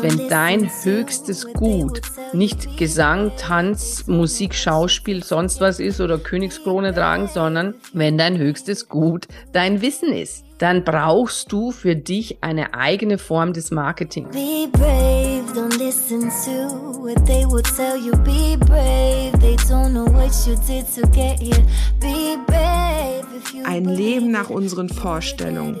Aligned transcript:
Wenn 0.00 0.28
dein 0.28 0.70
höchstes 0.82 1.52
Gut 1.52 2.00
nicht 2.32 2.76
Gesang, 2.76 3.32
Tanz, 3.36 4.06
Musik, 4.06 4.54
Schauspiel, 4.54 5.22
sonst 5.22 5.60
was 5.60 5.78
ist 5.78 6.00
oder 6.00 6.18
Königskrone 6.18 6.92
tragen, 6.92 7.28
sondern 7.28 7.74
wenn 7.92 8.18
dein 8.18 8.36
höchstes 8.36 8.88
Gut 8.88 9.26
dein 9.52 9.80
Wissen 9.80 10.12
ist, 10.12 10.44
dann 10.58 10.84
brauchst 10.84 11.52
du 11.52 11.70
für 11.70 11.96
dich 11.96 12.38
eine 12.42 12.74
eigene 12.74 13.18
Form 13.18 13.52
des 13.52 13.70
Marketing. 13.70 14.28
Be 14.30 14.68
brave, 14.72 15.44
don't 15.54 15.78
listen 15.78 16.30
to 16.44 17.00
what 17.00 17.24
they 17.26 17.44
would 17.46 17.66
tell 17.76 17.96
you. 17.96 18.12
Be 18.24 18.56
brave, 18.58 19.32
they 19.40 19.56
don't 19.68 19.90
know 19.90 20.06
what 20.06 20.32
you 20.46 20.56
did 20.66 20.86
to 20.94 21.08
get 21.10 21.38
here. 21.40 21.64
Be 22.00 22.36
brave. 22.46 23.24
Ein 23.64 23.84
Leben 23.84 24.30
nach 24.30 24.50
unseren 24.50 24.88
Vorstellungen. 24.88 25.80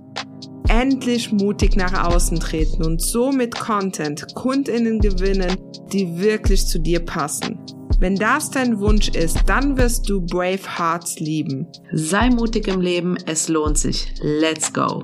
endlich 0.71 1.33
mutig 1.33 1.75
nach 1.75 2.05
außen 2.05 2.39
treten 2.39 2.83
und 2.85 3.01
so 3.01 3.31
mit 3.31 3.59
Content 3.59 4.33
Kundinnen 4.35 4.99
gewinnen, 4.99 5.57
die 5.91 6.17
wirklich 6.17 6.65
zu 6.65 6.79
dir 6.79 7.01
passen. 7.01 7.59
Wenn 7.99 8.15
das 8.15 8.49
dein 8.49 8.79
Wunsch 8.79 9.09
ist, 9.09 9.37
dann 9.45 9.77
wirst 9.77 10.09
du 10.09 10.21
Brave 10.21 10.77
Hearts 10.77 11.19
lieben. 11.19 11.67
Sei 11.91 12.29
mutig 12.29 12.67
im 12.67 12.81
Leben, 12.81 13.17
es 13.27 13.47
lohnt 13.49 13.77
sich. 13.77 14.13
Let's 14.21 14.71
go! 14.71 15.03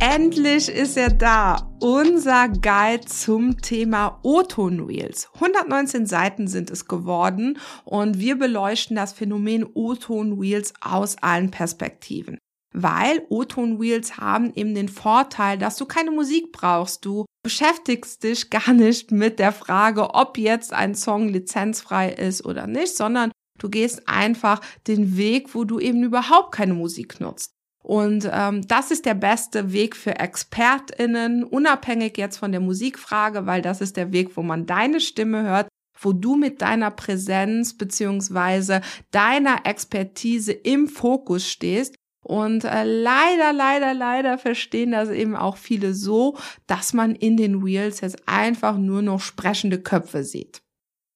Endlich 0.00 0.68
ist 0.68 0.96
er 0.96 1.10
da. 1.10 1.76
Unser 1.80 2.48
Guide 2.48 3.04
zum 3.04 3.60
Thema 3.60 4.20
O-Ton 4.22 4.78
Reels. 4.80 5.28
119 5.34 6.06
Seiten 6.06 6.46
sind 6.46 6.70
es 6.70 6.86
geworden 6.86 7.58
und 7.84 8.20
wir 8.20 8.38
beleuchten 8.38 8.94
das 8.94 9.12
Phänomen 9.12 9.66
O-Ton 9.74 10.38
Reels 10.38 10.72
aus 10.80 11.16
allen 11.20 11.50
Perspektiven. 11.50 12.38
Weil 12.72 13.26
O-Ton 13.28 13.78
Reels 13.78 14.18
haben 14.18 14.52
eben 14.54 14.76
den 14.76 14.88
Vorteil, 14.88 15.58
dass 15.58 15.76
du 15.76 15.84
keine 15.84 16.12
Musik 16.12 16.52
brauchst. 16.52 17.04
Du 17.04 17.24
beschäftigst 17.42 18.22
dich 18.22 18.50
gar 18.50 18.72
nicht 18.72 19.10
mit 19.10 19.40
der 19.40 19.52
Frage, 19.52 20.14
ob 20.14 20.38
jetzt 20.38 20.72
ein 20.72 20.94
Song 20.94 21.28
lizenzfrei 21.28 22.10
ist 22.12 22.44
oder 22.44 22.68
nicht, 22.68 22.96
sondern 22.96 23.32
du 23.58 23.68
gehst 23.68 24.08
einfach 24.08 24.60
den 24.86 25.16
Weg, 25.16 25.56
wo 25.56 25.64
du 25.64 25.80
eben 25.80 26.04
überhaupt 26.04 26.52
keine 26.52 26.74
Musik 26.74 27.18
nutzt. 27.18 27.57
Und 27.82 28.28
ähm, 28.30 28.66
das 28.66 28.90
ist 28.90 29.06
der 29.06 29.14
beste 29.14 29.72
Weg 29.72 29.96
für 29.96 30.18
ExpertInnen, 30.18 31.44
unabhängig 31.44 32.18
jetzt 32.18 32.36
von 32.36 32.52
der 32.52 32.60
Musikfrage, 32.60 33.46
weil 33.46 33.62
das 33.62 33.80
ist 33.80 33.96
der 33.96 34.12
Weg, 34.12 34.36
wo 34.36 34.42
man 34.42 34.66
deine 34.66 35.00
Stimme 35.00 35.44
hört, 35.44 35.68
wo 36.00 36.12
du 36.12 36.36
mit 36.36 36.60
deiner 36.62 36.90
Präsenz 36.90 37.76
beziehungsweise 37.76 38.82
deiner 39.10 39.64
Expertise 39.64 40.52
im 40.52 40.88
Fokus 40.88 41.48
stehst. 41.48 41.94
Und 42.24 42.64
äh, 42.64 42.84
leider, 42.84 43.52
leider, 43.52 43.94
leider 43.94 44.38
verstehen 44.38 44.92
das 44.92 45.08
eben 45.08 45.34
auch 45.34 45.56
viele 45.56 45.94
so, 45.94 46.36
dass 46.66 46.92
man 46.92 47.14
in 47.14 47.36
den 47.36 47.62
Reels 47.62 48.00
jetzt 48.00 48.28
einfach 48.28 48.76
nur 48.76 49.02
noch 49.02 49.20
sprechende 49.20 49.80
Köpfe 49.80 50.24
sieht. 50.24 50.60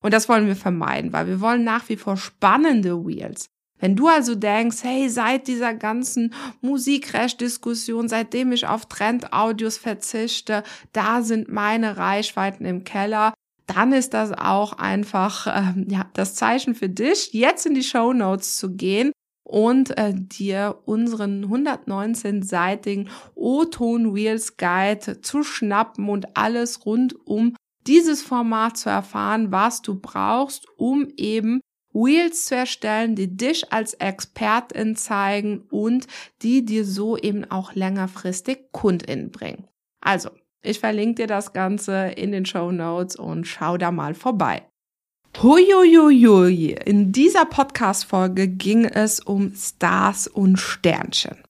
Und 0.03 0.15
das 0.15 0.29
wollen 0.29 0.47
wir 0.47 0.57
vermeiden, 0.57 1.13
weil 1.13 1.27
wir 1.27 1.41
wollen 1.41 1.65
nach 1.65 1.89
wie 1.89 1.97
vor 1.97 2.17
spannende 2.17 2.93
Reels. 2.93 3.52
Wenn 3.83 3.97
du 3.97 4.07
also 4.07 4.37
denkst, 4.37 4.85
hey, 4.85 5.09
seit 5.09 5.49
dieser 5.49 5.75
ganzen 5.75 6.33
Musikrecht-Diskussion, 6.61 8.09
seitdem 8.09 8.53
ich 8.53 8.69
auf 8.69 8.87
Trend-Audios 8.87 9.77
verzichte, 9.77 10.63
da 10.93 11.23
sind 11.23 11.51
meine 11.51 11.97
Reichweiten 11.97 12.65
im 12.65 12.85
Keller, 12.85 13.35
dann 13.67 13.93
ist 13.93 14.15
das 14.15 14.31
auch 14.31 14.75
einfach 14.75 15.49
ähm, 15.49 15.87
ja, 15.91 16.07
das 16.15 16.37
Zeichen 16.37 16.77
für 16.77 16.89
dich, 16.89 17.33
jetzt 17.33 17.67
in 17.67 17.75
die 17.75 17.83
Show 17.83 18.13
Notes 18.13 18.57
zu 18.57 18.77
gehen 18.77 19.11
und 19.43 19.99
äh, 19.99 20.15
dir 20.15 20.79
unseren 20.85 21.45
119-seitigen 21.47 23.11
O-Ton 23.35 24.13
Reels 24.13 24.59
Guide 24.59 25.23
zu 25.23 25.43
schnappen 25.43 26.09
und 26.09 26.37
alles 26.37 26.87
rund 26.87 27.17
um 27.27 27.57
dieses 27.89 28.23
Format 28.23 28.77
zu 28.77 28.91
erfahren, 28.91 29.51
was 29.51 29.83
du 29.83 29.99
brauchst, 29.99 30.69
um 30.77 31.09
eben 31.17 31.61
Wheels 31.93 32.47
zu 32.47 32.57
erstellen, 32.57 33.15
die 33.17 33.37
dich 33.37 33.73
als 33.73 33.95
Expertin 33.95 34.97
zeigen 34.97 35.63
und 35.71 36.07
die 36.43 36.65
dir 36.65 36.85
so 36.85 37.17
eben 37.17 37.51
auch 37.51 37.75
längerfristig 37.75 38.73
KundInnen 38.73 39.31
bringen. 39.31 39.69
Also, 40.01 40.31
ich 40.63 40.81
verlinke 40.81 41.23
dir 41.23 41.27
das 41.27 41.53
Ganze 41.53 42.09
in 42.17 42.33
den 42.33 42.47
Show 42.47 42.71
Notes 42.73 43.17
und 43.17 43.47
schau 43.47 43.77
da 43.77 43.91
mal 43.91 44.15
vorbei. 44.15 44.63
Huiuiuiui. 45.41 46.77
In 46.85 47.11
dieser 47.11 47.47
Podcast-Folge 47.47 48.49
ging 48.49 48.85
es 48.85 49.19
um 49.19 49.55
Stars 49.55 50.29
und 50.29 50.59
Sternchen. 50.59 51.43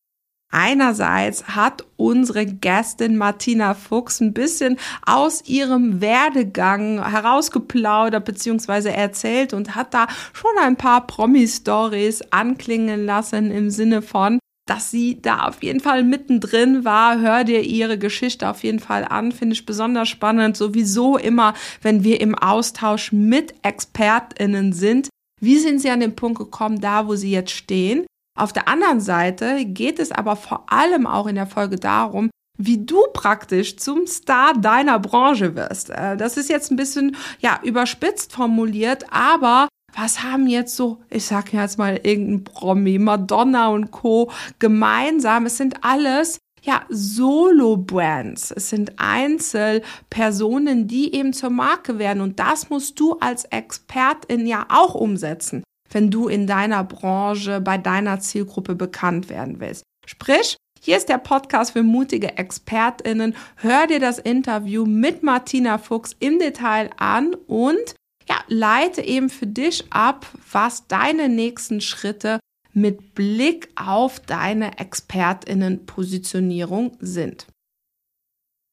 Einerseits 0.54 1.48
hat 1.48 1.86
unsere 1.96 2.44
Gästin 2.44 3.16
Martina 3.16 3.72
Fuchs 3.72 4.20
ein 4.20 4.34
bisschen 4.34 4.76
aus 5.06 5.42
ihrem 5.46 6.02
Werdegang 6.02 7.02
herausgeplaudert 7.08 8.26
bzw. 8.26 8.90
erzählt 8.90 9.54
und 9.54 9.74
hat 9.74 9.94
da 9.94 10.06
schon 10.34 10.50
ein 10.60 10.76
paar 10.76 11.06
Promi-Stories 11.06 12.20
anklingen 12.32 13.06
lassen 13.06 13.50
im 13.50 13.70
Sinne 13.70 14.02
von, 14.02 14.38
dass 14.68 14.90
sie 14.90 15.22
da 15.22 15.48
auf 15.48 15.62
jeden 15.62 15.80
Fall 15.80 16.04
mittendrin 16.04 16.84
war. 16.84 17.18
Hör 17.18 17.44
dir 17.44 17.62
ihre 17.62 17.96
Geschichte 17.96 18.48
auf 18.48 18.62
jeden 18.62 18.78
Fall 18.78 19.06
an. 19.06 19.32
Finde 19.32 19.54
ich 19.54 19.64
besonders 19.64 20.10
spannend. 20.10 20.58
Sowieso 20.58 21.16
immer, 21.16 21.54
wenn 21.80 22.04
wir 22.04 22.20
im 22.20 22.34
Austausch 22.34 23.10
mit 23.10 23.54
ExpertInnen 23.62 24.74
sind. 24.74 25.08
Wie 25.40 25.58
sind 25.58 25.80
sie 25.80 25.90
an 25.90 26.00
den 26.00 26.14
Punkt 26.14 26.38
gekommen, 26.38 26.80
da 26.80 27.08
wo 27.08 27.16
sie 27.16 27.30
jetzt 27.30 27.52
stehen? 27.52 28.04
Auf 28.34 28.52
der 28.52 28.68
anderen 28.68 29.00
Seite 29.00 29.64
geht 29.64 29.98
es 29.98 30.10
aber 30.10 30.36
vor 30.36 30.72
allem 30.72 31.06
auch 31.06 31.26
in 31.26 31.34
der 31.34 31.46
Folge 31.46 31.76
darum, 31.76 32.30
wie 32.58 32.84
du 32.84 32.98
praktisch 33.12 33.76
zum 33.76 34.06
Star 34.06 34.54
deiner 34.54 34.98
Branche 34.98 35.54
wirst. 35.54 35.90
Äh, 35.90 36.16
das 36.16 36.36
ist 36.36 36.48
jetzt 36.48 36.70
ein 36.70 36.76
bisschen, 36.76 37.16
ja, 37.40 37.60
überspitzt 37.62 38.32
formuliert, 38.32 39.04
aber 39.10 39.68
was 39.94 40.22
haben 40.22 40.46
jetzt 40.46 40.76
so, 40.76 41.02
ich 41.10 41.26
sag 41.26 41.52
jetzt 41.52 41.78
mal 41.78 42.00
irgendein 42.02 42.44
Promi, 42.44 42.98
Madonna 42.98 43.68
und 43.68 43.90
Co. 43.90 44.30
gemeinsam? 44.58 45.46
Es 45.46 45.58
sind 45.58 45.84
alles 45.84 46.38
ja, 46.62 46.82
Solo-Brands. 46.88 48.52
Es 48.52 48.70
sind 48.70 48.92
Einzelpersonen, 48.96 50.86
die 50.86 51.14
eben 51.14 51.32
zur 51.32 51.50
Marke 51.50 51.98
werden. 51.98 52.22
Und 52.22 52.38
das 52.38 52.70
musst 52.70 52.98
du 53.00 53.18
als 53.18 53.44
Expertin 53.46 54.46
ja 54.46 54.66
auch 54.68 54.94
umsetzen 54.94 55.62
wenn 55.92 56.10
du 56.10 56.28
in 56.28 56.46
deiner 56.46 56.84
Branche, 56.84 57.60
bei 57.60 57.76
deiner 57.78 58.20
Zielgruppe 58.20 58.74
bekannt 58.74 59.28
werden 59.28 59.60
willst. 59.60 59.84
Sprich, 60.06 60.56
hier 60.80 60.96
ist 60.96 61.08
der 61.08 61.18
Podcast 61.18 61.72
für 61.72 61.84
mutige 61.84 62.36
ExpertInnen. 62.36 63.36
Hör 63.56 63.86
dir 63.86 64.00
das 64.00 64.18
Interview 64.18 64.84
mit 64.84 65.22
Martina 65.22 65.78
Fuchs 65.78 66.16
im 66.18 66.40
Detail 66.40 66.90
an 66.96 67.34
und 67.46 67.94
ja, 68.28 68.36
leite 68.48 69.02
eben 69.02 69.30
für 69.30 69.46
dich 69.46 69.84
ab, 69.90 70.26
was 70.50 70.88
deine 70.88 71.28
nächsten 71.28 71.80
Schritte 71.80 72.40
mit 72.72 73.14
Blick 73.14 73.68
auf 73.76 74.18
deine 74.20 74.78
ExpertInnen-Positionierung 74.78 76.96
sind. 77.00 77.46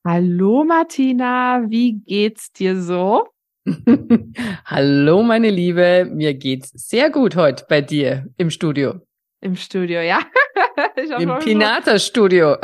Hallo 0.08 0.64
Martina, 0.64 1.70
wie 1.70 2.00
geht's 2.00 2.54
dir 2.54 2.82
so? 2.82 3.28
Hallo, 4.66 5.24
meine 5.24 5.50
Liebe. 5.50 6.08
Mir 6.10 6.34
geht's 6.34 6.72
sehr 6.76 7.10
gut 7.10 7.36
heute 7.36 7.66
bei 7.68 7.82
dir 7.82 8.28
im 8.38 8.50
Studio. 8.50 9.02
Im 9.42 9.56
Studio, 9.56 10.02
ja. 10.02 10.20
Im 11.20 11.40
Pinata-Studio. 11.40 12.58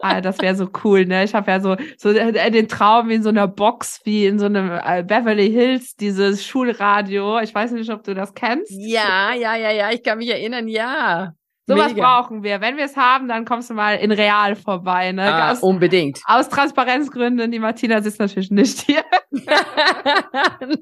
ah, 0.00 0.20
das 0.20 0.38
wäre 0.40 0.54
so 0.54 0.68
cool, 0.84 1.06
ne? 1.06 1.24
Ich 1.24 1.34
habe 1.34 1.50
ja 1.50 1.60
so, 1.60 1.76
so 1.96 2.12
den 2.12 2.68
Traum 2.68 3.08
wie 3.08 3.14
in 3.14 3.22
so 3.22 3.30
einer 3.30 3.48
Box, 3.48 4.00
wie 4.04 4.26
in 4.26 4.38
so 4.38 4.46
einem 4.46 4.70
äh, 4.70 5.02
Beverly 5.02 5.50
Hills, 5.50 5.94
dieses 5.96 6.44
Schulradio. 6.44 7.40
Ich 7.40 7.54
weiß 7.54 7.72
nicht, 7.72 7.90
ob 7.90 8.02
du 8.04 8.14
das 8.14 8.34
kennst. 8.34 8.70
Ja, 8.70 9.32
ja, 9.34 9.56
ja, 9.56 9.70
ja, 9.70 9.90
ich 9.90 10.02
kann 10.02 10.18
mich 10.18 10.28
erinnern, 10.28 10.68
ja. 10.68 11.34
Sowas 11.66 11.94
brauchen 11.94 12.42
wir. 12.42 12.60
Wenn 12.60 12.76
wir 12.76 12.84
es 12.84 12.96
haben, 12.96 13.26
dann 13.26 13.44
kommst 13.44 13.70
du 13.70 13.74
mal 13.74 13.94
in 13.94 14.12
Real 14.12 14.54
vorbei. 14.54 15.12
Ne? 15.12 15.22
Ah, 15.22 15.52
aus, 15.52 15.62
unbedingt. 15.62 16.20
Aus 16.26 16.48
Transparenzgründen. 16.48 17.50
Die 17.50 17.58
Martina 17.58 18.02
sitzt 18.02 18.20
natürlich 18.20 18.50
nicht 18.50 18.80
hier. 18.80 19.02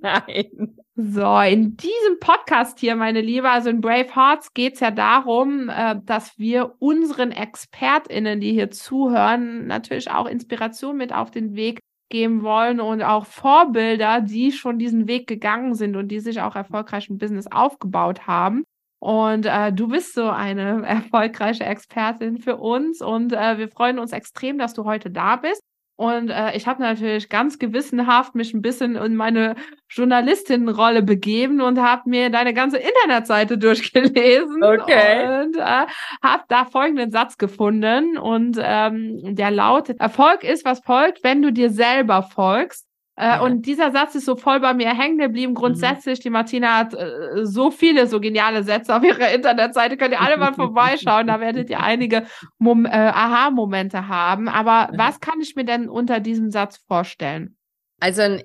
Nein. 0.02 0.76
So, 0.94 1.38
in 1.38 1.76
diesem 1.76 2.18
Podcast 2.20 2.80
hier, 2.80 2.96
meine 2.96 3.20
Liebe, 3.20 3.48
also 3.48 3.70
in 3.70 3.80
Brave 3.80 4.14
Hearts 4.14 4.52
geht 4.54 4.74
es 4.74 4.80
ja 4.80 4.90
darum, 4.90 5.68
äh, 5.68 5.96
dass 6.04 6.38
wir 6.38 6.74
unseren 6.80 7.30
ExpertInnen, 7.30 8.40
die 8.40 8.52
hier 8.52 8.70
zuhören, 8.70 9.66
natürlich 9.66 10.10
auch 10.10 10.26
Inspiration 10.26 10.96
mit 10.96 11.14
auf 11.14 11.30
den 11.30 11.54
Weg 11.54 11.78
mitgeben 12.12 12.42
wollen 12.42 12.80
und 12.80 13.02
auch 13.02 13.24
Vorbilder, 13.24 14.20
die 14.20 14.52
schon 14.52 14.78
diesen 14.78 15.08
Weg 15.08 15.26
gegangen 15.26 15.74
sind 15.74 15.96
und 15.96 16.08
die 16.08 16.20
sich 16.20 16.40
auch 16.40 16.54
erfolgreich 16.54 17.08
im 17.08 17.18
Business 17.18 17.46
aufgebaut 17.50 18.26
haben. 18.26 18.64
Und 19.02 19.46
äh, 19.46 19.72
du 19.72 19.88
bist 19.88 20.14
so 20.14 20.28
eine 20.28 20.82
erfolgreiche 20.86 21.64
Expertin 21.64 22.38
für 22.38 22.58
uns 22.58 23.02
und 23.02 23.32
äh, 23.32 23.58
wir 23.58 23.68
freuen 23.68 23.98
uns 23.98 24.12
extrem, 24.12 24.58
dass 24.58 24.74
du 24.74 24.84
heute 24.84 25.10
da 25.10 25.34
bist. 25.34 25.60
Und 25.96 26.30
äh, 26.30 26.56
ich 26.56 26.68
habe 26.68 26.80
natürlich 26.80 27.28
ganz 27.28 27.58
gewissenhaft 27.58 28.36
mich 28.36 28.54
ein 28.54 28.62
bisschen 28.62 28.94
in 28.94 29.16
meine 29.16 29.56
Journalistinnenrolle 29.90 31.02
begeben 31.02 31.60
und 31.60 31.80
habe 31.80 32.08
mir 32.08 32.30
deine 32.30 32.54
ganze 32.54 32.78
Internetseite 32.78 33.58
durchgelesen 33.58 34.62
okay. 34.62 35.42
und 35.42 35.56
äh, 35.56 35.86
habe 36.22 36.44
da 36.46 36.64
folgenden 36.64 37.10
Satz 37.10 37.38
gefunden 37.38 38.16
und 38.16 38.56
ähm, 38.62 39.34
der 39.34 39.50
lautet: 39.50 39.98
Erfolg 39.98 40.44
ist, 40.44 40.64
was 40.64 40.78
folgt, 40.78 41.24
wenn 41.24 41.42
du 41.42 41.52
dir 41.52 41.70
selber 41.70 42.22
folgst. 42.22 42.86
Äh, 43.22 43.26
ja. 43.26 43.40
Und 43.40 43.66
dieser 43.66 43.92
Satz 43.92 44.16
ist 44.16 44.24
so 44.24 44.34
voll 44.34 44.58
bei 44.58 44.74
mir 44.74 44.98
hängen 44.98 45.18
geblieben. 45.18 45.54
Grundsätzlich, 45.54 46.18
mhm. 46.18 46.22
die 46.22 46.30
Martina 46.30 46.76
hat 46.78 46.94
äh, 46.94 47.44
so 47.44 47.70
viele 47.70 48.08
so 48.08 48.18
geniale 48.18 48.64
Sätze 48.64 48.96
auf 48.96 49.04
ihrer 49.04 49.32
Internetseite. 49.32 49.96
Könnt 49.96 50.12
ihr 50.12 50.20
alle 50.20 50.36
mal 50.36 50.54
vorbeischauen. 50.54 51.28
Da 51.28 51.38
werdet 51.38 51.70
ihr 51.70 51.78
einige 51.78 52.26
Mom 52.58 52.84
äh, 52.84 52.88
Aha-Momente 52.88 54.08
haben. 54.08 54.48
Aber 54.48 54.92
mhm. 54.92 54.98
was 54.98 55.20
kann 55.20 55.40
ich 55.40 55.54
mir 55.54 55.64
denn 55.64 55.88
unter 55.88 56.18
diesem 56.18 56.50
Satz 56.50 56.78
vorstellen? 56.88 57.56
Also 58.00 58.38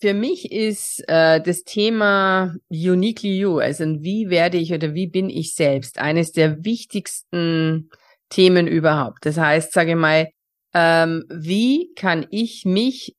für 0.00 0.14
mich 0.14 0.50
ist 0.50 1.04
äh, 1.08 1.42
das 1.42 1.64
Thema 1.64 2.54
Uniquely 2.70 3.38
You, 3.38 3.58
also 3.58 3.84
wie 4.00 4.30
werde 4.30 4.56
ich 4.56 4.72
oder 4.72 4.94
wie 4.94 5.08
bin 5.08 5.28
ich 5.28 5.54
selbst, 5.54 5.98
eines 5.98 6.32
der 6.32 6.64
wichtigsten 6.64 7.90
Themen 8.30 8.66
überhaupt. 8.66 9.26
Das 9.26 9.36
heißt, 9.36 9.74
sage 9.74 9.90
ich 9.90 9.96
mal, 9.96 10.28
ähm, 10.72 11.24
wie 11.28 11.92
kann 11.94 12.26
ich 12.30 12.64
mich 12.64 13.14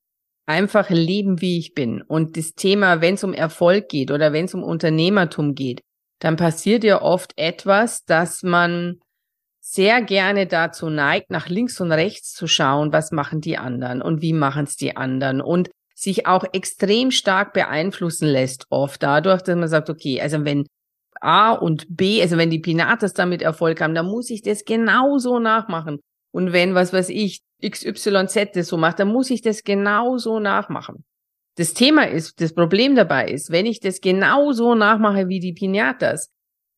einfach 0.46 0.90
leben, 0.90 1.40
wie 1.40 1.58
ich 1.58 1.74
bin. 1.74 2.02
Und 2.02 2.36
das 2.36 2.54
Thema, 2.54 3.00
wenn 3.00 3.14
es 3.14 3.24
um 3.24 3.32
Erfolg 3.32 3.88
geht 3.88 4.10
oder 4.10 4.32
wenn 4.32 4.44
es 4.44 4.54
um 4.54 4.62
Unternehmertum 4.62 5.54
geht, 5.54 5.80
dann 6.18 6.36
passiert 6.36 6.84
ja 6.84 7.02
oft 7.02 7.32
etwas, 7.36 8.04
dass 8.04 8.42
man 8.42 9.00
sehr 9.60 10.02
gerne 10.02 10.46
dazu 10.46 10.90
neigt, 10.90 11.30
nach 11.30 11.48
links 11.48 11.80
und 11.80 11.90
rechts 11.90 12.32
zu 12.32 12.46
schauen, 12.46 12.92
was 12.92 13.12
machen 13.12 13.40
die 13.40 13.56
anderen 13.56 14.02
und 14.02 14.20
wie 14.20 14.34
machen 14.34 14.64
es 14.64 14.76
die 14.76 14.96
anderen 14.96 15.40
und 15.40 15.70
sich 15.94 16.26
auch 16.26 16.44
extrem 16.52 17.10
stark 17.10 17.52
beeinflussen 17.54 18.28
lässt, 18.28 18.66
oft 18.68 19.02
dadurch, 19.02 19.42
dass 19.42 19.56
man 19.56 19.68
sagt, 19.68 19.88
okay, 19.88 20.20
also 20.20 20.44
wenn 20.44 20.66
A 21.20 21.52
und 21.52 21.86
B, 21.88 22.20
also 22.20 22.36
wenn 22.36 22.50
die 22.50 22.58
Pinatas 22.58 23.14
damit 23.14 23.40
Erfolg 23.40 23.80
haben, 23.80 23.94
dann 23.94 24.06
muss 24.06 24.28
ich 24.28 24.42
das 24.42 24.64
genauso 24.64 25.38
nachmachen. 25.38 26.00
Und 26.32 26.52
wenn, 26.52 26.74
was 26.74 26.92
weiß 26.92 27.08
ich, 27.08 27.40
XYZ 27.68 28.52
das 28.54 28.68
so 28.68 28.76
macht, 28.76 28.98
dann 28.98 29.08
muss 29.08 29.30
ich 29.30 29.42
das 29.42 29.62
genauso 29.62 30.38
nachmachen. 30.40 31.04
Das 31.56 31.72
Thema 31.72 32.08
ist, 32.08 32.40
das 32.40 32.52
Problem 32.52 32.96
dabei 32.96 33.28
ist, 33.28 33.50
wenn 33.50 33.66
ich 33.66 33.80
das 33.80 34.00
genauso 34.00 34.74
nachmache 34.74 35.28
wie 35.28 35.40
die 35.40 35.52
Pinatas, 35.52 36.28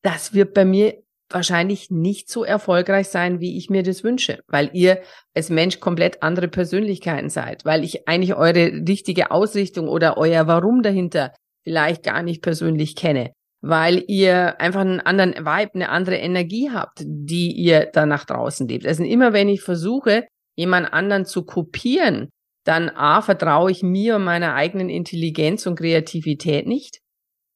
das 0.03 0.33
wird 0.33 0.53
bei 0.53 0.65
mir 0.65 0.95
wahrscheinlich 1.29 1.89
nicht 1.89 2.29
so 2.29 2.43
erfolgreich 2.43 3.09
sein, 3.09 3.39
wie 3.39 3.57
ich 3.57 3.69
mir 3.69 3.83
das 3.83 4.03
wünsche, 4.03 4.39
weil 4.47 4.69
ihr 4.73 5.01
als 5.33 5.49
Mensch 5.49 5.79
komplett 5.79 6.23
andere 6.23 6.47
Persönlichkeiten 6.47 7.29
seid, 7.29 7.65
weil 7.65 7.83
ich 7.83 8.07
eigentlich 8.07 8.35
eure 8.35 8.71
richtige 8.87 9.31
Ausrichtung 9.31 9.89
oder 9.89 10.17
euer 10.17 10.47
Warum 10.47 10.83
dahinter 10.83 11.33
vielleicht 11.63 12.03
gar 12.03 12.23
nicht 12.23 12.41
persönlich 12.41 12.95
kenne 12.95 13.31
weil 13.61 14.03
ihr 14.07 14.59
einfach 14.61 14.81
einen 14.81 14.99
anderen 14.99 15.33
Vibe, 15.33 15.71
eine 15.73 15.89
andere 15.89 16.17
Energie 16.17 16.69
habt, 16.71 17.01
die 17.03 17.51
ihr 17.51 17.89
da 17.91 18.05
nach 18.05 18.25
draußen 18.25 18.67
lebt. 18.67 18.85
Also 18.85 19.03
immer 19.03 19.33
wenn 19.33 19.49
ich 19.49 19.61
versuche, 19.61 20.27
jemand 20.57 20.91
anderen 20.91 21.25
zu 21.25 21.45
kopieren, 21.45 22.29
dann 22.65 22.89
A, 22.89 23.21
vertraue 23.21 23.71
ich 23.71 23.81
mir 23.81 24.17
und 24.17 24.25
meiner 24.25 24.53
eigenen 24.53 24.89
Intelligenz 24.89 25.65
und 25.65 25.77
Kreativität 25.77 26.67
nicht. 26.67 26.99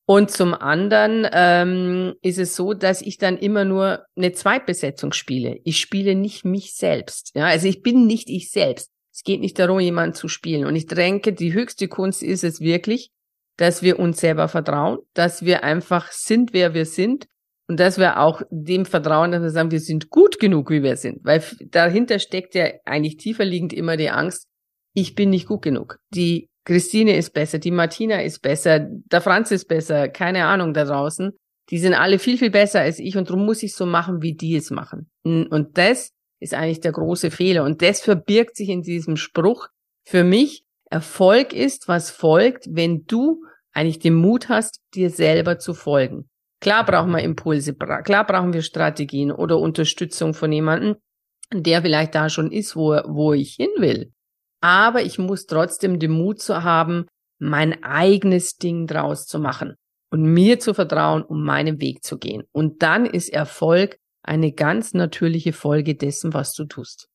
Und 0.06 0.32
zum 0.32 0.54
anderen 0.54 1.28
ähm, 1.32 2.14
ist 2.22 2.38
es 2.38 2.56
so, 2.56 2.74
dass 2.74 3.02
ich 3.02 3.18
dann 3.18 3.38
immer 3.38 3.66
nur 3.66 4.06
eine 4.16 4.32
Zweitbesetzung 4.32 5.14
spiele. 5.14 5.60
Ich 5.64 5.80
spiele 5.80 6.16
nicht 6.16 6.46
mich 6.46 6.74
selbst. 6.76 7.32
Ja, 7.36 7.46
also 7.46 7.68
ich 7.68 7.82
bin 7.82 8.08
nicht 8.08 8.30
ich 8.30 8.50
selbst. 8.50 8.90
Es 9.14 9.24
geht 9.24 9.42
nicht 9.42 9.60
darum, 9.60 9.80
jemanden 9.80 10.16
zu 10.16 10.28
spielen. 10.28 10.66
Und 10.66 10.76
ich 10.76 10.88
denke, 10.88 11.34
die 11.34 11.54
höchste 11.54 11.88
Kunst 11.88 12.24
ist 12.24 12.44
es 12.44 12.62
wirklich, 12.62 13.12
dass 13.58 13.84
wir 13.84 14.00
uns 14.00 14.20
selber 14.20 14.48
vertrauen, 14.48 15.00
dass 15.14 15.46
wir 15.46 15.64
einfach 15.64 16.12
sind, 16.12 16.54
wer 16.54 16.74
wir 16.74 16.86
sind 16.86 17.28
und 17.72 17.80
dass 17.80 17.98
wir 17.98 18.20
auch 18.20 18.42
dem 18.50 18.86
vertrauen, 18.86 19.32
dass 19.32 19.42
wir 19.44 19.50
sagen, 19.50 19.72
wir 19.72 19.80
sind 19.80 20.10
gut 20.10 20.40
genug, 20.40 20.70
wie 20.72 20.84
wir 20.84 20.98
sind. 20.98 21.24
Weil 21.24 21.42
dahinter 21.68 22.20
steckt 22.20 22.54
ja 22.54 22.66
eigentlich 22.84 23.16
tiefer 23.16 23.46
liegend 23.46 23.72
immer 23.72 23.96
die 23.96 24.10
Angst, 24.10 24.46
ich 24.94 25.16
bin 25.16 25.30
nicht 25.30 25.48
gut 25.48 25.62
genug. 25.62 25.98
Die 26.14 26.50
Christine 26.66 27.16
ist 27.16 27.34
besser, 27.34 27.60
die 27.60 27.72
Martina 27.72 28.24
ist 28.24 28.42
besser, 28.42 28.82
der 28.90 29.22
Franz 29.22 29.52
ist 29.52 29.70
besser, 29.70 30.10
keine 30.10 30.48
Ahnung 30.48 30.74
da 30.74 30.84
draußen. 30.84 31.32
Die 31.70 31.78
sind 31.78 31.94
alle 31.94 32.20
viel, 32.20 32.38
viel 32.38 32.52
besser 32.52 32.82
als 32.82 33.00
ich 33.00 33.16
und 33.16 33.30
darum 33.30 33.46
muss 33.46 33.64
ich 33.64 33.74
so 33.74 33.86
machen, 33.86 34.22
wie 34.22 34.34
die 34.34 34.58
es 34.58 34.70
machen. 34.70 35.10
Und 35.24 35.78
das 35.78 36.12
ist 36.42 36.54
eigentlich 36.54 36.82
der 36.82 36.92
große 36.92 37.32
Fehler. 37.32 37.64
Und 37.64 37.82
das 37.82 38.02
verbirgt 38.02 38.58
sich 38.58 38.68
in 38.68 38.82
diesem 38.82 39.16
Spruch 39.16 39.70
für 40.06 40.26
mich. 40.26 40.66
Erfolg 40.90 41.54
ist, 41.54 41.88
was 41.88 42.12
folgt, 42.12 42.66
wenn 42.70 43.06
du 43.06 43.46
eigentlich 43.72 44.00
den 44.00 44.16
Mut 44.16 44.50
hast, 44.50 44.82
dir 44.94 45.10
selber 45.10 45.58
zu 45.58 45.74
folgen. 45.74 46.28
Klar 46.62 46.86
brauchen 46.86 47.12
wir 47.12 47.24
Impulse, 47.24 47.74
klar 47.74 48.26
brauchen 48.26 48.54
wir 48.54 48.62
Strategien 48.62 49.32
oder 49.32 49.58
Unterstützung 49.58 50.36
von 50.36 50.52
jemandem, 50.52 50.96
der 51.52 51.82
vielleicht 51.82 52.16
da 52.16 52.30
schon 52.30 52.52
ist, 52.52 52.76
wo, 52.76 52.92
wo 53.08 53.34
ich 53.34 53.56
hin 53.56 53.72
will. 53.78 54.14
Aber 54.62 55.02
ich 55.02 55.18
muss 55.18 55.48
trotzdem 55.48 56.00
den 56.00 56.12
Mut 56.12 56.40
zu 56.40 56.64
haben, 56.64 57.08
mein 57.40 57.84
eigenes 57.84 58.58
Ding 58.58 58.86
draus 58.86 59.26
zu 59.26 59.40
machen 59.40 59.76
und 60.12 60.22
mir 60.22 60.60
zu 60.60 60.76
vertrauen, 60.76 61.24
um 61.24 61.44
meinen 61.44 61.82
Weg 61.82 62.04
zu 62.04 62.20
gehen. 62.20 62.44
Und 62.52 62.84
dann 62.84 63.08
ist 63.08 63.30
Erfolg 63.30 63.98
eine 64.24 64.52
ganz 64.52 64.94
natürliche 64.94 65.54
Folge 65.54 65.96
dessen, 65.96 66.34
was 66.36 66.54
du 66.54 66.66
tust. 66.66 67.08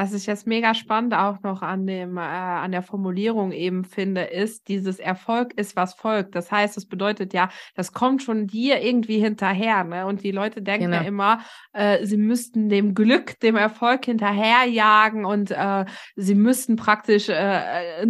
Was 0.00 0.14
ich 0.14 0.24
jetzt 0.24 0.46
mega 0.46 0.72
spannend 0.72 1.12
auch 1.12 1.42
noch 1.42 1.60
an 1.60 1.86
dem, 1.86 2.16
äh, 2.16 2.20
an 2.20 2.72
der 2.72 2.80
Formulierung 2.80 3.52
eben 3.52 3.84
finde, 3.84 4.22
ist, 4.22 4.68
dieses 4.68 4.98
Erfolg 4.98 5.52
ist, 5.58 5.76
was 5.76 5.92
folgt. 5.92 6.34
Das 6.34 6.50
heißt, 6.50 6.74
das 6.74 6.86
bedeutet 6.86 7.34
ja, 7.34 7.50
das 7.74 7.92
kommt 7.92 8.22
schon 8.22 8.46
dir 8.46 8.80
irgendwie 8.80 9.18
hinterher, 9.18 9.84
ne? 9.84 10.06
Und 10.06 10.24
die 10.24 10.30
Leute 10.30 10.62
denken 10.62 10.86
genau. 10.86 11.02
ja 11.02 11.02
immer, 11.02 11.40
äh, 11.74 12.06
sie 12.06 12.16
müssten 12.16 12.70
dem 12.70 12.94
Glück, 12.94 13.38
dem 13.40 13.56
Erfolg 13.56 14.06
hinterherjagen 14.06 15.26
und 15.26 15.50
äh, 15.50 15.84
sie 16.16 16.34
müssten 16.34 16.76
praktisch 16.76 17.28
äh, 17.28 18.06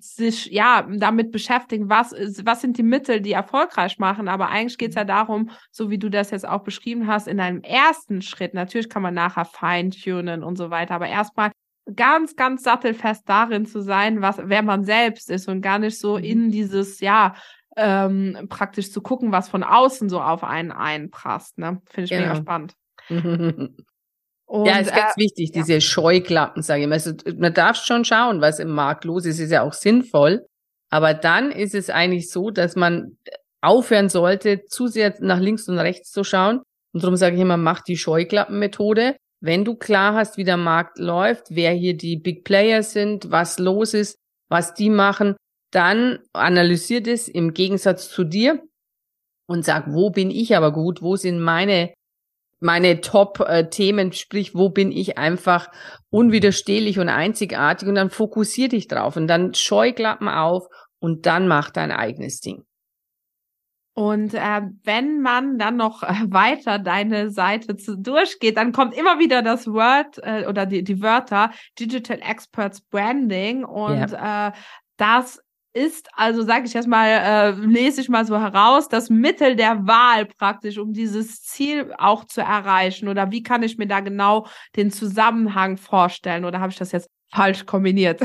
sich 0.00 0.46
ja 0.46 0.84
damit 0.92 1.30
beschäftigen, 1.30 1.88
was, 1.88 2.10
was 2.42 2.60
sind 2.60 2.76
die 2.76 2.82
Mittel, 2.82 3.20
die 3.20 3.34
erfolgreich 3.34 4.00
machen. 4.00 4.26
Aber 4.26 4.48
eigentlich 4.48 4.78
geht 4.78 4.88
es 4.88 4.96
ja 4.96 5.04
darum, 5.04 5.50
so 5.70 5.90
wie 5.90 5.98
du 5.98 6.10
das 6.10 6.32
jetzt 6.32 6.48
auch 6.48 6.64
beschrieben 6.64 7.06
hast, 7.06 7.28
in 7.28 7.38
einem 7.38 7.62
ersten 7.62 8.20
Schritt, 8.20 8.52
natürlich 8.52 8.88
kann 8.88 9.02
man 9.02 9.14
nachher 9.14 9.44
feintunen 9.44 10.42
und 10.42 10.56
so 10.56 10.70
weiter, 10.70 10.96
aber 10.96 11.19
erstmal 11.20 11.52
ganz, 11.94 12.36
ganz 12.36 12.62
sattelfest 12.62 13.28
darin 13.28 13.66
zu 13.66 13.80
sein, 13.82 14.22
was, 14.22 14.38
wer 14.42 14.62
man 14.62 14.84
selbst 14.84 15.30
ist 15.30 15.48
und 15.48 15.60
gar 15.60 15.78
nicht 15.78 15.98
so 15.98 16.16
mhm. 16.16 16.24
in 16.24 16.50
dieses, 16.50 17.00
ja, 17.00 17.34
ähm, 17.76 18.46
praktisch 18.48 18.92
zu 18.92 19.00
gucken, 19.00 19.32
was 19.32 19.48
von 19.48 19.62
außen 19.62 20.08
so 20.08 20.20
auf 20.20 20.44
einen 20.44 20.72
einprasst. 20.72 21.58
Ne? 21.58 21.80
Finde 21.86 22.04
ich 22.04 22.10
genau. 22.10 22.22
mega 22.22 22.36
spannend. 22.36 22.74
Und, 24.50 24.66
ja, 24.66 24.78
ist 24.78 24.92
ganz 24.92 25.16
äh, 25.16 25.20
wichtig, 25.20 25.52
diese 25.52 25.74
ja. 25.74 25.80
Scheuklappen, 25.80 26.62
sage 26.62 26.82
ich 26.82 26.88
mal. 26.88 26.94
Also, 26.94 27.12
man 27.38 27.54
darf 27.54 27.76
schon 27.76 28.04
schauen, 28.04 28.40
was 28.40 28.58
im 28.58 28.70
Markt 28.70 29.04
los 29.04 29.24
ist, 29.24 29.38
ist 29.38 29.52
ja 29.52 29.62
auch 29.62 29.72
sinnvoll. 29.72 30.44
Aber 30.90 31.14
dann 31.14 31.52
ist 31.52 31.72
es 31.72 31.88
eigentlich 31.88 32.32
so, 32.32 32.50
dass 32.50 32.74
man 32.74 33.16
aufhören 33.60 34.08
sollte, 34.08 34.64
zu 34.66 34.88
sehr 34.88 35.14
nach 35.20 35.38
links 35.38 35.68
und 35.68 35.78
rechts 35.78 36.10
zu 36.10 36.24
schauen. 36.24 36.62
Und 36.92 37.04
darum 37.04 37.14
sage 37.14 37.36
ich 37.36 37.42
immer, 37.42 37.56
mach 37.56 37.82
die 37.82 37.96
Scheuklappenmethode. 37.96 39.14
Wenn 39.40 39.64
du 39.64 39.74
klar 39.74 40.14
hast, 40.14 40.36
wie 40.36 40.44
der 40.44 40.56
Markt 40.56 40.98
läuft, 40.98 41.46
wer 41.50 41.72
hier 41.72 41.96
die 41.96 42.16
Big 42.16 42.44
Players 42.44 42.92
sind, 42.92 43.30
was 43.30 43.58
los 43.58 43.94
ist, 43.94 44.18
was 44.48 44.74
die 44.74 44.90
machen, 44.90 45.36
dann 45.72 46.18
analysier 46.32 47.02
das 47.02 47.28
im 47.28 47.54
Gegensatz 47.54 48.10
zu 48.10 48.24
dir 48.24 48.62
und 49.46 49.64
sag, 49.64 49.92
wo 49.92 50.10
bin 50.10 50.30
ich 50.30 50.56
aber 50.56 50.72
gut, 50.72 51.00
wo 51.02 51.16
sind 51.16 51.40
meine 51.40 51.94
meine 52.60 53.00
Top-Themen, 53.00 54.12
sprich, 54.12 54.54
wo 54.54 54.68
bin 54.68 54.92
ich 54.92 55.16
einfach 55.18 55.68
unwiderstehlich 56.10 56.98
und 56.98 57.08
einzigartig? 57.08 57.88
Und 57.88 57.94
dann 57.94 58.10
fokussier 58.10 58.68
dich 58.68 58.86
drauf 58.86 59.16
und 59.16 59.26
dann 59.26 59.54
Scheuklappen 59.54 60.28
auf 60.28 60.66
und 61.00 61.26
dann 61.26 61.48
mach 61.48 61.70
dein 61.70 61.90
eigenes 61.90 62.40
Ding. 62.40 62.64
Und 64.00 64.32
äh, 64.32 64.62
wenn 64.82 65.20
man 65.20 65.58
dann 65.58 65.76
noch 65.76 66.02
äh, 66.02 66.14
weiter 66.28 66.78
deine 66.78 67.30
Seite 67.30 67.76
zu, 67.76 67.98
durchgeht, 67.98 68.56
dann 68.56 68.72
kommt 68.72 68.94
immer 68.94 69.18
wieder 69.18 69.42
das 69.42 69.66
Word 69.66 70.18
äh, 70.22 70.46
oder 70.46 70.64
die, 70.64 70.82
die 70.82 71.02
Wörter 71.02 71.50
Digital 71.78 72.18
Experts 72.22 72.80
Branding 72.80 73.62
und 73.62 74.10
ja. 74.10 74.48
äh, 74.48 74.52
das 74.96 75.42
ist, 75.74 76.08
also 76.14 76.42
sage 76.42 76.64
ich 76.64 76.72
jetzt 76.72 76.88
mal, 76.88 77.08
äh, 77.08 77.50
lese 77.50 78.00
ich 78.00 78.08
mal 78.08 78.24
so 78.24 78.40
heraus, 78.40 78.88
das 78.88 79.10
Mittel 79.10 79.54
der 79.54 79.86
Wahl 79.86 80.24
praktisch, 80.24 80.78
um 80.78 80.94
dieses 80.94 81.42
Ziel 81.42 81.92
auch 81.98 82.24
zu 82.24 82.40
erreichen? 82.40 83.06
Oder 83.06 83.30
wie 83.30 83.42
kann 83.42 83.62
ich 83.62 83.76
mir 83.76 83.86
da 83.86 84.00
genau 84.00 84.46
den 84.76 84.90
Zusammenhang 84.90 85.76
vorstellen? 85.76 86.46
Oder 86.46 86.60
habe 86.60 86.72
ich 86.72 86.78
das 86.78 86.92
jetzt 86.92 87.10
falsch 87.32 87.66
kombiniert. 87.66 88.20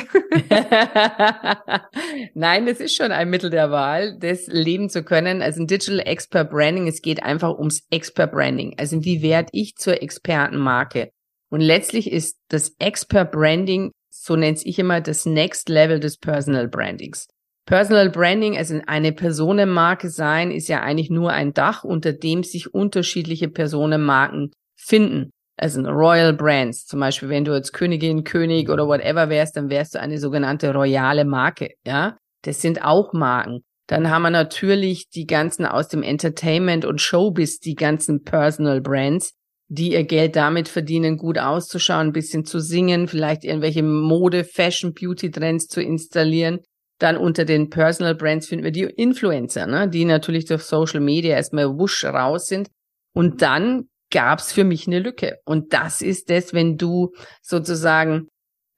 Nein, 2.34 2.66
das 2.66 2.80
ist 2.80 2.96
schon 2.96 3.12
ein 3.12 3.30
Mittel 3.30 3.50
der 3.50 3.72
Wahl, 3.72 4.18
das 4.20 4.48
leben 4.48 4.90
zu 4.90 5.04
können. 5.04 5.42
Also 5.42 5.62
ein 5.62 5.68
Digital 5.68 6.00
Expert 6.00 6.50
Branding, 6.50 6.88
es 6.88 7.02
geht 7.02 7.24
einfach 7.24 7.58
ums 7.58 7.86
Expert 7.92 8.32
Branding. 8.32 8.76
Also 8.78 9.04
wie 9.04 9.22
werde 9.22 9.50
ich 9.52 9.76
zur 9.76 10.02
Expertenmarke? 10.02 11.12
Und 11.50 11.62
letztlich 11.62 12.12
ist 12.12 12.38
das 12.50 12.76
Expert 12.80 13.32
Branding, 13.32 13.92
so 14.10 14.36
nennt 14.36 14.66
ich 14.66 14.80
immer, 14.80 15.02
das 15.02 15.26
Next 15.26 15.70
Level 15.70 16.00
des 16.00 16.18
Personal 16.18 16.68
Brandings. 16.68 17.28
Personal 17.66 18.10
Branding, 18.10 18.58
also 18.58 18.80
eine 18.86 19.12
Personenmarke 19.12 20.10
sein, 20.10 20.52
ist 20.52 20.68
ja 20.68 20.82
eigentlich 20.82 21.10
nur 21.10 21.32
ein 21.32 21.54
Dach, 21.54 21.84
unter 21.84 22.14
dem 22.14 22.44
sich 22.44 22.74
unterschiedliche 22.74 23.50
Personenmarken 23.50 24.52
finden. 24.76 25.32
Also 25.58 25.82
Royal 25.82 26.34
Brands, 26.34 26.86
zum 26.86 27.00
Beispiel, 27.00 27.30
wenn 27.30 27.46
du 27.46 27.54
jetzt 27.54 27.72
Königin, 27.72 28.24
König 28.24 28.70
oder 28.70 28.88
whatever 28.88 29.30
wärst, 29.30 29.56
dann 29.56 29.70
wärst 29.70 29.96
du 29.96 30.02
eine 30.02 30.20
sogenannte 30.20 30.74
royale 30.74 31.26
Marke, 31.26 31.72
ja. 31.86 32.18
Das 32.42 32.62
sind 32.62 32.84
auch 32.84 33.14
Marken. 33.14 33.64
Dann 33.88 34.10
haben 34.10 34.24
wir 34.24 34.32
natürlich 34.32 35.10
die 35.10 35.26
ganzen 35.26 35.66
aus 35.66 35.88
dem 35.88 36.04
Entertainment 36.04 36.86
und 36.86 37.02
Showbiz, 37.02 37.60
die 37.60 37.76
ganzen 37.76 38.24
Personal 38.24 38.82
Brands, 38.82 39.34
die 39.68 39.94
ihr 39.94 40.04
Geld 40.04 40.36
damit 40.36 40.68
verdienen, 40.68 41.18
gut 41.18 41.38
auszuschauen, 41.38 42.08
ein 42.08 42.14
bisschen 42.14 42.46
zu 42.46 42.60
singen, 42.60 43.08
vielleicht 43.08 43.44
irgendwelche 43.44 43.84
Mode, 43.84 44.44
Fashion, 44.44 44.94
Beauty 44.94 45.32
Trends 45.32 45.68
zu 45.68 45.82
installieren. 45.82 46.60
Dann 47.00 47.18
unter 47.18 47.46
den 47.46 47.70
Personal 47.70 48.16
Brands 48.16 48.48
finden 48.48 48.64
wir 48.64 48.72
die 48.72 48.84
Influencer, 48.84 49.68
ne, 49.68 49.90
die 49.90 50.06
natürlich 50.06 50.46
durch 50.46 50.64
Social 50.64 51.02
Media 51.02 51.36
erstmal 51.36 51.78
wusch 51.78 52.06
raus 52.06 52.48
sind. 52.48 52.70
Und 53.14 53.42
dann 53.42 53.88
gab's 54.12 54.52
für 54.52 54.64
mich 54.64 54.88
eine 54.88 55.00
Lücke. 55.00 55.38
Und 55.46 55.74
das 55.74 56.02
ist 56.02 56.30
es, 56.30 56.54
wenn 56.54 56.78
du 56.78 57.14
sozusagen 57.42 58.28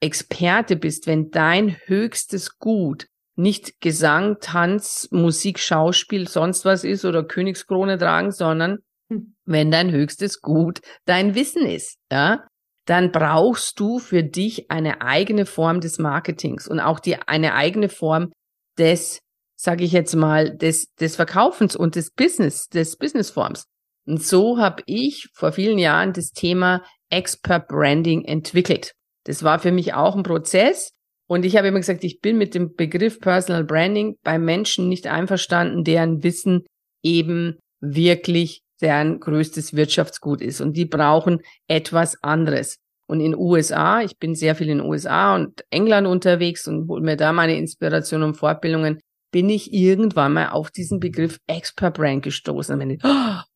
Experte 0.00 0.76
bist, 0.76 1.06
wenn 1.06 1.30
dein 1.30 1.76
höchstes 1.86 2.58
Gut 2.58 3.06
nicht 3.36 3.80
Gesang, 3.80 4.38
Tanz, 4.40 5.08
Musik, 5.12 5.60
Schauspiel, 5.60 6.26
sonst 6.26 6.64
was 6.64 6.82
ist 6.82 7.04
oder 7.04 7.22
Königskrone 7.22 7.96
tragen, 7.96 8.32
sondern 8.32 8.78
hm. 9.10 9.36
wenn 9.44 9.70
dein 9.70 9.92
höchstes 9.92 10.40
Gut 10.40 10.80
dein 11.04 11.34
Wissen 11.34 11.64
ist, 11.64 11.98
ja, 12.10 12.44
dann 12.84 13.12
brauchst 13.12 13.78
du 13.78 13.98
für 14.00 14.24
dich 14.24 14.70
eine 14.70 15.02
eigene 15.02 15.46
Form 15.46 15.80
des 15.80 15.98
Marketings 15.98 16.66
und 16.66 16.80
auch 16.80 16.98
die 16.98 17.16
eine 17.16 17.54
eigene 17.54 17.88
Form 17.88 18.32
des, 18.76 19.20
sage 19.56 19.84
ich 19.84 19.92
jetzt 19.92 20.16
mal, 20.16 20.56
des 20.56 20.92
des 20.94 21.14
Verkaufens 21.14 21.76
und 21.76 21.94
des 21.94 22.10
Business, 22.10 22.68
des 22.68 22.96
Businessforms. 22.96 23.64
Und 24.08 24.22
so 24.22 24.56
habe 24.56 24.82
ich 24.86 25.28
vor 25.34 25.52
vielen 25.52 25.78
Jahren 25.78 26.14
das 26.14 26.32
Thema 26.32 26.82
Expert 27.10 27.68
Branding 27.68 28.24
entwickelt. 28.24 28.94
Das 29.24 29.42
war 29.42 29.58
für 29.58 29.70
mich 29.70 29.92
auch 29.92 30.16
ein 30.16 30.22
Prozess. 30.22 30.92
Und 31.28 31.44
ich 31.44 31.58
habe 31.58 31.68
immer 31.68 31.78
gesagt, 31.78 32.04
ich 32.04 32.20
bin 32.20 32.38
mit 32.38 32.54
dem 32.54 32.74
Begriff 32.74 33.20
Personal 33.20 33.64
Branding 33.64 34.16
bei 34.24 34.38
Menschen 34.38 34.88
nicht 34.88 35.06
einverstanden, 35.06 35.84
deren 35.84 36.22
Wissen 36.22 36.64
eben 37.02 37.58
wirklich 37.80 38.62
deren 38.80 39.20
größtes 39.20 39.76
Wirtschaftsgut 39.76 40.40
ist. 40.40 40.62
Und 40.62 40.78
die 40.78 40.86
brauchen 40.86 41.42
etwas 41.66 42.16
anderes. 42.22 42.78
Und 43.08 43.20
in 43.20 43.36
USA, 43.36 44.00
ich 44.00 44.16
bin 44.16 44.34
sehr 44.34 44.54
viel 44.54 44.70
in 44.70 44.80
USA 44.80 45.34
und 45.34 45.64
England 45.68 46.06
unterwegs 46.06 46.66
und 46.66 46.88
hole 46.88 47.02
mir 47.02 47.16
da 47.16 47.34
meine 47.34 47.58
Inspiration 47.58 48.22
und 48.22 48.36
Fortbildungen, 48.36 49.00
bin 49.38 49.50
ich 49.50 49.72
irgendwann 49.72 50.32
mal 50.32 50.48
auf 50.48 50.72
diesen 50.72 50.98
Begriff 50.98 51.38
Expert 51.46 51.94
Brand 51.94 52.24
gestoßen. 52.24 52.98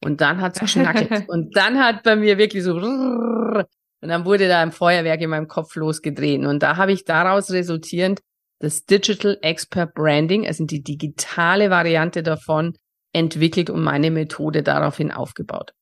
Und 0.04 0.20
dann 0.20 0.40
hat's 0.40 0.60
geschnackelt. 0.60 1.24
und 1.28 1.56
dann 1.56 1.80
hat 1.80 2.04
bei 2.04 2.14
mir 2.14 2.38
wirklich 2.38 2.62
so 2.62 2.76
und 2.76 4.08
dann 4.08 4.24
wurde 4.24 4.46
da 4.46 4.62
ein 4.62 4.70
Feuerwerk 4.70 5.20
in 5.20 5.30
meinem 5.30 5.48
Kopf 5.48 5.74
losgedreht. 5.74 6.46
Und 6.46 6.62
da 6.62 6.76
habe 6.76 6.92
ich 6.92 7.04
daraus 7.04 7.50
resultierend 7.50 8.20
das 8.60 8.84
Digital 8.84 9.38
Expert 9.42 9.92
Branding, 9.94 10.46
also 10.46 10.64
die 10.64 10.84
digitale 10.84 11.68
Variante 11.68 12.22
davon, 12.22 12.74
entwickelt 13.12 13.68
und 13.68 13.82
meine 13.82 14.12
Methode 14.12 14.62
daraufhin 14.62 15.10
aufgebaut. 15.10 15.72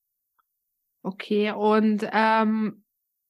Okay, 1.02 1.52
und 1.52 2.08
ähm, 2.10 2.84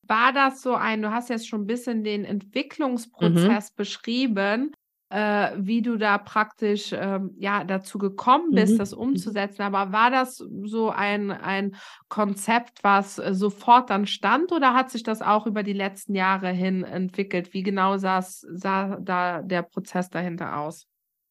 war 0.06 0.32
das 0.32 0.62
so 0.62 0.76
ein, 0.76 1.02
du 1.02 1.10
hast 1.10 1.30
jetzt 1.30 1.48
schon 1.48 1.62
ein 1.62 1.66
bisschen 1.66 2.04
den 2.04 2.24
Entwicklungsprozess 2.24 3.72
mhm. 3.72 3.76
beschrieben, 3.76 4.72
äh, 5.10 5.50
wie 5.56 5.82
du 5.82 5.96
da 5.96 6.18
praktisch 6.18 6.92
ähm, 6.92 7.34
ja 7.38 7.64
dazu 7.64 7.98
gekommen 7.98 8.52
bist, 8.52 8.74
mhm. 8.74 8.78
das 8.78 8.92
mhm. 8.94 9.02
umzusetzen. 9.02 9.62
Aber 9.62 9.92
war 9.92 10.10
das 10.10 10.36
so 10.36 10.90
ein, 10.90 11.30
ein 11.30 11.74
Konzept, 12.08 12.82
was 12.82 13.18
äh, 13.18 13.34
sofort 13.34 13.90
dann 13.90 14.06
stand 14.06 14.52
oder 14.52 14.74
hat 14.74 14.90
sich 14.90 15.02
das 15.02 15.20
auch 15.20 15.46
über 15.46 15.62
die 15.62 15.72
letzten 15.72 16.14
Jahre 16.14 16.50
hin 16.50 16.84
entwickelt? 16.84 17.52
Wie 17.52 17.62
genau 17.62 17.98
sah, 17.98 18.22
sah 18.22 18.96
da 19.00 19.42
der 19.42 19.62
Prozess 19.62 20.10
dahinter 20.10 20.56
aus? 20.58 20.86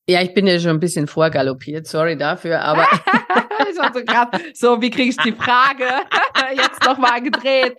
Ja, 0.09 0.23
ich 0.23 0.33
bin 0.33 0.47
ja 0.47 0.59
schon 0.59 0.71
ein 0.71 0.79
bisschen 0.79 1.05
vorgaloppiert, 1.05 1.85
sorry 1.85 2.17
dafür, 2.17 2.61
aber. 2.61 2.87
ich 3.69 3.75
so, 3.75 4.03
grad, 4.03 4.41
so, 4.53 4.81
wie 4.81 4.89
kriege 4.89 5.09
ich 5.09 5.17
die 5.17 5.31
Frage 5.31 5.85
jetzt 6.55 6.83
nochmal 6.83 7.21
gedreht? 7.21 7.77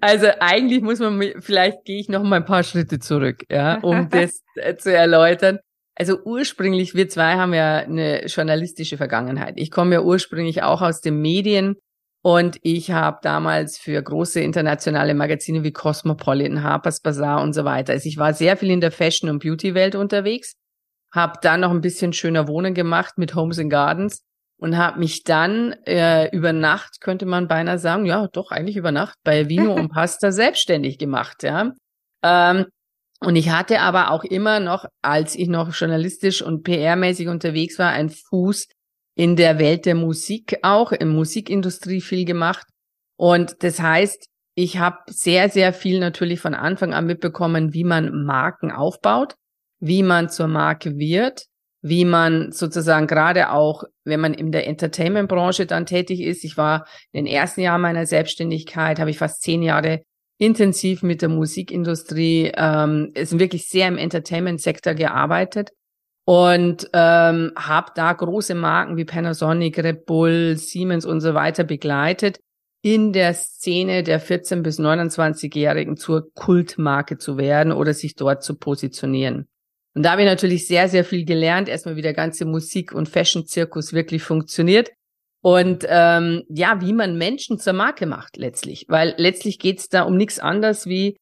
Also 0.00 0.28
eigentlich 0.40 0.82
muss 0.82 0.98
man, 0.98 1.20
vielleicht 1.40 1.84
gehe 1.84 2.00
ich 2.00 2.08
noch 2.08 2.22
mal 2.22 2.36
ein 2.36 2.44
paar 2.44 2.62
Schritte 2.62 2.98
zurück, 2.98 3.44
ja, 3.50 3.78
um 3.80 4.08
das 4.10 4.42
äh, 4.56 4.76
zu 4.76 4.92
erläutern. 4.92 5.58
Also 5.94 6.18
ursprünglich, 6.24 6.94
wir 6.94 7.08
zwei 7.08 7.34
haben 7.34 7.52
ja 7.52 7.78
eine 7.78 8.24
journalistische 8.26 8.96
Vergangenheit. 8.96 9.54
Ich 9.56 9.70
komme 9.70 9.96
ja 9.96 10.00
ursprünglich 10.00 10.62
auch 10.62 10.80
aus 10.80 11.00
den 11.00 11.20
Medien 11.20 11.76
und 12.22 12.58
ich 12.62 12.90
habe 12.90 13.18
damals 13.22 13.76
für 13.76 14.02
große 14.02 14.40
internationale 14.40 15.14
Magazine 15.14 15.62
wie 15.62 15.72
Cosmopolitan, 15.72 16.62
Harper's 16.62 17.00
Bazaar 17.00 17.42
und 17.42 17.52
so 17.52 17.64
weiter. 17.64 17.92
Also 17.92 18.08
ich 18.08 18.16
war 18.16 18.32
sehr 18.32 18.56
viel 18.56 18.70
in 18.70 18.80
der 18.80 18.92
Fashion- 18.92 19.28
und 19.28 19.42
Beauty-Welt 19.42 19.94
unterwegs, 19.94 20.54
habe 21.12 21.38
dann 21.42 21.60
noch 21.60 21.70
ein 21.70 21.80
bisschen 21.80 22.12
schöner 22.12 22.48
Wohnen 22.48 22.72
gemacht 22.72 23.18
mit 23.18 23.34
Homes 23.34 23.58
and 23.58 23.70
Gardens 23.70 24.22
und 24.60 24.76
habe 24.76 24.98
mich 24.98 25.24
dann 25.24 25.72
äh, 25.86 26.28
über 26.36 26.52
Nacht, 26.52 27.00
könnte 27.00 27.24
man 27.24 27.48
beinahe 27.48 27.78
sagen, 27.78 28.04
ja, 28.04 28.28
doch 28.28 28.50
eigentlich 28.50 28.76
über 28.76 28.92
Nacht 28.92 29.16
bei 29.24 29.48
Vino 29.48 29.72
und 29.74 29.88
Pasta 29.88 30.32
selbstständig 30.32 30.98
gemacht, 30.98 31.42
ja. 31.42 31.72
Ähm, 32.22 32.66
und 33.22 33.36
ich 33.36 33.50
hatte 33.50 33.80
aber 33.80 34.10
auch 34.10 34.24
immer 34.24 34.60
noch, 34.60 34.84
als 35.02 35.34
ich 35.34 35.48
noch 35.48 35.74
journalistisch 35.74 36.42
und 36.42 36.66
PR-mäßig 36.66 37.28
unterwegs 37.28 37.78
war, 37.78 37.90
einen 37.90 38.10
Fuß 38.10 38.66
in 39.14 39.36
der 39.36 39.58
Welt 39.58 39.86
der 39.86 39.94
Musik 39.94 40.58
auch, 40.62 40.92
in 40.92 41.08
Musikindustrie 41.08 42.00
viel 42.00 42.24
gemacht. 42.24 42.66
Und 43.16 43.62
das 43.62 43.80
heißt, 43.80 44.26
ich 44.54 44.78
habe 44.78 44.98
sehr, 45.06 45.48
sehr 45.48 45.72
viel 45.72 46.00
natürlich 46.00 46.40
von 46.40 46.54
Anfang 46.54 46.92
an 46.94 47.06
mitbekommen, 47.06 47.72
wie 47.72 47.84
man 47.84 48.24
Marken 48.24 48.70
aufbaut, 48.70 49.34
wie 49.78 50.02
man 50.02 50.28
zur 50.28 50.48
Marke 50.48 50.96
wird, 50.96 51.44
wie 51.82 52.04
man 52.04 52.52
sozusagen 52.52 53.06
gerade 53.06 53.50
auch, 53.50 53.84
wenn 54.04 54.20
man 54.20 54.34
in 54.34 54.52
der 54.52 54.66
Entertainment-Branche 54.66 55.66
dann 55.66 55.86
tätig 55.86 56.20
ist. 56.20 56.44
Ich 56.44 56.56
war 56.56 56.86
in 57.12 57.24
den 57.24 57.32
ersten 57.32 57.62
Jahren 57.62 57.80
meiner 57.80 58.06
Selbstständigkeit, 58.06 58.98
habe 58.98 59.10
ich 59.10 59.18
fast 59.18 59.42
zehn 59.42 59.62
Jahre 59.62 60.02
intensiv 60.38 61.02
mit 61.02 61.22
der 61.22 61.28
Musikindustrie, 61.28 62.52
ähm, 62.56 63.12
ist 63.14 63.38
wirklich 63.38 63.68
sehr 63.68 63.88
im 63.88 63.98
Entertainment-Sektor 63.98 64.94
gearbeitet 64.94 65.70
und 66.24 66.88
ähm, 66.92 67.52
habe 67.56 67.92
da 67.94 68.12
große 68.12 68.54
Marken 68.54 68.96
wie 68.96 69.04
Panasonic, 69.04 69.78
Red 69.78 70.06
Bull, 70.06 70.56
Siemens 70.56 71.04
und 71.04 71.20
so 71.20 71.34
weiter 71.34 71.64
begleitet, 71.64 72.40
in 72.82 73.12
der 73.12 73.34
Szene 73.34 74.02
der 74.02 74.18
14 74.18 74.62
bis 74.62 74.78
29-Jährigen 74.78 75.98
zur 75.98 76.32
Kultmarke 76.32 77.18
zu 77.18 77.36
werden 77.36 77.72
oder 77.72 77.92
sich 77.92 78.14
dort 78.14 78.42
zu 78.42 78.54
positionieren. 78.56 79.49
Und 79.94 80.04
da 80.04 80.12
habe 80.12 80.22
ich 80.22 80.28
natürlich 80.28 80.66
sehr, 80.66 80.88
sehr 80.88 81.04
viel 81.04 81.24
gelernt, 81.24 81.68
erstmal 81.68 81.96
wie 81.96 82.02
der 82.02 82.14
ganze 82.14 82.44
Musik- 82.44 82.92
und 82.92 83.08
Fashion-Zirkus 83.08 83.92
wirklich 83.92 84.22
funktioniert. 84.22 84.90
Und 85.42 85.84
ähm, 85.88 86.44
ja, 86.48 86.80
wie 86.80 86.92
man 86.92 87.16
Menschen 87.16 87.58
zur 87.58 87.72
Marke 87.72 88.06
macht 88.06 88.36
letztlich. 88.36 88.86
Weil 88.88 89.14
letztlich 89.16 89.58
geht's 89.58 89.88
da 89.88 90.02
um 90.02 90.16
nichts 90.16 90.38
anderes 90.38 90.86
wie, 90.86 91.16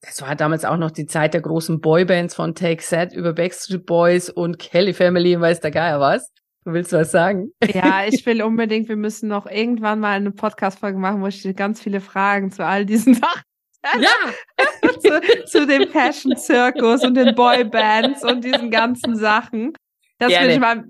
das 0.00 0.22
war 0.22 0.36
damals 0.36 0.64
auch 0.64 0.76
noch 0.76 0.92
die 0.92 1.06
Zeit 1.06 1.34
der 1.34 1.40
großen 1.40 1.80
Boybands 1.80 2.34
von 2.34 2.54
Take 2.54 2.82
Set 2.82 3.12
über 3.12 3.32
Backstreet 3.32 3.84
Boys 3.84 4.30
und 4.30 4.58
Kelly 4.58 4.94
Family 4.94 5.34
und 5.34 5.42
weiß 5.42 5.60
der 5.60 5.72
Geier 5.72 6.00
was. 6.00 6.30
Du 6.64 6.72
willst 6.72 6.92
was 6.92 7.10
sagen? 7.10 7.50
Ja, 7.64 8.04
ich 8.06 8.24
will 8.26 8.42
unbedingt, 8.42 8.88
wir 8.88 8.96
müssen 8.96 9.28
noch 9.28 9.46
irgendwann 9.46 10.00
mal 10.00 10.16
eine 10.16 10.30
Podcast-Folge 10.30 10.98
machen, 10.98 11.22
wo 11.22 11.26
ich 11.26 11.42
dir 11.42 11.54
ganz 11.54 11.80
viele 11.80 12.00
Fragen 12.00 12.52
zu 12.52 12.64
all 12.64 12.86
diesen 12.86 13.14
Sachen 13.14 13.42
ja. 13.84 14.90
zu, 15.00 15.44
zu 15.46 15.66
dem 15.66 15.88
Fashion-Zirkus 15.88 17.04
und 17.04 17.14
den 17.14 17.34
Boybands 17.34 18.24
und 18.24 18.44
diesen 18.44 18.70
ganzen 18.70 19.16
Sachen. 19.16 19.72
Das 20.20 20.32
will 20.32 20.50
ich 20.50 20.58
mal, 20.58 20.84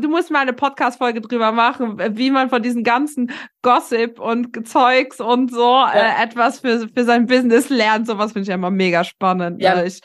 du 0.00 0.08
musst 0.08 0.32
mal 0.32 0.40
eine 0.40 0.52
Podcast-Folge 0.52 1.20
drüber 1.20 1.52
machen, 1.52 1.98
wie 2.16 2.32
man 2.32 2.50
von 2.50 2.62
diesen 2.62 2.82
ganzen 2.82 3.30
Gossip 3.62 4.18
und 4.18 4.66
Zeugs 4.66 5.20
und 5.20 5.52
so 5.52 5.60
ja. 5.60 5.92
äh, 5.92 6.24
etwas 6.24 6.60
für, 6.60 6.88
für 6.88 7.04
sein 7.04 7.26
Business 7.26 7.68
lernt. 7.68 8.08
Sowas 8.08 8.32
finde 8.32 8.42
ich 8.42 8.48
ja 8.48 8.56
immer 8.56 8.72
mega 8.72 9.04
spannend. 9.04 9.62
Ja, 9.62 9.84
ich, 9.84 10.00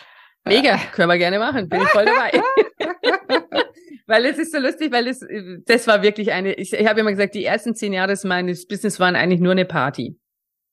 mega, 0.46 0.76
äh, 0.76 0.80
können 0.92 1.10
wir 1.10 1.18
gerne 1.18 1.40
machen, 1.40 1.68
bin 1.68 1.82
ich 1.82 1.88
voll 1.88 2.06
dabei. 2.06 2.40
weil 4.08 4.26
es 4.26 4.38
ist 4.38 4.52
so 4.52 4.60
lustig, 4.60 4.92
weil 4.92 5.08
es, 5.08 5.26
das 5.66 5.88
war 5.88 6.04
wirklich 6.04 6.32
eine, 6.32 6.54
ich, 6.54 6.72
ich 6.74 6.88
habe 6.88 7.00
immer 7.00 7.12
gesagt, 7.12 7.34
die 7.34 7.46
ersten 7.46 7.74
zehn 7.74 7.94
Jahre 7.94 8.16
meines 8.26 8.68
Business 8.68 9.00
waren 9.00 9.16
eigentlich 9.16 9.42
nur 9.42 9.54
eine 9.54 9.66
Party. 9.66 10.20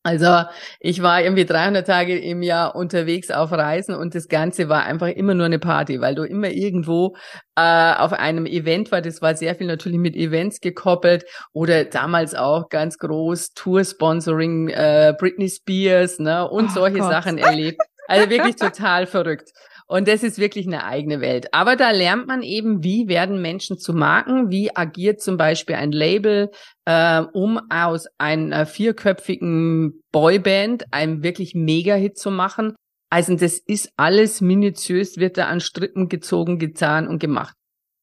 Also 0.07 0.43
ich 0.81 1.01
war 1.01 1.23
irgendwie 1.23 1.47
300 1.47 1.87
Tage 1.87 2.19
im 2.19 2.43
Jahr 2.43 2.77
unterwegs 2.77 3.31
auf 3.31 3.51
Reisen 3.53 3.95
und 3.95 4.15
das 4.15 4.29
Ganze 4.29 4.69
war 4.69 4.85
einfach 4.85 5.09
immer 5.09 5.33
nur 5.33 5.47
eine 5.47 5.59
Party, 5.59 5.99
weil 6.03 6.15
du 6.15 6.25
immer 6.25 6.51
irgendwo 6.51 7.17
äh, 7.57 7.95
auf 7.95 8.13
einem 8.13 8.45
Event 8.45 8.93
war. 8.93 9.01
Das 9.01 9.23
war 9.23 9.35
sehr 9.35 9.55
viel 9.55 9.67
natürlich 9.67 9.97
mit 9.99 10.15
Events 10.15 10.61
gekoppelt 10.61 11.25
oder 11.55 11.87
damals 11.87 12.35
auch 12.35 12.69
ganz 12.69 12.99
groß 12.99 13.55
Tour-Sponsoring, 13.55 14.69
äh, 14.69 15.15
Britney 15.19 15.49
Spears 15.49 16.19
ne, 16.19 16.47
und 16.47 16.67
oh 16.67 16.75
solche 16.75 16.99
Gott. 16.99 17.11
Sachen 17.11 17.39
erlebt. 17.39 17.81
Also 18.07 18.29
wirklich 18.29 18.57
total 18.57 19.07
verrückt. 19.07 19.53
Und 19.95 20.09
das 20.09 20.25
ist 20.25 20.41
wirklich 20.41 20.67
eine 20.67 20.85
eigene 20.85 21.21
Welt. 21.21 21.55
Aber 21.55 21.77
da 21.77 21.93
lernt 21.93 22.27
man 22.27 22.43
eben, 22.43 22.83
wie 22.83 23.07
werden 23.07 23.41
Menschen 23.41 23.79
zu 23.79 23.93
Marken, 23.93 24.51
wie 24.51 24.75
agiert 24.75 25.21
zum 25.21 25.37
Beispiel 25.37 25.77
ein 25.77 25.93
Label, 25.93 26.51
äh, 26.85 27.21
um 27.33 27.61
aus 27.71 28.09
einer 28.19 28.67
vierköpfigen 28.67 30.03
Boyband 30.11 30.93
einen 30.93 31.23
wirklich 31.23 31.55
Mega-Hit 31.55 32.19
zu 32.19 32.33
machen. 32.33 32.75
Also 33.09 33.37
das 33.37 33.59
ist 33.59 33.93
alles 33.97 34.41
minutiös, 34.41 35.19
wird 35.19 35.39
da 35.39 35.47
an 35.47 35.61
Strippen 35.61 36.09
gezogen, 36.09 36.59
getan 36.59 37.07
und 37.07 37.21
gemacht. 37.21 37.55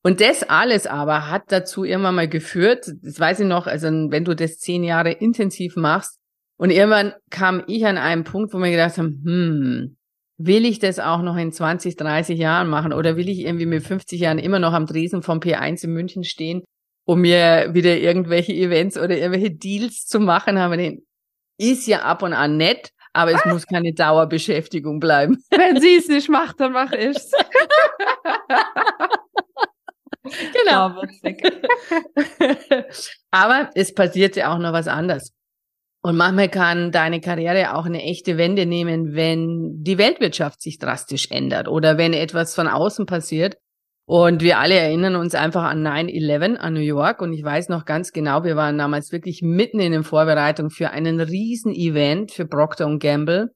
Und 0.01 0.21
das 0.21 0.43
alles 0.43 0.87
aber 0.87 1.29
hat 1.29 1.51
dazu 1.51 1.83
irgendwann 1.83 2.15
mal 2.15 2.29
geführt, 2.29 2.89
das 3.01 3.19
weiß 3.19 3.41
ich 3.41 3.47
noch, 3.47 3.67
also 3.67 3.87
wenn 3.89 4.23
du 4.23 4.33
das 4.33 4.59
zehn 4.59 4.85
Jahre 4.85 5.11
intensiv 5.11 5.75
machst, 5.75 6.21
und 6.57 6.69
irgendwann 6.69 7.15
kam 7.31 7.63
ich 7.67 7.85
an 7.85 7.97
einen 7.97 8.23
Punkt, 8.23 8.53
wo 8.53 8.59
mir 8.59 8.71
gedacht 8.71 8.97
habe, 8.97 9.09
hm, 9.09 9.97
will 10.45 10.65
ich 10.65 10.79
das 10.79 10.99
auch 10.99 11.21
noch 11.21 11.37
in 11.37 11.51
20, 11.51 11.95
30 11.95 12.37
Jahren 12.39 12.69
machen 12.69 12.93
oder 12.93 13.17
will 13.17 13.29
ich 13.29 13.39
irgendwie 13.39 13.65
mit 13.65 13.83
50 13.83 14.19
Jahren 14.19 14.39
immer 14.39 14.59
noch 14.59 14.73
am 14.73 14.85
Dresen 14.85 15.23
vom 15.23 15.39
P1 15.39 15.83
in 15.83 15.91
München 15.91 16.23
stehen, 16.23 16.63
um 17.05 17.21
mir 17.21 17.69
wieder 17.73 17.97
irgendwelche 17.97 18.53
Events 18.53 18.97
oder 18.97 19.17
irgendwelche 19.17 19.51
Deals 19.51 20.05
zu 20.05 20.19
machen? 20.19 20.57
Aber 20.57 20.77
den 20.77 21.05
ist 21.57 21.87
ja 21.87 22.01
ab 22.01 22.23
und 22.23 22.33
an 22.33 22.57
nett, 22.57 22.91
aber 23.13 23.31
es 23.31 23.45
muss 23.45 23.67
keine 23.67 23.93
Dauerbeschäftigung 23.93 24.99
bleiben. 24.99 25.43
Wenn 25.51 25.79
sie 25.79 25.95
es 25.95 26.07
nicht 26.07 26.29
macht, 26.29 26.59
dann 26.59 26.73
mache 26.73 26.97
ich's. 26.97 27.31
genau. 30.53 31.01
aber 33.31 33.69
es 33.75 33.93
passiert 33.93 34.35
ja 34.35 34.53
auch 34.53 34.59
noch 34.59 34.73
was 34.73 34.87
anderes. 34.87 35.33
Und 36.03 36.17
manchmal 36.17 36.49
kann 36.49 36.91
deine 36.91 37.21
Karriere 37.21 37.75
auch 37.75 37.85
eine 37.85 38.01
echte 38.01 38.37
Wende 38.37 38.65
nehmen, 38.65 39.13
wenn 39.13 39.83
die 39.83 39.99
Weltwirtschaft 39.99 40.61
sich 40.61 40.79
drastisch 40.79 41.29
ändert 41.29 41.67
oder 41.67 41.97
wenn 41.97 42.13
etwas 42.13 42.55
von 42.55 42.67
außen 42.67 43.05
passiert. 43.05 43.57
Und 44.05 44.41
wir 44.41 44.57
alle 44.57 44.75
erinnern 44.75 45.15
uns 45.15 45.35
einfach 45.35 45.63
an 45.63 45.85
9-11 45.85 46.57
an 46.57 46.73
New 46.73 46.79
York. 46.79 47.21
Und 47.21 47.33
ich 47.33 47.43
weiß 47.43 47.69
noch 47.69 47.85
ganz 47.85 48.11
genau, 48.11 48.43
wir 48.43 48.55
waren 48.55 48.77
damals 48.77 49.11
wirklich 49.11 49.41
mitten 49.43 49.79
in 49.79 49.91
den 49.91 50.03
Vorbereitungen 50.03 50.71
für 50.71 50.89
einen 50.89 51.21
riesen 51.21 51.73
Event 51.73 52.31
für 52.31 52.47
Procter 52.47 52.97
Gamble. 52.97 53.51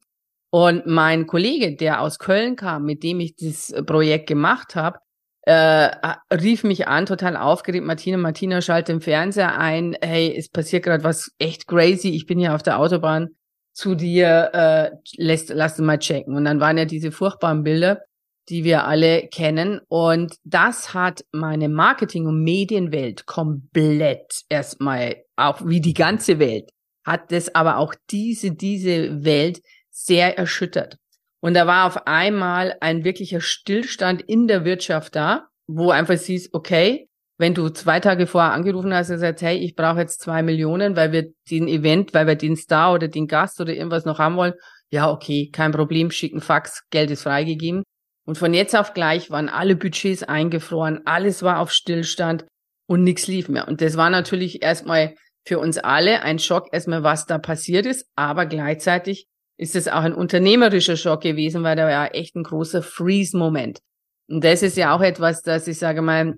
Und 0.52 0.86
mein 0.86 1.26
Kollege, 1.26 1.76
der 1.76 2.00
aus 2.00 2.20
Köln 2.20 2.56
kam, 2.56 2.84
mit 2.84 3.04
dem 3.04 3.20
ich 3.20 3.36
das 3.36 3.74
Projekt 3.86 4.28
gemacht 4.28 4.76
habe, 4.76 5.00
äh, 5.46 5.92
rief 6.34 6.64
mich 6.64 6.88
an, 6.88 7.06
total 7.06 7.38
aufgeregt. 7.38 7.86
Martina, 7.86 8.18
Martina 8.18 8.62
schaltet 8.62 8.90
den 8.90 9.02
Fernseher 9.02 9.58
ein. 9.58 9.96
Hey, 10.02 10.36
es 10.36 10.50
passiert 10.50 10.84
gerade 10.84 11.04
was 11.04 11.32
echt 11.38 11.68
crazy. 11.68 12.10
Ich 12.10 12.26
bin 12.26 12.40
hier 12.40 12.56
auf 12.56 12.64
der 12.64 12.80
Autobahn 12.80 13.30
zu 13.72 13.94
dir. 13.94 14.50
Äh, 14.54 14.92
lässt, 15.18 15.50
lass 15.50 15.78
mal 15.78 16.00
checken. 16.00 16.36
Und 16.36 16.46
dann 16.46 16.60
waren 16.60 16.78
ja 16.78 16.86
diese 16.86 17.12
furchtbaren 17.12 17.64
Bilder, 17.64 18.02
die 18.50 18.64
wir 18.64 18.86
alle 18.86 19.28
kennen. 19.28 19.82
Und 19.88 20.36
das 20.44 20.96
hat 20.96 21.24
meine 21.32 21.70
Marketing- 21.70 22.26
und 22.26 22.44
Medienwelt 22.44 23.28
komplett 23.28 24.44
erstmal, 24.50 25.24
auch 25.36 25.62
wie 25.64 25.82
die 25.82 25.94
ganze 25.94 26.40
Welt, 26.40 26.72
hat 27.06 27.32
das 27.32 27.54
aber 27.54 27.78
auch 27.78 27.94
diese, 28.10 28.52
diese 28.52 29.24
Welt 29.24 29.62
sehr 29.92 30.40
erschüttert. 30.40 30.98
Und 31.46 31.54
da 31.54 31.68
war 31.68 31.86
auf 31.86 32.08
einmal 32.08 32.76
ein 32.82 33.04
wirklicher 33.04 33.40
Stillstand 33.40 34.24
in 34.24 34.48
der 34.48 34.66
Wirtschaft 34.66 35.16
da, 35.16 35.46
wo 35.68 35.92
einfach 35.92 36.18
siehst, 36.18 36.56
okay, 36.56 37.08
wenn 37.38 37.54
du 37.54 37.70
zwei 37.70 38.00
Tage 38.00 38.26
vorher 38.26 38.52
angerufen 38.52 38.92
hast 38.92 39.12
und 39.12 39.18
gesagt, 39.18 39.44
hey, 39.44 39.56
ich 39.56 39.76
brauche 39.76 40.00
jetzt 40.00 40.22
zwei 40.22 40.42
Millionen, 40.42 40.96
weil 40.96 41.12
wir 41.12 41.28
den 41.52 41.68
Event, 41.68 42.16
weil 42.16 42.26
wir 42.26 42.34
den 42.34 42.56
Star 42.56 42.96
oder 42.96 43.08
den 43.10 43.28
Gast 43.28 43.62
oder 43.62 43.74
irgendwas 43.74 44.06
noch 44.06 44.18
haben 44.18 44.38
wollen, 44.38 44.56
ja, 44.90 45.12
okay, 45.12 45.52
kein 45.52 45.72
Problem, 45.72 46.10
schicken 46.10 46.42
Fax, 46.42 46.82
Geld 46.90 47.12
ist 47.12 47.22
freigegeben. 47.22 47.84
Und 48.26 48.40
von 48.40 48.56
jetzt 48.56 48.76
auf 48.76 48.96
gleich 48.96 49.30
waren 49.30 49.48
alle 49.48 49.76
Budgets 49.76 50.24
eingefroren, 50.24 51.02
alles 51.06 51.44
war 51.44 51.60
auf 51.60 51.72
Stillstand 51.72 52.48
und 52.88 53.04
nichts 53.04 53.28
lief 53.28 53.50
mehr. 53.50 53.68
Und 53.68 53.82
das 53.82 53.98
war 53.98 54.10
natürlich 54.10 54.64
erstmal 54.64 55.14
für 55.46 55.60
uns 55.60 55.78
alle 55.78 56.24
ein 56.24 56.40
Schock, 56.40 56.70
erstmal 56.72 57.04
was 57.04 57.28
da 57.28 57.38
passiert 57.38 57.86
ist, 57.86 58.08
aber 58.16 58.48
gleichzeitig 58.48 59.28
ist 59.58 59.76
es 59.76 59.88
auch 59.88 60.02
ein 60.02 60.14
unternehmerischer 60.14 60.98
Schock 60.98 61.22
gewesen, 61.22 61.64
weil 61.64 61.76
da 61.76 61.88
war 61.88 62.14
echt 62.14 62.36
ein 62.36 62.44
großer 62.44 62.82
Freeze-Moment. 62.82 63.80
Und 64.28 64.44
das 64.44 64.64
ist 64.64 64.78
ja 64.78 64.96
auch 64.96 65.02
etwas, 65.02 65.42
dass 65.42 65.68
ich 65.68 65.78
sage 65.78 66.02
mal, 66.02 66.38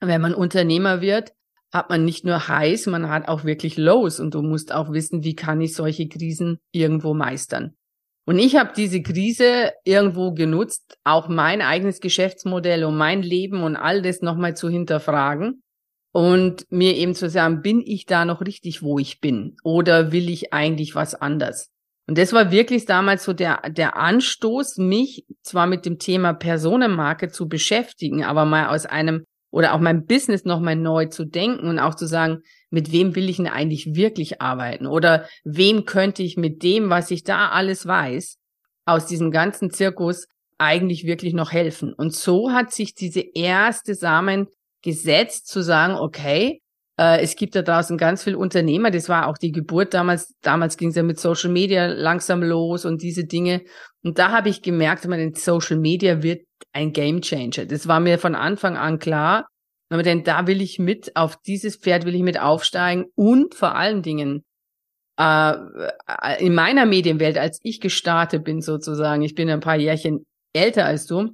wenn 0.00 0.20
man 0.20 0.34
Unternehmer 0.34 1.00
wird, 1.00 1.32
hat 1.72 1.88
man 1.88 2.04
nicht 2.04 2.24
nur 2.24 2.48
Highs, 2.48 2.86
man 2.86 3.08
hat 3.08 3.28
auch 3.28 3.44
wirklich 3.44 3.76
Lows 3.78 4.20
und 4.20 4.34
du 4.34 4.42
musst 4.42 4.72
auch 4.72 4.92
wissen, 4.92 5.24
wie 5.24 5.34
kann 5.34 5.60
ich 5.60 5.74
solche 5.74 6.06
Krisen 6.06 6.58
irgendwo 6.70 7.14
meistern. 7.14 7.74
Und 8.24 8.38
ich 8.38 8.56
habe 8.56 8.72
diese 8.76 9.02
Krise 9.02 9.72
irgendwo 9.84 10.32
genutzt, 10.32 10.98
auch 11.02 11.28
mein 11.28 11.60
eigenes 11.62 12.00
Geschäftsmodell 12.00 12.84
und 12.84 12.96
mein 12.96 13.22
Leben 13.22 13.62
und 13.62 13.74
all 13.74 14.02
das 14.02 14.20
nochmal 14.20 14.54
zu 14.54 14.68
hinterfragen 14.68 15.62
und 16.12 16.70
mir 16.70 16.94
eben 16.96 17.14
zu 17.14 17.28
sagen, 17.28 17.62
bin 17.62 17.82
ich 17.84 18.06
da 18.06 18.24
noch 18.24 18.42
richtig, 18.42 18.82
wo 18.82 18.98
ich 18.98 19.20
bin? 19.20 19.56
Oder 19.64 20.12
will 20.12 20.28
ich 20.28 20.52
eigentlich 20.52 20.94
was 20.94 21.14
anders? 21.14 21.71
Und 22.12 22.18
das 22.18 22.34
war 22.34 22.50
wirklich 22.50 22.84
damals 22.84 23.24
so 23.24 23.32
der, 23.32 23.62
der 23.70 23.96
Anstoß, 23.96 24.76
mich 24.76 25.24
zwar 25.40 25.66
mit 25.66 25.86
dem 25.86 25.98
Thema 25.98 26.34
Personenmarke 26.34 27.30
zu 27.30 27.48
beschäftigen, 27.48 28.22
aber 28.22 28.44
mal 28.44 28.66
aus 28.66 28.84
einem 28.84 29.24
oder 29.50 29.72
auch 29.72 29.80
mein 29.80 30.04
Business 30.04 30.44
nochmal 30.44 30.76
neu 30.76 31.06
zu 31.06 31.24
denken 31.24 31.68
und 31.68 31.78
auch 31.78 31.94
zu 31.94 32.04
sagen, 32.04 32.40
mit 32.68 32.92
wem 32.92 33.16
will 33.16 33.30
ich 33.30 33.38
denn 33.38 33.46
eigentlich 33.46 33.94
wirklich 33.94 34.42
arbeiten? 34.42 34.86
Oder 34.86 35.26
wem 35.44 35.86
könnte 35.86 36.22
ich 36.22 36.36
mit 36.36 36.62
dem, 36.62 36.90
was 36.90 37.10
ich 37.10 37.24
da 37.24 37.48
alles 37.48 37.86
weiß, 37.86 38.36
aus 38.84 39.06
diesem 39.06 39.30
ganzen 39.30 39.70
Zirkus 39.70 40.26
eigentlich 40.58 41.06
wirklich 41.06 41.32
noch 41.32 41.50
helfen? 41.50 41.94
Und 41.94 42.14
so 42.14 42.52
hat 42.52 42.74
sich 42.74 42.92
diese 42.94 43.22
erste 43.34 43.94
Samen 43.94 44.48
gesetzt, 44.82 45.46
zu 45.46 45.62
sagen, 45.62 45.94
okay, 45.94 46.60
äh, 47.02 47.20
es 47.20 47.34
gibt 47.34 47.56
da 47.56 47.62
draußen 47.62 47.98
ganz 47.98 48.22
viele 48.22 48.38
Unternehmer. 48.38 48.92
Das 48.92 49.08
war 49.08 49.26
auch 49.26 49.36
die 49.36 49.50
Geburt 49.50 49.92
damals. 49.92 50.36
Damals 50.40 50.76
ging 50.76 50.90
es 50.90 50.94
ja 50.94 51.02
mit 51.02 51.18
Social 51.18 51.50
Media 51.50 51.86
langsam 51.86 52.42
los 52.42 52.84
und 52.84 53.02
diese 53.02 53.24
Dinge. 53.24 53.62
Und 54.04 54.18
da 54.18 54.30
habe 54.30 54.48
ich 54.48 54.62
gemerkt, 54.62 55.06
man, 55.08 55.34
Social 55.34 55.78
Media 55.78 56.22
wird 56.22 56.46
ein 56.72 56.92
Game 56.92 57.20
Changer. 57.20 57.66
Das 57.66 57.88
war 57.88 57.98
mir 57.98 58.18
von 58.18 58.36
Anfang 58.36 58.76
an 58.76 59.00
klar. 59.00 59.48
Aber 59.90 60.04
denn 60.04 60.22
da 60.22 60.46
will 60.46 60.62
ich 60.62 60.78
mit, 60.78 61.16
auf 61.16 61.36
dieses 61.44 61.76
Pferd 61.76 62.06
will 62.06 62.14
ich 62.14 62.22
mit 62.22 62.40
aufsteigen 62.40 63.06
und 63.14 63.54
vor 63.54 63.74
allen 63.74 64.02
Dingen 64.02 64.44
äh, 65.18 65.54
in 66.38 66.54
meiner 66.54 66.86
Medienwelt, 66.86 67.36
als 67.36 67.58
ich 67.62 67.80
gestartet 67.80 68.44
bin 68.44 68.62
sozusagen, 68.62 69.22
ich 69.22 69.34
bin 69.34 69.50
ein 69.50 69.60
paar 69.60 69.76
Jährchen 69.76 70.24
älter 70.54 70.86
als 70.86 71.06
du, 71.06 71.30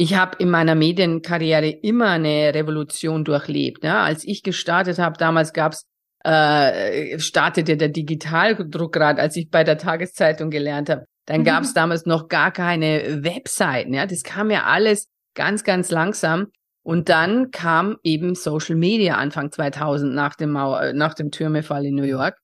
ich 0.00 0.14
habe 0.14 0.38
in 0.38 0.48
meiner 0.48 0.74
Medienkarriere 0.74 1.68
immer 1.68 2.12
eine 2.12 2.54
Revolution 2.54 3.22
durchlebt. 3.22 3.82
Ne? 3.82 3.94
Als 3.98 4.24
ich 4.24 4.42
gestartet 4.42 4.98
habe, 4.98 5.18
damals 5.18 5.52
gab's 5.52 5.84
äh, 6.24 7.18
startete 7.18 7.76
der 7.76 7.90
Digitaldruck 7.90 8.94
gerade, 8.94 9.20
als 9.20 9.36
ich 9.36 9.50
bei 9.50 9.62
der 9.62 9.76
Tageszeitung 9.76 10.48
gelernt 10.48 10.88
habe. 10.88 11.04
Dann 11.26 11.42
mhm. 11.42 11.44
gab's 11.44 11.74
damals 11.74 12.06
noch 12.06 12.28
gar 12.28 12.50
keine 12.50 13.22
Webseiten. 13.22 13.92
Ja? 13.92 14.06
Das 14.06 14.22
kam 14.22 14.50
ja 14.50 14.64
alles 14.64 15.08
ganz, 15.34 15.64
ganz 15.64 15.90
langsam. 15.90 16.46
Und 16.82 17.10
dann 17.10 17.50
kam 17.50 17.98
eben 18.02 18.34
Social 18.34 18.76
Media 18.76 19.16
Anfang 19.16 19.52
2000 19.52 20.14
nach 20.14 20.34
dem, 20.34 20.52
Mauer, 20.52 20.80
äh, 20.80 20.92
nach 20.94 21.12
dem 21.12 21.30
Türmefall 21.30 21.84
in 21.84 21.94
New 21.94 22.04
York. 22.04 22.38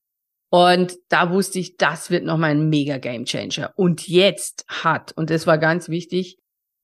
Und 0.50 0.92
da 1.08 1.30
wusste 1.30 1.58
ich, 1.58 1.78
das 1.78 2.10
wird 2.10 2.24
nochmal 2.24 2.50
ein 2.50 2.68
mega 2.68 2.98
Game 2.98 3.24
Changer. 3.24 3.72
Und 3.76 4.06
jetzt 4.06 4.66
hat, 4.68 5.12
und 5.16 5.30
das 5.30 5.46
war 5.46 5.56
ganz 5.56 5.88
wichtig, 5.88 6.36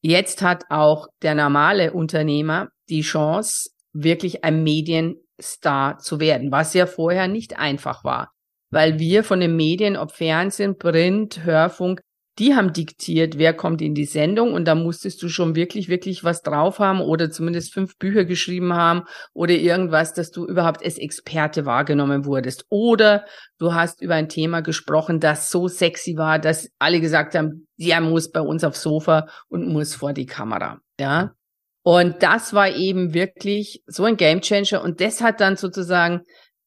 Jetzt 0.02 0.42
hat 0.42 0.64
auch 0.68 1.06
der 1.22 1.34
normale 1.36 1.92
Unternehmer 1.92 2.68
die 2.88 3.02
Chance, 3.02 3.70
wirklich 3.92 4.42
ein 4.42 4.62
Medienstar 4.62 5.98
zu 5.98 6.18
werden, 6.18 6.50
was 6.50 6.74
ja 6.74 6.86
vorher 6.86 7.28
nicht 7.28 7.58
einfach 7.58 8.04
war, 8.04 8.32
weil 8.70 8.98
wir 8.98 9.22
von 9.22 9.38
den 9.38 9.54
Medien, 9.54 9.96
ob 9.96 10.12
Fernsehen, 10.12 10.76
Print, 10.76 11.44
Hörfunk, 11.44 12.00
die 12.38 12.55
haben 12.55 12.73
diktiert, 12.73 13.37
wer 13.37 13.53
kommt 13.53 13.83
in 13.83 13.95
die 13.95 14.07
Sendung 14.07 14.55
und 14.55 14.64
da 14.64 14.75
musstest 14.75 15.23
du 15.23 15.29
schon 15.29 15.55
wirklich, 15.55 15.88
wirklich 15.88 16.25
was 16.25 16.40
drauf 16.42 16.79
haben 16.79 17.01
oder 17.01 17.31
zumindest 17.31 17.75
fünf 17.75 17.99
Bücher 17.99 18.25
geschrieben 18.25 18.73
haben 18.73 19.03
oder 19.35 19.53
irgendwas, 19.53 20.14
dass 20.14 20.31
du 20.31 20.47
überhaupt 20.47 20.83
als 20.83 20.97
Experte 20.97 21.66
wahrgenommen 21.66 22.25
wurdest. 22.25 22.64
Oder 22.71 23.27
du 23.59 23.75
hast 23.75 24.01
über 24.01 24.14
ein 24.14 24.31
Thema 24.31 24.62
gesprochen, 24.62 25.21
das 25.21 25.51
so 25.51 25.68
sexy 25.68 26.16
war, 26.16 26.38
dass 26.38 26.71
alle 26.79 27.01
gesagt 27.01 27.35
haben, 27.35 27.66
der 27.77 28.01
muss 28.01 28.31
bei 28.31 28.40
uns 28.40 28.64
aufs 28.64 28.83
Sofa 28.83 29.27
und 29.49 29.68
muss 29.68 29.95
vor 29.95 30.14
die 30.14 30.27
Kamera. 30.27 30.81
Ja. 30.99 31.33
Und 31.83 32.23
das 32.23 32.55
war 32.55 32.71
eben 32.71 33.12
wirklich 33.12 33.83
so 33.87 34.05
ein 34.05 34.16
Gamechanger 34.16 34.83
und 34.83 35.01
das 35.01 35.21
hat 35.21 35.40
dann 35.40 35.57
sozusagen 35.57 36.23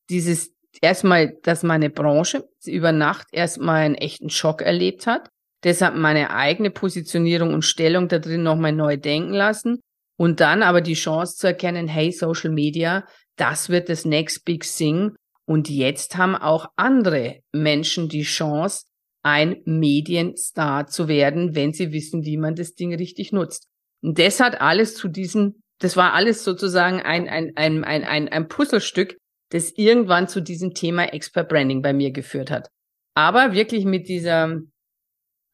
dieses 0.10 0.54
erstmal, 0.82 1.38
dass 1.44 1.64
meine 1.64 1.90
Branche 1.90 2.48
über 2.66 2.92
Nacht 2.92 3.28
erstmal 3.32 3.82
einen 3.82 3.96
echten 3.96 4.30
Schock 4.30 4.62
erlebt 4.62 5.08
hat. 5.08 5.30
Deshalb 5.66 5.96
meine 5.96 6.30
eigene 6.30 6.70
Positionierung 6.70 7.54
und 7.54 7.64
Stellung 7.64 8.08
da 8.08 8.20
drin 8.20 8.44
nochmal 8.44 8.72
neu 8.72 8.98
denken 8.98 9.34
lassen. 9.34 9.80
Und 10.18 10.40
dann 10.40 10.64
aber 10.64 10.80
die 10.80 10.94
Chance 10.94 11.36
zu 11.38 11.48
erkennen, 11.48 11.88
hey, 11.88 12.12
Social 12.12 12.52
Media, 12.52 13.06
das 13.36 13.70
wird 13.70 13.90
das 13.90 14.06
Next 14.06 14.46
Big 14.46 14.64
Thing. 14.64 15.16
Und 15.46 15.70
jetzt 15.70 16.18
haben 16.18 16.36
auch 16.36 16.68
andere 16.76 17.40
Menschen 17.52 18.08
die 18.10 18.24
Chance, 18.24 18.86
ein 19.24 19.64
Medienstar 19.66 20.86
zu 20.86 21.08
werden, 21.08 21.56
wenn 21.56 21.74
sie 21.74 21.92
wissen, 21.92 22.24
wie 22.26 22.38
man 22.38 22.54
das 22.54 22.76
Ding 22.76 22.94
richtig 22.94 23.32
nutzt. 23.32 23.68
Und 24.04 24.20
das 24.20 24.40
hat 24.40 24.62
alles 24.62 24.96
zu 24.96 25.08
diesem, 25.08 25.64
das 25.80 25.98
war 25.98 26.14
alles 26.14 26.44
sozusagen 26.44 27.02
ein, 27.02 27.28
ein, 27.28 27.54
ein, 27.56 27.84
ein, 27.84 28.04
ein, 28.04 28.30
ein 28.30 28.48
Puzzlestück, 28.48 29.18
das 29.50 29.72
irgendwann 29.72 30.28
zu 30.28 30.42
diesem 30.42 30.76
Thema 30.76 31.06
Expert 31.06 31.50
Branding 31.50 31.82
bei 31.82 31.92
mir 31.92 32.12
geführt 32.12 32.52
hat. 32.52 32.70
Aber 33.16 33.54
wirklich 33.54 33.86
mit 33.86 34.08
dieser, 34.08 34.60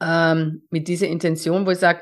ähm, 0.01 0.63
mit 0.69 0.87
dieser 0.87 1.07
Intention, 1.07 1.65
wo 1.65 1.71
ich 1.71 1.77
sage, 1.77 2.01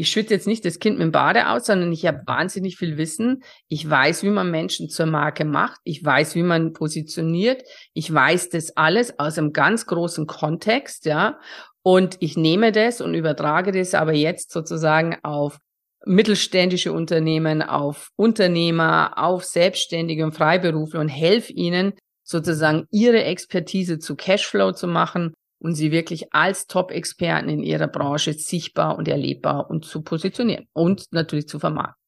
ich 0.00 0.08
schütte 0.08 0.32
jetzt 0.32 0.46
nicht 0.46 0.64
das 0.64 0.78
Kind 0.78 0.96
mit 0.96 1.04
dem 1.04 1.12
Bade 1.12 1.50
aus, 1.50 1.66
sondern 1.66 1.92
ich 1.92 2.06
habe 2.06 2.22
wahnsinnig 2.24 2.78
viel 2.78 2.96
Wissen. 2.96 3.42
Ich 3.68 3.88
weiß, 3.88 4.22
wie 4.22 4.30
man 4.30 4.50
Menschen 4.50 4.88
zur 4.88 5.04
Marke 5.04 5.44
macht. 5.44 5.78
Ich 5.84 6.02
weiß, 6.02 6.34
wie 6.36 6.42
man 6.42 6.72
positioniert. 6.72 7.62
Ich 7.92 8.10
weiß 8.10 8.48
das 8.48 8.78
alles 8.78 9.18
aus 9.18 9.36
einem 9.36 9.52
ganz 9.52 9.84
großen 9.84 10.26
Kontext, 10.26 11.04
ja. 11.04 11.38
Und 11.82 12.16
ich 12.20 12.38
nehme 12.38 12.72
das 12.72 13.02
und 13.02 13.12
übertrage 13.12 13.72
das 13.72 13.92
aber 13.92 14.14
jetzt 14.14 14.52
sozusagen 14.52 15.18
auf 15.22 15.58
mittelständische 16.06 16.94
Unternehmen, 16.94 17.60
auf 17.60 18.08
Unternehmer, 18.16 19.18
auf 19.18 19.44
Selbstständige 19.44 20.24
und 20.24 20.32
Freiberufler 20.32 21.00
und 21.00 21.08
helfe 21.08 21.52
ihnen 21.52 21.92
sozusagen 22.24 22.86
ihre 22.90 23.24
Expertise 23.24 23.98
zu 23.98 24.16
Cashflow 24.16 24.72
zu 24.72 24.86
machen 24.86 25.34
und 25.60 25.74
sie 25.74 25.92
wirklich 25.92 26.32
als 26.32 26.66
Top-Experten 26.66 27.48
in 27.48 27.62
ihrer 27.62 27.88
Branche 27.88 28.32
sichtbar 28.32 28.98
und 28.98 29.08
erlebbar 29.08 29.70
und 29.70 29.84
zu 29.84 30.02
positionieren 30.02 30.66
und 30.72 31.04
natürlich 31.12 31.48
zu 31.48 31.58
vermarkten. 31.58 31.99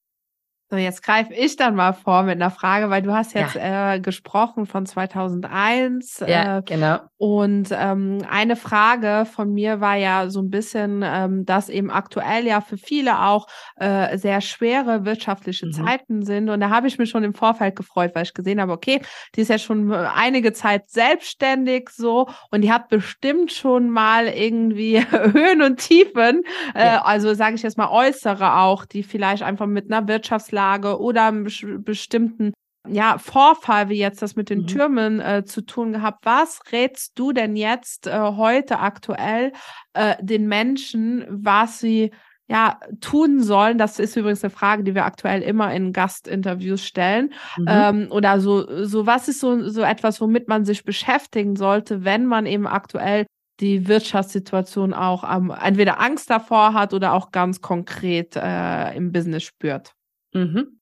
So, 0.72 0.78
jetzt 0.78 1.02
greife 1.02 1.34
ich 1.34 1.56
dann 1.56 1.74
mal 1.74 1.92
vor 1.92 2.22
mit 2.22 2.36
einer 2.36 2.50
Frage, 2.50 2.88
weil 2.88 3.02
du 3.02 3.12
hast 3.12 3.34
jetzt 3.34 3.56
ja. 3.56 3.96
äh, 3.96 4.00
gesprochen 4.00 4.64
von 4.64 4.86
2001. 4.86 6.24
Ja, 6.26 6.60
äh, 6.60 6.62
genau. 6.62 7.00
Und 7.18 7.68
ähm, 7.72 8.24
eine 8.30 8.56
Frage 8.56 9.26
von 9.26 9.52
mir 9.52 9.82
war 9.82 9.96
ja 9.96 10.30
so 10.30 10.40
ein 10.40 10.48
bisschen, 10.48 11.02
ähm, 11.04 11.44
dass 11.44 11.68
eben 11.68 11.90
aktuell 11.90 12.46
ja 12.46 12.62
für 12.62 12.78
viele 12.78 13.20
auch 13.20 13.48
äh, 13.76 14.16
sehr 14.16 14.40
schwere 14.40 15.04
wirtschaftliche 15.04 15.66
mhm. 15.66 15.72
Zeiten 15.72 16.22
sind. 16.24 16.48
Und 16.48 16.60
da 16.60 16.70
habe 16.70 16.88
ich 16.88 16.98
mich 16.98 17.10
schon 17.10 17.22
im 17.22 17.34
Vorfeld 17.34 17.76
gefreut, 17.76 18.12
weil 18.14 18.22
ich 18.22 18.32
gesehen 18.32 18.58
habe, 18.58 18.72
okay, 18.72 19.02
die 19.36 19.42
ist 19.42 19.50
ja 19.50 19.58
schon 19.58 19.92
einige 19.92 20.54
Zeit 20.54 20.88
selbstständig 20.88 21.90
so 21.90 22.28
und 22.50 22.62
die 22.62 22.72
hat 22.72 22.88
bestimmt 22.88 23.52
schon 23.52 23.90
mal 23.90 24.26
irgendwie 24.26 25.04
Höhen 25.10 25.60
und 25.60 25.80
Tiefen, 25.80 26.44
äh, 26.74 26.86
ja. 26.86 27.02
also 27.02 27.34
sage 27.34 27.56
ich 27.56 27.62
jetzt 27.62 27.76
mal 27.76 27.90
äußere 27.90 28.56
auch, 28.56 28.86
die 28.86 29.02
vielleicht 29.02 29.42
einfach 29.42 29.66
mit 29.66 29.92
einer 29.92 30.08
Wirtschaftslage 30.08 30.61
Schieflage 30.62 31.00
oder 31.00 31.26
einem 31.26 31.46
bestimmten 31.84 32.52
ja, 32.88 33.18
Vorfall, 33.18 33.88
wie 33.88 33.98
jetzt 33.98 34.22
das 34.22 34.34
mit 34.34 34.50
den 34.50 34.62
mhm. 34.62 34.66
Türmen 34.66 35.20
äh, 35.20 35.44
zu 35.44 35.60
tun 35.62 35.92
gehabt. 35.92 36.26
Was 36.26 36.60
rätst 36.72 37.16
du 37.16 37.32
denn 37.32 37.54
jetzt 37.54 38.08
äh, 38.08 38.18
heute 38.18 38.80
aktuell 38.80 39.52
äh, 39.92 40.16
den 40.20 40.48
Menschen, 40.48 41.24
was 41.28 41.78
sie 41.78 42.10
ja 42.48 42.80
tun 43.00 43.40
sollen? 43.40 43.78
Das 43.78 44.00
ist 44.00 44.16
übrigens 44.16 44.42
eine 44.42 44.50
Frage, 44.50 44.82
die 44.82 44.96
wir 44.96 45.04
aktuell 45.04 45.42
immer 45.42 45.72
in 45.72 45.92
Gastinterviews 45.92 46.84
stellen. 46.84 47.32
Mhm. 47.56 47.66
Ähm, 47.68 48.06
oder 48.10 48.40
so, 48.40 48.84
so 48.84 49.06
was 49.06 49.28
ist 49.28 49.38
so, 49.38 49.68
so 49.68 49.82
etwas, 49.82 50.20
womit 50.20 50.48
man 50.48 50.64
sich 50.64 50.84
beschäftigen 50.84 51.54
sollte, 51.54 52.04
wenn 52.04 52.26
man 52.26 52.46
eben 52.46 52.66
aktuell 52.66 53.26
die 53.60 53.86
Wirtschaftssituation 53.86 54.92
auch 54.92 55.22
ähm, 55.22 55.52
entweder 55.62 56.00
Angst 56.00 56.30
davor 56.30 56.74
hat 56.74 56.94
oder 56.94 57.12
auch 57.12 57.30
ganz 57.30 57.60
konkret 57.60 58.34
äh, 58.34 58.92
im 58.96 59.12
Business 59.12 59.44
spürt? 59.44 59.94
Mhm. 60.32 60.78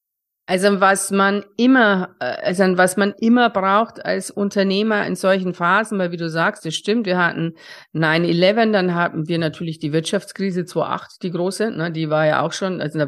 Also 0.51 0.81
was 0.81 1.13
man 1.13 1.45
immer, 1.57 2.17
äh, 2.19 2.25
also 2.25 2.65
was 2.77 2.97
man 2.97 3.15
immer 3.21 3.51
braucht 3.51 4.05
als 4.05 4.33
Unternehmer 4.33 5.07
in 5.07 5.15
solchen 5.15 5.55
Phasen, 5.55 5.97
weil 6.01 6.11
wie 6.11 6.17
du 6.17 6.29
sagst, 6.29 6.67
das 6.67 6.75
stimmt, 6.75 7.07
wir 7.07 7.19
hatten 7.19 7.55
9-11, 7.95 8.73
dann 8.73 8.95
hatten 8.97 9.29
wir 9.29 9.39
natürlich 9.39 9.79
die 9.79 9.93
Wirtschaftskrise 9.93 10.65
2008, 10.65 11.23
die 11.23 11.31
große, 11.31 11.71
ne, 11.71 11.93
die 11.93 12.11
war 12.11 12.27
ja 12.27 12.41
auch 12.43 12.53
schon, 12.53 12.81
also 12.81 13.07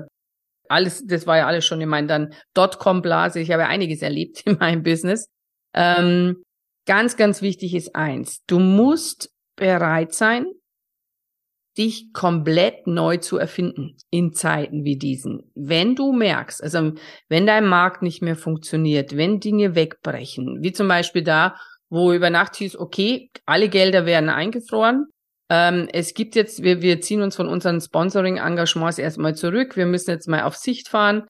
alles, 0.68 1.04
das 1.04 1.26
war 1.26 1.36
ja 1.36 1.48
alles 1.48 1.66
schon 1.66 1.80
in 1.80 1.88
meinen 1.88 2.06
dann 2.06 2.32
Dotcom-Blase, 2.54 3.40
ich 3.40 3.50
habe 3.50 3.66
einiges 3.66 4.02
erlebt 4.02 4.42
in 4.46 4.58
meinem 4.58 4.84
Business. 4.84 5.26
Ähm, 5.74 6.44
ganz, 6.86 7.16
ganz 7.16 7.42
wichtig 7.42 7.74
ist 7.74 7.96
eins, 7.96 8.44
du 8.46 8.60
musst 8.60 9.30
bereit 9.56 10.14
sein, 10.14 10.46
dich 11.78 12.12
komplett 12.12 12.86
neu 12.86 13.16
zu 13.16 13.38
erfinden 13.38 13.96
in 14.10 14.32
Zeiten 14.32 14.84
wie 14.84 14.96
diesen. 14.96 15.50
Wenn 15.54 15.94
du 15.94 16.12
merkst, 16.12 16.62
also 16.62 16.92
wenn 17.28 17.46
dein 17.46 17.66
Markt 17.66 18.02
nicht 18.02 18.22
mehr 18.22 18.36
funktioniert, 18.36 19.16
wenn 19.16 19.40
Dinge 19.40 19.74
wegbrechen, 19.74 20.58
wie 20.60 20.72
zum 20.72 20.88
Beispiel 20.88 21.22
da, 21.22 21.56
wo 21.88 22.12
über 22.12 22.30
Nacht 22.30 22.56
hieß, 22.56 22.76
okay, 22.76 23.30
alle 23.46 23.68
Gelder 23.68 24.06
werden 24.06 24.28
eingefroren, 24.28 25.06
ähm, 25.50 25.88
es 25.92 26.14
gibt 26.14 26.34
jetzt, 26.34 26.62
wir, 26.62 26.82
wir 26.82 27.00
ziehen 27.00 27.22
uns 27.22 27.36
von 27.36 27.48
unseren 27.48 27.80
Sponsoring-Engagements 27.80 28.98
erstmal 28.98 29.34
zurück, 29.34 29.76
wir 29.76 29.86
müssen 29.86 30.10
jetzt 30.10 30.28
mal 30.28 30.42
auf 30.42 30.56
Sicht 30.56 30.88
fahren, 30.88 31.26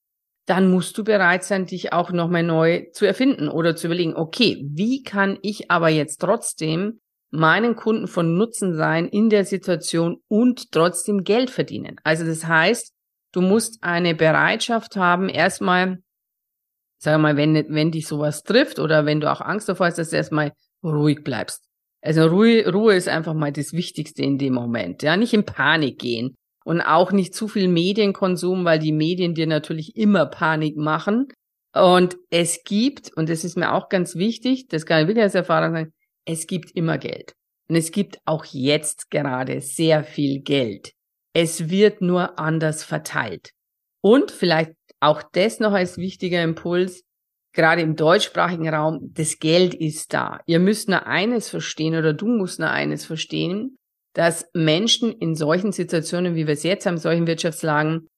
dann 0.47 0.71
musst 0.71 0.99
du 0.99 1.05
bereit 1.05 1.45
sein, 1.45 1.67
dich 1.67 1.93
auch 1.93 2.11
nochmal 2.11 2.43
neu 2.43 2.87
zu 2.93 3.05
erfinden 3.05 3.49
oder 3.49 3.77
zu 3.77 3.87
überlegen, 3.87 4.15
okay, 4.17 4.65
wie 4.69 5.03
kann 5.03 5.39
ich 5.43 5.71
aber 5.71 5.89
jetzt 5.89 6.19
trotzdem 6.19 7.01
meinen 7.33 7.75
Kunden 7.75 8.07
von 8.07 8.37
Nutzen 8.37 8.75
sein 8.75 9.09
in 9.09 9.31
der 9.31 9.45
Situation 9.45 10.19
und 10.29 10.71
trotzdem 10.71 11.25
Geld 11.25 11.51
verdienen. 11.51 11.97
Also 12.05 12.25
das 12.25 12.47
heißt, 12.47 12.93
du 13.33 13.41
musst 13.41 13.83
eine 13.83 14.15
Bereitschaft 14.15 14.97
haben, 14.97 15.29
erstmal, 15.29 15.99
sag 16.99 17.21
mal, 17.21 17.37
wenn, 17.37 17.55
wenn 17.71 17.91
dich 17.91 18.07
sowas 18.07 18.43
trifft 18.43 18.79
oder 18.79 19.07
wenn 19.07 19.21
du 19.21 19.33
auch 19.33 19.41
Angst 19.41 19.69
davor 19.69 19.87
hast, 19.87 19.99
dass 19.99 20.11
du 20.11 20.17
erstmal 20.17 20.53
ruhig 20.85 21.25
bleibst. 21.25 21.65
Also 22.03 22.27
Ruhe, 22.27 22.71
Ruhe 22.71 22.95
ist 22.95 23.09
einfach 23.09 23.35
mal 23.35 23.53
das 23.53 23.73
Wichtigste 23.73 24.23
in 24.23 24.37
dem 24.37 24.55
Moment. 24.55 25.03
Ja, 25.03 25.17
nicht 25.17 25.33
in 25.33 25.45
Panik 25.45 25.99
gehen 25.99 26.37
und 26.65 26.83
auch 26.83 27.13
nicht 27.13 27.35
zu 27.35 27.49
viel 27.49 27.69
Medienkonsum, 27.69 28.65
weil 28.65 28.79
die 28.79 28.93
Medien 28.93 29.35
dir 29.35 29.47
natürlich 29.47 29.97
immer 29.97 30.27
Panik 30.27 30.77
machen. 30.77 31.29
Und 31.75 32.17
es 32.29 32.63
gibt, 32.65 33.17
und 33.17 33.31
das 33.31 33.45
ist 33.45 33.57
mir 33.57 33.73
auch 33.73 33.89
ganz 33.89 34.17
wichtig, 34.17 34.67
das 34.69 34.85
kann 34.85 35.03
ich 35.03 35.09
wirklich 35.09 35.23
als 35.23 35.35
Erfahrung 35.35 35.73
sagen, 35.73 35.93
es 36.25 36.47
gibt 36.47 36.71
immer 36.73 36.99
Geld. 36.99 37.35
Und 37.69 37.77
es 37.77 37.91
gibt 37.91 38.19
auch 38.25 38.45
jetzt 38.45 39.11
gerade 39.11 39.61
sehr 39.61 40.05
viel 40.05 40.41
Geld. 40.41 40.93
Es 41.35 41.71
wird 41.71 42.03
nur 42.03 42.39
anders 42.39 42.85
verteilt. 42.85 43.53
Und 44.03 44.31
vielleicht 44.31 44.73
auch 45.01 45.23
das 45.23 45.59
noch 45.59 45.73
als 45.73 45.97
wichtiger 45.97 46.43
Impuls, 46.43 47.03
gerade 47.55 47.83
im 47.83 47.97
deutschsprachigen 47.97 48.69
Raum, 48.69 49.11
das 49.15 49.39
Geld 49.39 49.75
ist 49.75 50.13
da. 50.13 50.41
Ihr 50.47 50.59
müsst 50.59 50.89
nur 50.89 51.07
eines 51.07 51.49
verstehen 51.49 51.97
oder 51.97 52.13
du 52.13 52.27
musst 52.27 52.59
nur 52.59 52.71
eines 52.71 53.05
verstehen, 53.05 53.79
dass 54.15 54.47
Menschen 54.53 55.13
in 55.13 55.35
solchen 55.35 55.73
Situationen, 55.73 56.35
wie 56.35 56.47
wir 56.47 56.55
es 56.55 56.63
jetzt 56.63 56.87
haben, 56.87 56.99
solchen 56.99 57.27
Wirtschaftslagen, 57.27 58.09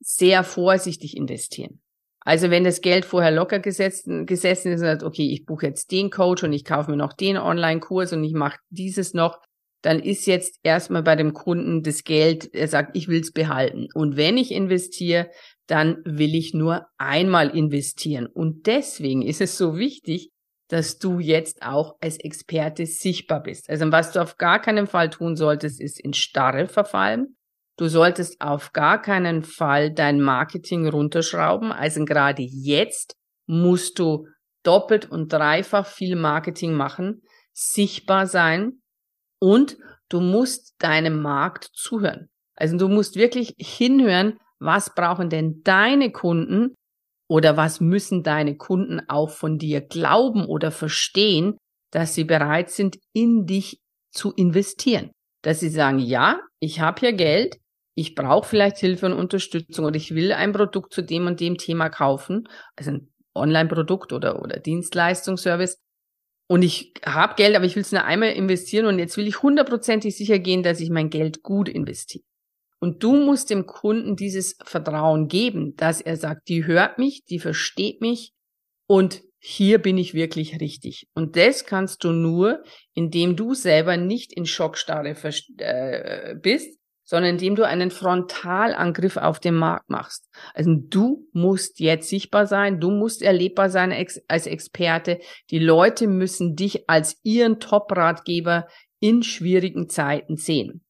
sehr 0.00 0.44
vorsichtig 0.44 1.16
investieren. 1.16 1.79
Also 2.20 2.50
wenn 2.50 2.64
das 2.64 2.80
Geld 2.80 3.04
vorher 3.04 3.30
locker 3.30 3.58
gesessen, 3.58 4.26
gesessen 4.26 4.72
ist 4.72 4.80
und 4.80 4.86
sagt, 4.86 5.02
okay, 5.02 5.30
ich 5.32 5.46
buche 5.46 5.66
jetzt 5.66 5.90
den 5.90 6.10
Coach 6.10 6.42
und 6.44 6.52
ich 6.52 6.64
kaufe 6.64 6.90
mir 6.90 6.96
noch 6.96 7.14
den 7.14 7.38
Online-Kurs 7.38 8.12
und 8.12 8.22
ich 8.24 8.34
mache 8.34 8.58
dieses 8.68 9.14
noch, 9.14 9.38
dann 9.82 10.00
ist 10.00 10.26
jetzt 10.26 10.60
erstmal 10.62 11.02
bei 11.02 11.16
dem 11.16 11.32
Kunden 11.32 11.82
das 11.82 12.04
Geld, 12.04 12.54
er 12.54 12.68
sagt, 12.68 12.96
ich 12.96 13.08
will 13.08 13.20
es 13.20 13.32
behalten. 13.32 13.88
Und 13.94 14.16
wenn 14.16 14.36
ich 14.36 14.52
investiere, 14.52 15.30
dann 15.66 16.02
will 16.04 16.34
ich 16.34 16.52
nur 16.52 16.86
einmal 16.98 17.56
investieren. 17.56 18.26
Und 18.26 18.66
deswegen 18.66 19.22
ist 19.22 19.40
es 19.40 19.56
so 19.56 19.78
wichtig, 19.78 20.30
dass 20.68 20.98
du 20.98 21.18
jetzt 21.18 21.62
auch 21.62 21.96
als 22.00 22.18
Experte 22.18 22.86
sichtbar 22.86 23.42
bist. 23.42 23.70
Also 23.70 23.90
was 23.90 24.12
du 24.12 24.20
auf 24.20 24.36
gar 24.36 24.60
keinen 24.60 24.86
Fall 24.86 25.10
tun 25.10 25.36
solltest, 25.36 25.80
ist 25.80 25.98
in 25.98 26.12
Starre 26.12 26.68
verfallen, 26.68 27.36
Du 27.80 27.88
solltest 27.88 28.42
auf 28.42 28.74
gar 28.74 29.00
keinen 29.00 29.42
Fall 29.42 29.90
dein 29.90 30.20
Marketing 30.20 30.86
runterschrauben. 30.86 31.72
Also 31.72 32.04
gerade 32.04 32.42
jetzt 32.42 33.16
musst 33.46 33.98
du 33.98 34.26
doppelt 34.62 35.10
und 35.10 35.32
dreifach 35.32 35.86
viel 35.86 36.14
Marketing 36.14 36.74
machen, 36.74 37.22
sichtbar 37.54 38.26
sein 38.26 38.82
und 39.40 39.78
du 40.10 40.20
musst 40.20 40.74
deinem 40.76 41.22
Markt 41.22 41.70
zuhören. 41.72 42.28
Also 42.54 42.76
du 42.76 42.88
musst 42.88 43.16
wirklich 43.16 43.54
hinhören, 43.56 44.36
was 44.58 44.94
brauchen 44.94 45.30
denn 45.30 45.62
deine 45.64 46.12
Kunden 46.12 46.74
oder 47.30 47.56
was 47.56 47.80
müssen 47.80 48.22
deine 48.22 48.58
Kunden 48.58 49.00
auch 49.08 49.30
von 49.30 49.56
dir 49.56 49.80
glauben 49.80 50.44
oder 50.44 50.70
verstehen, 50.70 51.56
dass 51.92 52.14
sie 52.14 52.24
bereit 52.24 52.68
sind, 52.68 52.98
in 53.14 53.46
dich 53.46 53.80
zu 54.12 54.34
investieren. 54.34 55.12
Dass 55.40 55.60
sie 55.60 55.70
sagen, 55.70 55.98
ja, 55.98 56.40
ich 56.58 56.80
habe 56.80 57.00
hier 57.00 57.14
Geld, 57.14 57.56
ich 58.00 58.14
brauche 58.14 58.48
vielleicht 58.48 58.78
Hilfe 58.78 59.06
und 59.06 59.12
Unterstützung 59.12 59.84
oder 59.84 59.96
ich 59.96 60.14
will 60.14 60.32
ein 60.32 60.52
Produkt 60.52 60.94
zu 60.94 61.02
dem 61.02 61.26
und 61.26 61.38
dem 61.38 61.58
Thema 61.58 61.90
kaufen, 61.90 62.48
also 62.74 62.92
ein 62.92 63.12
Online-Produkt 63.34 64.12
oder, 64.14 64.42
oder 64.42 64.58
Dienstleistungsservice. 64.58 65.78
und 66.48 66.62
ich 66.62 66.94
habe 67.04 67.34
Geld, 67.36 67.54
aber 67.54 67.66
ich 67.66 67.76
will 67.76 67.82
es 67.82 67.92
nur 67.92 68.04
einmal 68.04 68.32
investieren 68.32 68.86
und 68.86 68.98
jetzt 68.98 69.18
will 69.18 69.28
ich 69.28 69.42
hundertprozentig 69.42 70.16
sicher 70.16 70.38
gehen, 70.38 70.62
dass 70.62 70.80
ich 70.80 70.88
mein 70.88 71.10
Geld 71.10 71.42
gut 71.42 71.68
investiere. 71.68 72.24
Und 72.80 73.02
du 73.02 73.14
musst 73.14 73.50
dem 73.50 73.66
Kunden 73.66 74.16
dieses 74.16 74.56
Vertrauen 74.64 75.28
geben, 75.28 75.76
dass 75.76 76.00
er 76.00 76.16
sagt, 76.16 76.48
die 76.48 76.64
hört 76.64 76.98
mich, 76.98 77.24
die 77.26 77.38
versteht 77.38 78.00
mich 78.00 78.32
und 78.86 79.22
hier 79.38 79.78
bin 79.78 79.98
ich 79.98 80.14
wirklich 80.14 80.58
richtig. 80.58 81.06
Und 81.14 81.36
das 81.36 81.66
kannst 81.66 82.02
du 82.04 82.12
nur, 82.12 82.62
indem 82.94 83.36
du 83.36 83.54
selber 83.54 83.98
nicht 83.98 84.32
in 84.32 84.46
Schockstarre 84.46 85.14
äh, 85.58 86.34
bist, 86.34 86.79
sondern 87.10 87.32
indem 87.32 87.56
du 87.56 87.66
einen 87.66 87.90
Frontalangriff 87.90 89.16
auf 89.16 89.40
den 89.40 89.56
Markt 89.56 89.90
machst. 89.90 90.28
Also 90.54 90.76
du 90.76 91.26
musst 91.32 91.80
jetzt 91.80 92.08
sichtbar 92.08 92.46
sein, 92.46 92.78
du 92.78 92.92
musst 92.92 93.20
erlebbar 93.20 93.68
sein 93.68 93.92
als 94.28 94.46
Experte. 94.46 95.18
Die 95.50 95.58
Leute 95.58 96.06
müssen 96.06 96.54
dich 96.54 96.88
als 96.88 97.18
ihren 97.24 97.58
Top-Ratgeber 97.58 98.68
in 99.00 99.24
schwierigen 99.24 99.88
Zeiten 99.88 100.36
sehen. 100.36 100.84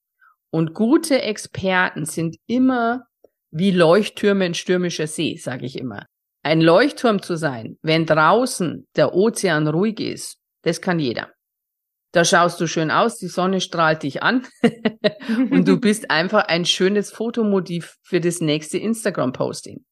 Und 0.50 0.74
gute 0.74 1.22
Experten 1.22 2.04
sind 2.04 2.36
immer 2.46 3.04
wie 3.50 3.70
Leuchttürme 3.70 4.44
in 4.44 4.52
stürmischer 4.52 5.06
See, 5.06 5.36
sage 5.36 5.64
ich 5.64 5.78
immer. 5.78 6.04
Ein 6.42 6.60
Leuchtturm 6.60 7.22
zu 7.22 7.38
sein, 7.38 7.78
wenn 7.80 8.04
draußen 8.04 8.86
der 8.94 9.14
Ozean 9.14 9.68
ruhig 9.68 10.00
ist, 10.00 10.36
das 10.64 10.82
kann 10.82 10.98
jeder. 10.98 11.30
Da 12.12 12.24
schaust 12.24 12.60
du 12.60 12.66
schön 12.66 12.90
aus, 12.90 13.18
die 13.18 13.28
Sonne 13.28 13.60
strahlt 13.60 14.02
dich 14.02 14.22
an 14.22 14.46
und 15.50 15.68
du 15.68 15.78
bist 15.78 16.10
einfach 16.10 16.44
ein 16.48 16.64
schönes 16.64 17.12
Fotomotiv 17.12 17.96
für 18.02 18.20
das 18.20 18.40
nächste 18.40 18.78
Instagram-Posting. 18.78 19.84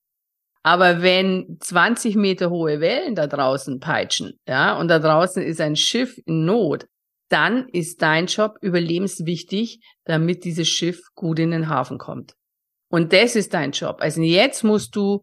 Aber 0.64 1.00
wenn 1.00 1.57
20 1.61 2.16
Meter 2.16 2.50
hohe 2.50 2.81
Wellen 2.81 3.14
da 3.14 3.26
draußen 3.26 3.78
peitschen, 3.78 4.38
ja, 4.48 4.76
und 4.76 4.88
da 4.88 4.98
draußen 4.98 5.42
ist 5.42 5.61
ein 5.61 5.76
Schiff 5.76 6.16
in 6.26 6.44
Not, 6.44 6.87
dann 7.28 7.68
ist 7.68 8.02
dein 8.02 8.26
Job 8.26 8.57
überlebenswichtig, 8.61 9.81
damit 10.04 10.44
dieses 10.44 10.68
Schiff 10.68 11.00
gut 11.14 11.38
in 11.38 11.52
den 11.52 11.68
Hafen 11.68 11.98
kommt. 11.98 12.35
Und 12.90 13.12
das 13.12 13.37
ist 13.37 13.54
dein 13.54 13.72
Job. 13.72 13.98
Also 14.00 14.22
jetzt 14.22 14.64
musst 14.64 14.96
du 14.96 15.22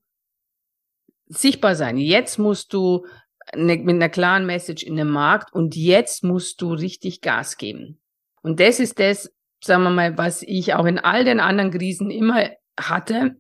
sichtbar 1.28 1.76
sein. 1.76 1.98
Jetzt 1.98 2.38
musst 2.38 2.74
du 2.74 3.06
eine, 3.52 3.78
mit 3.78 3.96
einer 3.96 4.10
klaren 4.10 4.46
Message 4.46 4.84
in 4.84 4.96
den 4.96 5.10
Markt 5.10 5.54
und 5.54 5.76
jetzt 5.76 6.24
musst 6.24 6.62
du 6.62 6.74
richtig 6.74 7.22
Gas 7.22 7.58
geben. 7.58 8.00
Und 8.42 8.60
das 8.60 8.80
ist 8.80 9.00
das, 9.00 9.32
sagen 9.64 9.84
wir 9.84 9.90
mal, 9.90 10.18
was 10.18 10.42
ich 10.44 10.74
auch 10.74 10.86
in 10.86 11.00
all 11.00 11.24
den 11.26 11.40
anderen 11.40 11.72
Krisen 11.72 12.12
immer 12.12 12.50
hatte, 12.80 13.36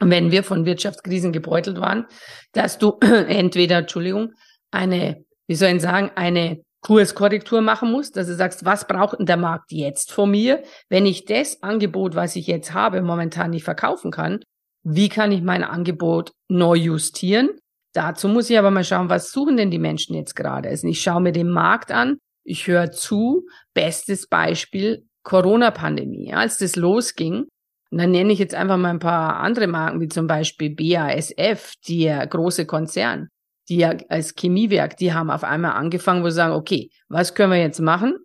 wenn 0.00 0.30
wir 0.30 0.42
von 0.42 0.66
Wirtschaftskrisen 0.66 1.32
gebeutelt 1.32 1.80
waren, 1.80 2.06
dass 2.52 2.78
du 2.78 2.98
entweder, 3.00 3.78
Entschuldigung, 3.78 4.32
eine, 4.70 5.24
wie 5.46 5.54
soll 5.54 5.70
ich 5.70 5.82
sagen, 5.82 6.10
eine 6.14 6.62
Kurskorrektur 6.82 7.62
machen 7.62 7.90
musst, 7.90 8.16
dass 8.16 8.28
du 8.28 8.34
sagst, 8.34 8.64
was 8.64 8.86
braucht 8.86 9.18
denn 9.18 9.26
der 9.26 9.36
Markt 9.36 9.72
jetzt 9.72 10.12
von 10.12 10.30
mir, 10.30 10.62
wenn 10.88 11.06
ich 11.06 11.24
das 11.24 11.62
Angebot, 11.62 12.14
was 12.14 12.36
ich 12.36 12.46
jetzt 12.46 12.74
habe, 12.74 13.02
momentan 13.02 13.50
nicht 13.50 13.64
verkaufen 13.64 14.10
kann, 14.10 14.40
wie 14.84 15.08
kann 15.08 15.32
ich 15.32 15.42
mein 15.42 15.64
Angebot 15.64 16.32
neu 16.48 16.76
justieren? 16.76 17.50
Dazu 17.96 18.28
muss 18.28 18.50
ich 18.50 18.58
aber 18.58 18.70
mal 18.70 18.84
schauen, 18.84 19.08
was 19.08 19.32
suchen 19.32 19.56
denn 19.56 19.70
die 19.70 19.78
Menschen 19.78 20.14
jetzt 20.14 20.36
gerade? 20.36 20.68
Also 20.68 20.86
ich 20.86 21.00
schaue 21.00 21.22
mir 21.22 21.32
den 21.32 21.48
Markt 21.48 21.90
an, 21.90 22.18
ich 22.44 22.66
höre 22.66 22.92
zu. 22.92 23.46
Bestes 23.72 24.28
Beispiel 24.28 25.06
Corona-Pandemie. 25.22 26.34
Als 26.34 26.58
das 26.58 26.76
losging, 26.76 27.46
und 27.90 27.98
dann 27.98 28.10
nenne 28.10 28.34
ich 28.34 28.38
jetzt 28.38 28.54
einfach 28.54 28.76
mal 28.76 28.90
ein 28.90 28.98
paar 28.98 29.36
andere 29.38 29.66
Marken, 29.66 30.00
wie 30.02 30.08
zum 30.08 30.26
Beispiel 30.26 30.74
BASF, 30.74 31.72
die 31.88 32.06
große 32.06 32.66
Konzern, 32.66 33.28
die 33.70 33.78
ja 33.78 33.94
als 34.10 34.34
Chemiewerk, 34.34 34.98
die 34.98 35.14
haben 35.14 35.30
auf 35.30 35.42
einmal 35.42 35.72
angefangen, 35.72 36.22
wo 36.22 36.28
sie 36.28 36.36
sagen, 36.36 36.52
okay, 36.52 36.90
was 37.08 37.34
können 37.34 37.52
wir 37.52 37.60
jetzt 37.60 37.80
machen? 37.80 38.18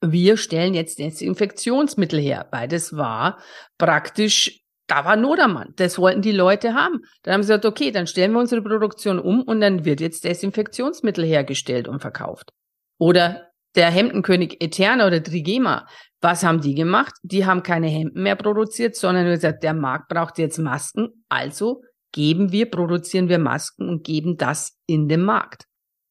Wir 0.00 0.36
stellen 0.36 0.74
jetzt 0.74 0.98
Desinfektionsmittel 0.98 2.18
her, 2.18 2.48
weil 2.50 2.66
das 2.66 2.96
war 2.96 3.38
praktisch 3.78 4.65
da 4.86 5.04
war 5.04 5.16
Nodermann. 5.16 5.72
Das 5.76 5.98
wollten 5.98 6.22
die 6.22 6.32
Leute 6.32 6.74
haben. 6.74 7.00
Dann 7.22 7.34
haben 7.34 7.42
sie 7.42 7.48
gesagt, 7.48 7.66
okay, 7.66 7.90
dann 7.90 8.06
stellen 8.06 8.32
wir 8.32 8.40
unsere 8.40 8.62
Produktion 8.62 9.18
um 9.18 9.42
und 9.42 9.60
dann 9.60 9.84
wird 9.84 10.00
jetzt 10.00 10.24
Desinfektionsmittel 10.24 11.24
hergestellt 11.24 11.88
und 11.88 12.00
verkauft. 12.00 12.52
Oder 12.98 13.50
der 13.74 13.90
Hemdenkönig 13.90 14.62
Eterna 14.62 15.06
oder 15.06 15.22
Trigema. 15.22 15.86
Was 16.20 16.44
haben 16.44 16.60
die 16.60 16.74
gemacht? 16.74 17.14
Die 17.22 17.44
haben 17.44 17.62
keine 17.62 17.88
Hemden 17.88 18.22
mehr 18.22 18.36
produziert, 18.36 18.96
sondern 18.96 19.26
gesagt, 19.26 19.62
der 19.62 19.74
Markt 19.74 20.08
braucht 20.08 20.38
jetzt 20.38 20.58
Masken. 20.58 21.24
Also 21.28 21.82
geben 22.12 22.52
wir, 22.52 22.70
produzieren 22.70 23.28
wir 23.28 23.38
Masken 23.38 23.88
und 23.88 24.04
geben 24.04 24.36
das 24.36 24.78
in 24.86 25.08
den 25.08 25.22
Markt. 25.22 25.64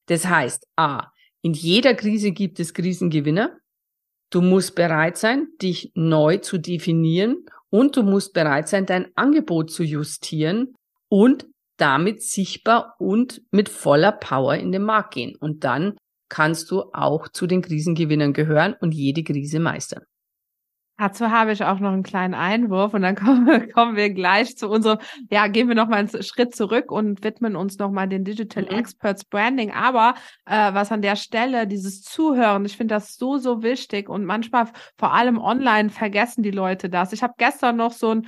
Das 0.08 0.28
heißt, 0.28 0.68
A, 0.76 1.08
in 1.42 1.54
jeder 1.54 1.96
Krise 1.96 2.32
gibt 2.32 2.60
es 2.60 2.74
Krisengewinner. 2.74 3.58
Du 4.30 4.42
musst 4.42 4.76
bereit 4.76 5.18
sein, 5.18 5.48
dich 5.62 5.92
neu 5.96 6.38
zu 6.38 6.58
definieren 6.58 7.46
und 7.76 7.98
du 7.98 8.04
musst 8.04 8.32
bereit 8.32 8.70
sein, 8.70 8.86
dein 8.86 9.12
Angebot 9.16 9.70
zu 9.70 9.84
justieren 9.84 10.76
und 11.10 11.46
damit 11.78 12.24
sichtbar 12.24 12.96
und 13.00 13.42
mit 13.52 13.68
voller 13.68 14.14
Power 14.14 14.56
in 14.56 14.72
den 14.72 14.84
Markt 14.84 15.14
gehen. 15.14 15.36
Und 15.38 15.66
dann 15.66 15.98
kannst 16.30 16.72
du 16.72 16.84
auch 16.94 17.28
zu 17.28 17.48
den 17.48 17.62
Krisengewinnern 17.62 18.32
gehören 18.32 18.76
und 18.80 18.94
jede 18.94 19.24
Krise 19.24 19.60
meistern. 19.60 20.04
Dazu 20.98 21.30
habe 21.30 21.52
ich 21.52 21.64
auch 21.64 21.80
noch 21.80 21.92
einen 21.92 22.04
kleinen 22.04 22.34
Einwurf 22.34 22.94
und 22.94 23.02
dann 23.02 23.16
kommen, 23.26 23.72
kommen 23.72 23.96
wir 23.96 24.10
gleich 24.12 24.56
zu 24.58 24.70
unserem, 24.70 25.00
ja, 25.30 25.48
gehen 25.48 25.68
wir 25.68 25.76
noch 25.76 25.88
mal 25.88 25.98
einen 25.98 26.24
Schritt 26.24 26.56
zurück 26.56 26.92
und 26.92 27.24
widmen 27.24 27.56
uns 27.56 27.78
noch 27.78 27.92
mal 27.92 28.08
den 28.08 28.24
Digital 28.24 28.64
mhm. 28.64 28.70
Experts 28.70 29.26
Branding. 29.26 29.72
Aber 29.72 30.16
äh, 30.46 30.74
was 30.74 30.92
an 30.92 31.02
der 31.02 31.16
Stelle, 31.16 31.68
dieses 31.68 32.02
Zuhören, 32.02 32.66
ich 32.66 32.78
finde 32.78 32.96
das 32.96 33.16
so, 33.16 33.38
so 33.38 33.62
wichtig 33.62 34.10
und 34.10 34.26
manchmal 34.26 34.70
vor 34.98 35.14
allem 35.14 35.38
online 35.38 35.90
vergessen 35.90 36.44
die 36.44 36.52
Leute 36.52 36.90
das. 36.90 37.14
Ich 37.14 37.24
habe 37.24 37.34
gestern 37.38 37.76
noch 37.76 37.92
so 37.92 38.12
ein 38.12 38.28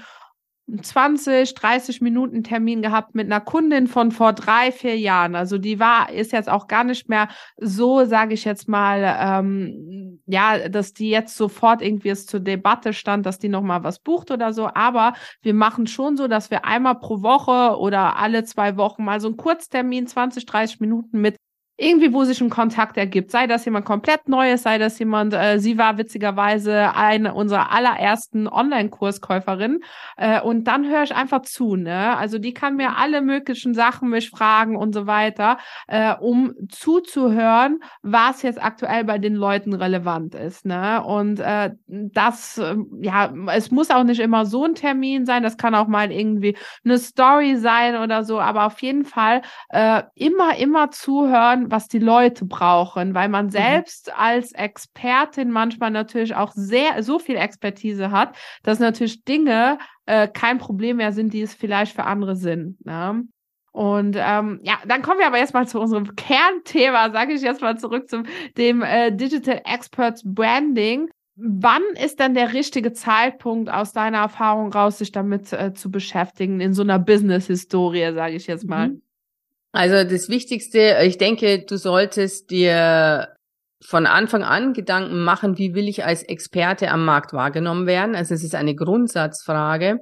20, 0.82 1.54
30 1.54 2.02
Minuten 2.02 2.44
Termin 2.44 2.82
gehabt 2.82 3.16
mit 3.16 3.28
einer 3.28 3.40
Kundin 3.40 3.88
von 3.88 4.12
vor 4.12 4.34
drei, 4.34 4.72
vier 4.72 4.98
Jahren. 4.98 5.36
Also 5.36 5.58
die 5.58 5.80
war, 5.80 6.12
ist 6.12 6.34
jetzt 6.34 6.50
auch 6.50 6.68
gar 6.68 6.84
nicht 6.84 7.08
mehr 7.08 7.30
so, 7.58 8.04
sage 8.04 8.34
ich 8.34 8.44
jetzt 8.44 8.68
mal, 8.68 9.18
ähm, 9.20 10.20
ja, 10.26 10.68
dass 10.68 10.94
die 10.94 11.10
jetzt 11.10 11.38
sofort 11.38 11.82
irgendwie 11.82 12.10
es 12.10 12.26
zur 12.26 12.42
Debatte 12.42 12.92
stand, 12.92 13.26
dass 13.26 13.40
die 13.40 13.50
nochmal 13.50 13.84
was 13.84 14.00
bucht 14.00 14.30
oder 14.30 14.52
so. 14.52 14.70
Aber 14.74 15.14
wir 15.42 15.54
machen 15.54 15.88
schon 15.88 16.18
so, 16.18 16.28
dass 16.28 16.52
wir 16.52 16.66
einmal 16.66 17.00
pro 17.00 17.22
Woche 17.22 17.80
oder 17.80 18.18
alle 18.18 18.44
zwei 18.44 18.76
Wochen 18.76 19.06
mal 19.06 19.22
so 19.22 19.30
einen 19.30 19.38
Kurztermin, 19.38 20.06
20, 20.06 20.46
30 20.46 20.82
Minuten 20.82 21.22
mit 21.22 21.38
irgendwie, 21.78 22.12
wo 22.12 22.24
sich 22.24 22.42
ein 22.42 22.50
Kontakt 22.50 22.98
ergibt, 22.98 23.30
sei 23.30 23.46
das 23.46 23.64
jemand 23.66 23.86
komplett 23.86 24.28
Neues, 24.28 24.64
sei 24.64 24.80
das 24.80 24.98
jemand, 24.98 25.34
äh, 25.34 25.60
sie 25.60 25.78
war 25.78 26.00
witzigerweise 26.00 26.96
eine 26.96 27.36
unserer 27.36 27.72
allerersten 27.72 28.48
Online-Kurskäuferinnen 28.48 29.84
äh, 30.18 30.42
und 30.42 30.64
dann 30.64 30.90
höre 30.90 31.04
ich 31.04 31.14
einfach 31.14 31.44
zu, 31.44 31.76
ne? 31.76 32.18
Also 32.18 32.40
die 32.40 32.54
kann 32.54 32.78
mir 32.78 32.98
alle 32.98 33.22
möglichen 33.22 33.76
Sachen 33.76 34.10
mich 34.10 34.32
fragen 34.32 34.76
und 34.76 34.94
so 34.94 35.06
weiter, 35.06 35.60
äh, 35.88 36.16
um 36.16 36.54
zuzuhören, 36.70 37.80
was 38.02 38.42
jetzt 38.42 38.62
aktuell 38.62 39.04
bei 39.04 39.20
den 39.20 39.36
Leuten 39.36 39.74
relevant 39.74 40.34
ist, 40.34 40.66
ne? 40.66 41.04
Und 41.04 41.40
äh, 41.40 41.72
das, 41.86 42.58
äh, 42.58 42.76
ja, 43.02 43.32
es 43.54 43.70
muss 43.70 43.92
auch 43.92 44.04
nicht 44.04 44.20
immer 44.20 44.48
so 44.48 44.64
ein 44.64 44.74
Termin 44.74 45.28
sein, 45.28 45.44
das 45.44 45.58
kann 45.58 45.76
auch 45.76 45.88
mal 45.88 46.12
irgendwie 46.12 46.58
eine 46.84 46.98
Story 46.98 47.56
sein 47.58 47.98
oder 47.98 48.24
so, 48.24 48.40
aber 48.40 48.66
auf 48.66 48.82
jeden 48.82 49.06
Fall 49.06 49.44
äh, 49.70 50.02
immer, 50.16 50.58
immer 50.58 50.90
zuhören, 50.90 51.67
was 51.70 51.88
die 51.88 52.00
Leute 52.00 52.46
brauchen, 52.46 53.14
weil 53.14 53.30
man 53.30 53.46
mhm. 53.46 53.52
selbst 53.52 54.08
mhm. 54.08 54.14
als 54.18 54.52
Expertin 54.54 55.52
manchmal 55.52 55.92
natürlich 55.92 56.36
auch 56.36 56.52
sehr 56.54 57.02
so 57.04 57.20
viel 57.20 57.36
Expertise 57.36 58.12
hat, 58.12 58.36
dass 58.64 58.80
natürlich 58.80 59.24
Dinge 59.24 59.78
äh, 60.06 60.28
kein 60.28 60.58
Problem 60.58 60.98
mehr 60.98 61.12
sind, 61.12 61.34
die 61.34 61.42
es 61.42 61.54
vielleicht 61.54 61.96
für 61.96 62.06
andere 62.06 62.36
sind. 62.36 62.84
Ne? 62.86 63.24
Und 63.78 64.16
ähm, 64.18 64.60
ja, 64.64 64.80
dann 64.88 65.04
kommen 65.04 65.20
wir 65.20 65.28
aber 65.28 65.38
erstmal 65.38 65.68
zu 65.68 65.80
unserem 65.80 66.16
Kernthema, 66.16 67.12
sage 67.12 67.34
ich 67.34 67.42
jetzt 67.42 67.62
mal 67.62 67.78
zurück 67.78 68.10
zum 68.10 68.24
dem 68.58 68.82
äh, 68.82 69.12
Digital 69.12 69.62
Experts 69.66 70.24
Branding. 70.26 71.10
Wann 71.36 71.84
ist 72.04 72.20
dann 72.20 72.34
der 72.34 72.54
richtige 72.54 72.94
Zeitpunkt 72.94 73.70
aus 73.70 73.94
deiner 73.94 74.18
Erfahrung 74.18 74.74
raus, 74.74 74.98
sich 74.98 75.12
damit 75.12 75.54
äh, 75.54 75.76
zu 75.76 75.92
beschäftigen 75.92 76.60
in 76.60 76.74
so 76.74 76.82
einer 76.82 76.98
Business-Historie, 76.98 78.14
sage 78.16 78.34
ich 78.34 78.48
jetzt 78.48 78.68
mal? 78.68 78.90
Mhm. 78.90 79.02
Also 79.78 80.10
das 80.10 80.28
Wichtigste, 80.28 80.98
ich 81.04 81.20
denke, 81.20 81.64
du 81.64 81.78
solltest 81.78 82.50
dir 82.50 83.36
von 83.86 84.08
Anfang 84.08 84.42
an 84.42 84.74
Gedanken 84.74 85.24
machen, 85.24 85.60
wie 85.60 85.76
will 85.76 85.88
ich 85.88 86.04
als 86.04 86.24
Experte 86.24 86.90
am 86.90 87.06
Markt 87.06 87.32
wahrgenommen 87.32 87.86
werden. 87.86 88.16
Also 88.16 88.34
es 88.34 88.44
ist 88.44 88.56
eine 88.56 88.74
Grundsatzfrage. 88.74 90.00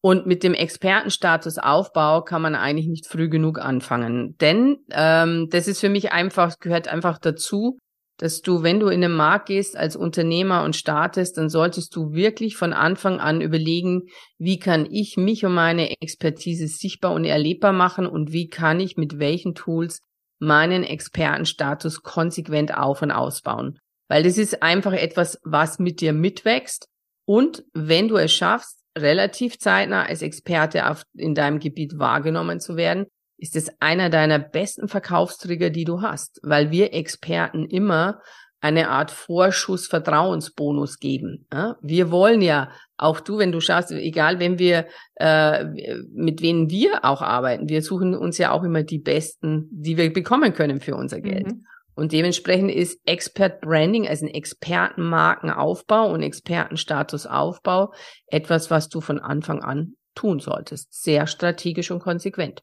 Und 0.00 0.26
mit 0.26 0.44
dem 0.44 0.54
Expertenstatus 0.54 1.58
Aufbau 1.58 2.22
kann 2.22 2.40
man 2.40 2.54
eigentlich 2.54 2.86
nicht 2.86 3.06
früh 3.06 3.28
genug 3.28 3.58
anfangen. 3.58 4.34
Denn 4.40 4.78
ähm, 4.92 5.48
das 5.50 5.68
ist 5.68 5.80
für 5.80 5.90
mich 5.90 6.10
einfach, 6.10 6.54
gehört 6.58 6.88
einfach 6.88 7.18
dazu, 7.18 7.76
dass 8.18 8.42
du, 8.42 8.62
wenn 8.62 8.80
du 8.80 8.88
in 8.88 9.00
den 9.00 9.12
Markt 9.12 9.46
gehst 9.46 9.76
als 9.76 9.96
Unternehmer 9.96 10.64
und 10.64 10.76
startest, 10.76 11.38
dann 11.38 11.48
solltest 11.48 11.94
du 11.94 12.12
wirklich 12.12 12.56
von 12.56 12.72
Anfang 12.72 13.20
an 13.20 13.40
überlegen, 13.40 14.08
wie 14.38 14.58
kann 14.58 14.86
ich 14.90 15.16
mich 15.16 15.44
und 15.44 15.54
meine 15.54 15.90
Expertise 16.00 16.66
sichtbar 16.66 17.12
und 17.12 17.24
erlebbar 17.24 17.72
machen 17.72 18.06
und 18.06 18.32
wie 18.32 18.48
kann 18.48 18.80
ich 18.80 18.96
mit 18.96 19.18
welchen 19.20 19.54
Tools 19.54 20.02
meinen 20.40 20.82
Expertenstatus 20.84 22.02
konsequent 22.02 22.76
auf 22.76 23.02
und 23.02 23.12
ausbauen. 23.12 23.78
Weil 24.08 24.24
das 24.24 24.36
ist 24.36 24.62
einfach 24.62 24.92
etwas, 24.92 25.38
was 25.44 25.78
mit 25.78 26.00
dir 26.00 26.12
mitwächst. 26.12 26.88
Und 27.24 27.64
wenn 27.72 28.08
du 28.08 28.16
es 28.16 28.32
schaffst, 28.32 28.80
relativ 28.96 29.58
zeitnah 29.58 30.04
als 30.04 30.22
Experte 30.22 30.82
in 31.14 31.34
deinem 31.34 31.60
Gebiet 31.60 31.98
wahrgenommen 31.98 32.58
zu 32.58 32.76
werden, 32.76 33.06
ist 33.38 33.56
es 33.56 33.70
einer 33.80 34.10
deiner 34.10 34.38
besten 34.38 34.88
Verkaufstrigger, 34.88 35.70
die 35.70 35.84
du 35.84 36.02
hast, 36.02 36.40
weil 36.42 36.70
wir 36.70 36.92
Experten 36.92 37.64
immer 37.66 38.20
eine 38.60 38.88
Art 38.90 39.12
Vorschuss-Vertrauensbonus 39.12 40.98
geben. 40.98 41.46
Wir 41.80 42.10
wollen 42.10 42.42
ja, 42.42 42.70
auch 42.96 43.20
du, 43.20 43.38
wenn 43.38 43.52
du 43.52 43.60
schaust, 43.60 43.92
egal, 43.92 44.40
wenn 44.40 44.58
wir, 44.58 44.86
äh, 45.14 45.64
mit 46.12 46.42
wem 46.42 46.68
wir 46.68 47.04
auch 47.04 47.22
arbeiten, 47.22 47.68
wir 47.68 47.82
suchen 47.82 48.16
uns 48.16 48.36
ja 48.36 48.50
auch 48.50 48.64
immer 48.64 48.82
die 48.82 48.98
Besten, 48.98 49.68
die 49.70 49.96
wir 49.96 50.12
bekommen 50.12 50.52
können 50.52 50.80
für 50.80 50.96
unser 50.96 51.20
Geld. 51.20 51.46
Mhm. 51.46 51.66
Und 51.94 52.12
dementsprechend 52.12 52.72
ist 52.72 53.00
Expert 53.06 53.60
Branding, 53.60 54.08
also 54.08 54.26
ein 54.26 54.34
Expertenmarkenaufbau 54.34 56.12
und 56.12 56.22
Expertenstatusaufbau 56.22 57.92
etwas, 58.26 58.70
was 58.70 58.88
du 58.88 59.00
von 59.00 59.20
Anfang 59.20 59.62
an 59.62 59.94
tun 60.16 60.40
solltest. 60.40 60.92
Sehr 60.92 61.28
strategisch 61.28 61.92
und 61.92 62.00
konsequent. 62.00 62.62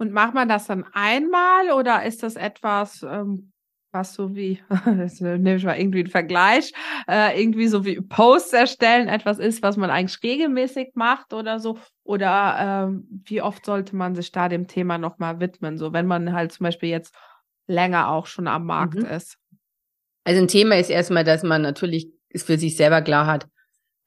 Und 0.00 0.12
macht 0.12 0.32
man 0.32 0.48
das 0.48 0.66
dann 0.66 0.86
einmal 0.94 1.72
oder 1.78 2.04
ist 2.06 2.22
das 2.22 2.34
etwas, 2.34 3.02
ähm, 3.02 3.52
was 3.92 4.14
so 4.14 4.34
wie, 4.34 4.58
jetzt 4.98 5.20
nehme 5.20 5.56
ich 5.56 5.64
mal 5.64 5.78
irgendwie 5.78 6.00
einen 6.00 6.08
Vergleich, 6.08 6.72
äh, 7.06 7.38
irgendwie 7.38 7.68
so 7.68 7.84
wie 7.84 8.00
Posts 8.00 8.54
erstellen 8.54 9.08
etwas 9.08 9.38
ist, 9.38 9.62
was 9.62 9.76
man 9.76 9.90
eigentlich 9.90 10.22
regelmäßig 10.22 10.92
macht 10.94 11.34
oder 11.34 11.58
so? 11.58 11.78
Oder 12.02 12.86
ähm, 12.88 13.22
wie 13.26 13.42
oft 13.42 13.66
sollte 13.66 13.94
man 13.94 14.14
sich 14.14 14.32
da 14.32 14.48
dem 14.48 14.68
Thema 14.68 14.96
nochmal 14.96 15.38
widmen, 15.38 15.76
so 15.76 15.92
wenn 15.92 16.06
man 16.06 16.32
halt 16.32 16.52
zum 16.52 16.64
Beispiel 16.64 16.88
jetzt 16.88 17.14
länger 17.66 18.10
auch 18.10 18.24
schon 18.24 18.48
am 18.48 18.64
Markt 18.64 18.94
mhm. 18.94 19.04
ist? 19.04 19.36
Also 20.24 20.40
ein 20.40 20.48
Thema 20.48 20.78
ist 20.78 20.88
erstmal, 20.88 21.24
dass 21.24 21.42
man 21.42 21.60
natürlich 21.60 22.10
es 22.30 22.44
für 22.44 22.56
sich 22.56 22.74
selber 22.74 23.02
klar 23.02 23.26
hat, 23.26 23.48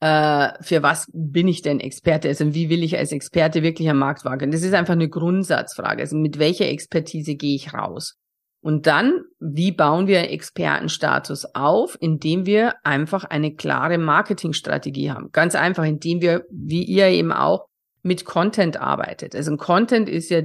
für 0.00 0.82
was 0.82 1.06
bin 1.14 1.48
ich 1.48 1.62
denn 1.62 1.80
Experte? 1.80 2.28
Also 2.28 2.52
wie 2.52 2.68
will 2.68 2.82
ich 2.82 2.98
als 2.98 3.12
Experte 3.12 3.62
wirklich 3.62 3.88
am 3.88 3.98
Markt 3.98 4.24
wagen? 4.26 4.50
Das 4.50 4.62
ist 4.62 4.74
einfach 4.74 4.92
eine 4.92 5.08
Grundsatzfrage. 5.08 6.02
Also 6.02 6.16
mit 6.16 6.38
welcher 6.38 6.68
Expertise 6.68 7.36
gehe 7.36 7.56
ich 7.56 7.72
raus? 7.72 8.18
Und 8.64 8.86
dann, 8.86 9.24
wie 9.40 9.72
bauen 9.72 10.06
wir 10.06 10.30
Expertenstatus 10.30 11.44
auf, 11.54 11.98
indem 12.00 12.46
wir 12.46 12.74
einfach 12.82 13.24
eine 13.24 13.54
klare 13.54 13.98
Marketingstrategie 13.98 15.10
haben. 15.10 15.28
Ganz 15.32 15.54
einfach, 15.54 15.84
indem 15.84 16.22
wir, 16.22 16.44
wie 16.50 16.82
ihr 16.82 17.08
eben 17.08 17.30
auch, 17.30 17.66
mit 18.02 18.24
Content 18.24 18.78
arbeitet. 18.80 19.36
Also 19.36 19.52
ein 19.52 19.58
Content 19.58 20.08
ist 20.08 20.30
ja 20.30 20.40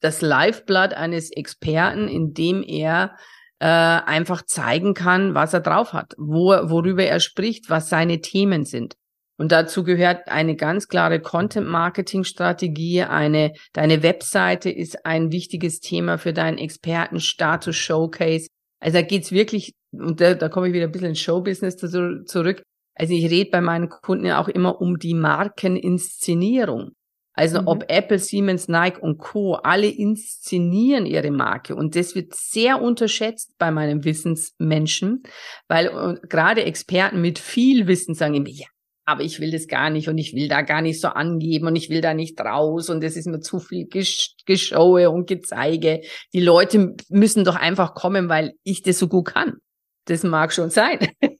das 0.00 0.22
Lifeblood 0.22 0.94
eines 0.94 1.32
Experten, 1.32 2.06
indem 2.06 2.62
er 2.62 3.16
äh, 3.60 3.66
einfach 3.66 4.42
zeigen 4.42 4.94
kann, 4.94 5.34
was 5.34 5.52
er 5.52 5.60
drauf 5.60 5.92
hat, 5.92 6.14
wo, 6.16 6.50
worüber 6.50 7.04
er 7.04 7.20
spricht, 7.20 7.70
was 7.70 7.88
seine 7.88 8.20
Themen 8.20 8.64
sind. 8.64 8.94
Und 9.40 9.52
dazu 9.52 9.84
gehört 9.84 10.26
eine 10.28 10.56
ganz 10.56 10.88
klare 10.88 11.20
Content-Marketing-Strategie. 11.20 13.02
Eine, 13.02 13.52
deine 13.72 14.02
Webseite 14.02 14.68
ist 14.68 15.06
ein 15.06 15.30
wichtiges 15.30 15.78
Thema 15.78 16.18
für 16.18 16.32
deinen 16.32 16.58
Experten-Status-Showcase. 16.58 18.48
Also 18.80 18.98
da 18.98 19.02
geht's 19.02 19.30
wirklich, 19.30 19.74
und 19.92 20.20
da, 20.20 20.34
da 20.34 20.48
komme 20.48 20.68
ich 20.68 20.74
wieder 20.74 20.86
ein 20.86 20.92
bisschen 20.92 21.10
ins 21.10 21.20
Showbusiness 21.20 21.76
zurück. 21.76 22.62
Also 22.96 23.14
ich 23.14 23.30
rede 23.30 23.50
bei 23.50 23.60
meinen 23.60 23.88
Kunden 23.88 24.30
auch 24.32 24.48
immer 24.48 24.80
um 24.80 24.98
die 24.98 25.14
Markeninszenierung. 25.14 26.90
Also 27.38 27.60
mhm. 27.60 27.68
ob 27.68 27.84
Apple, 27.86 28.18
Siemens, 28.18 28.66
Nike 28.66 28.98
und 29.00 29.18
Co. 29.18 29.54
alle 29.54 29.86
inszenieren 29.86 31.06
ihre 31.06 31.30
Marke. 31.30 31.76
Und 31.76 31.94
das 31.94 32.16
wird 32.16 32.34
sehr 32.34 32.82
unterschätzt 32.82 33.52
bei 33.58 33.70
meinen 33.70 34.02
Wissensmenschen, 34.02 35.22
weil 35.68 35.86
äh, 35.86 36.26
gerade 36.26 36.64
Experten 36.64 37.20
mit 37.20 37.38
viel 37.38 37.86
Wissen 37.86 38.16
sagen 38.16 38.34
immer, 38.34 38.48
ja, 38.48 38.66
aber 39.04 39.22
ich 39.22 39.38
will 39.38 39.52
das 39.52 39.68
gar 39.68 39.88
nicht 39.88 40.08
und 40.08 40.18
ich 40.18 40.34
will 40.34 40.48
da 40.48 40.62
gar 40.62 40.82
nicht 40.82 41.00
so 41.00 41.06
angeben 41.08 41.68
und 41.68 41.76
ich 41.76 41.90
will 41.90 42.00
da 42.00 42.12
nicht 42.12 42.40
raus 42.40 42.90
und 42.90 43.04
es 43.04 43.16
ist 43.16 43.28
mir 43.28 43.38
zu 43.38 43.60
viel 43.60 43.86
Gesch 43.86 44.34
Geschaue 44.44 45.08
und 45.08 45.28
Gezeige. 45.28 46.00
Die 46.32 46.40
Leute 46.40 46.96
müssen 47.08 47.44
doch 47.44 47.54
einfach 47.54 47.94
kommen, 47.94 48.28
weil 48.28 48.54
ich 48.64 48.82
das 48.82 48.98
so 48.98 49.06
gut 49.06 49.26
kann. 49.26 49.58
Das 50.06 50.24
mag 50.24 50.52
schon 50.52 50.70
sein. 50.70 50.98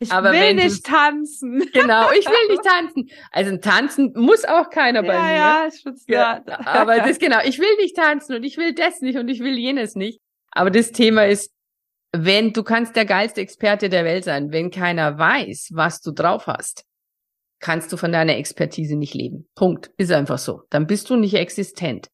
Ich 0.00 0.12
aber 0.12 0.32
will 0.32 0.54
nicht 0.54 0.84
tanzen. 0.84 1.62
Genau, 1.72 2.10
ich 2.12 2.26
will 2.26 2.48
nicht 2.48 2.62
tanzen. 2.62 3.10
Also 3.30 3.56
tanzen 3.56 4.12
muss 4.14 4.44
auch 4.44 4.70
keiner 4.70 5.02
bei 5.02 5.14
ja, 5.14 5.22
mir. 5.22 5.34
Ja, 5.34 5.68
ich 5.68 5.84
ja, 6.06 6.42
Aber 6.66 6.96
das 7.06 7.18
genau, 7.18 7.38
ich 7.44 7.58
will 7.58 7.76
nicht 7.76 7.96
tanzen 7.96 8.36
und 8.36 8.44
ich 8.44 8.56
will 8.56 8.74
das 8.74 9.00
nicht 9.00 9.18
und 9.18 9.28
ich 9.28 9.40
will 9.40 9.56
jenes 9.58 9.94
nicht. 9.94 10.20
Aber 10.50 10.70
das 10.70 10.92
Thema 10.92 11.26
ist, 11.26 11.52
wenn 12.12 12.52
du 12.52 12.62
kannst 12.62 12.96
der 12.96 13.04
geilste 13.04 13.40
Experte 13.40 13.88
der 13.88 14.04
Welt 14.04 14.24
sein, 14.24 14.52
wenn 14.52 14.70
keiner 14.70 15.18
weiß, 15.18 15.70
was 15.74 16.00
du 16.00 16.12
drauf 16.12 16.46
hast, 16.46 16.84
kannst 17.60 17.92
du 17.92 17.96
von 17.96 18.12
deiner 18.12 18.36
Expertise 18.36 18.96
nicht 18.96 19.14
leben. 19.14 19.48
Punkt. 19.54 19.90
Ist 19.96 20.12
einfach 20.12 20.38
so. 20.38 20.62
Dann 20.70 20.86
bist 20.86 21.10
du 21.10 21.16
nicht 21.16 21.34
existent. 21.34 22.08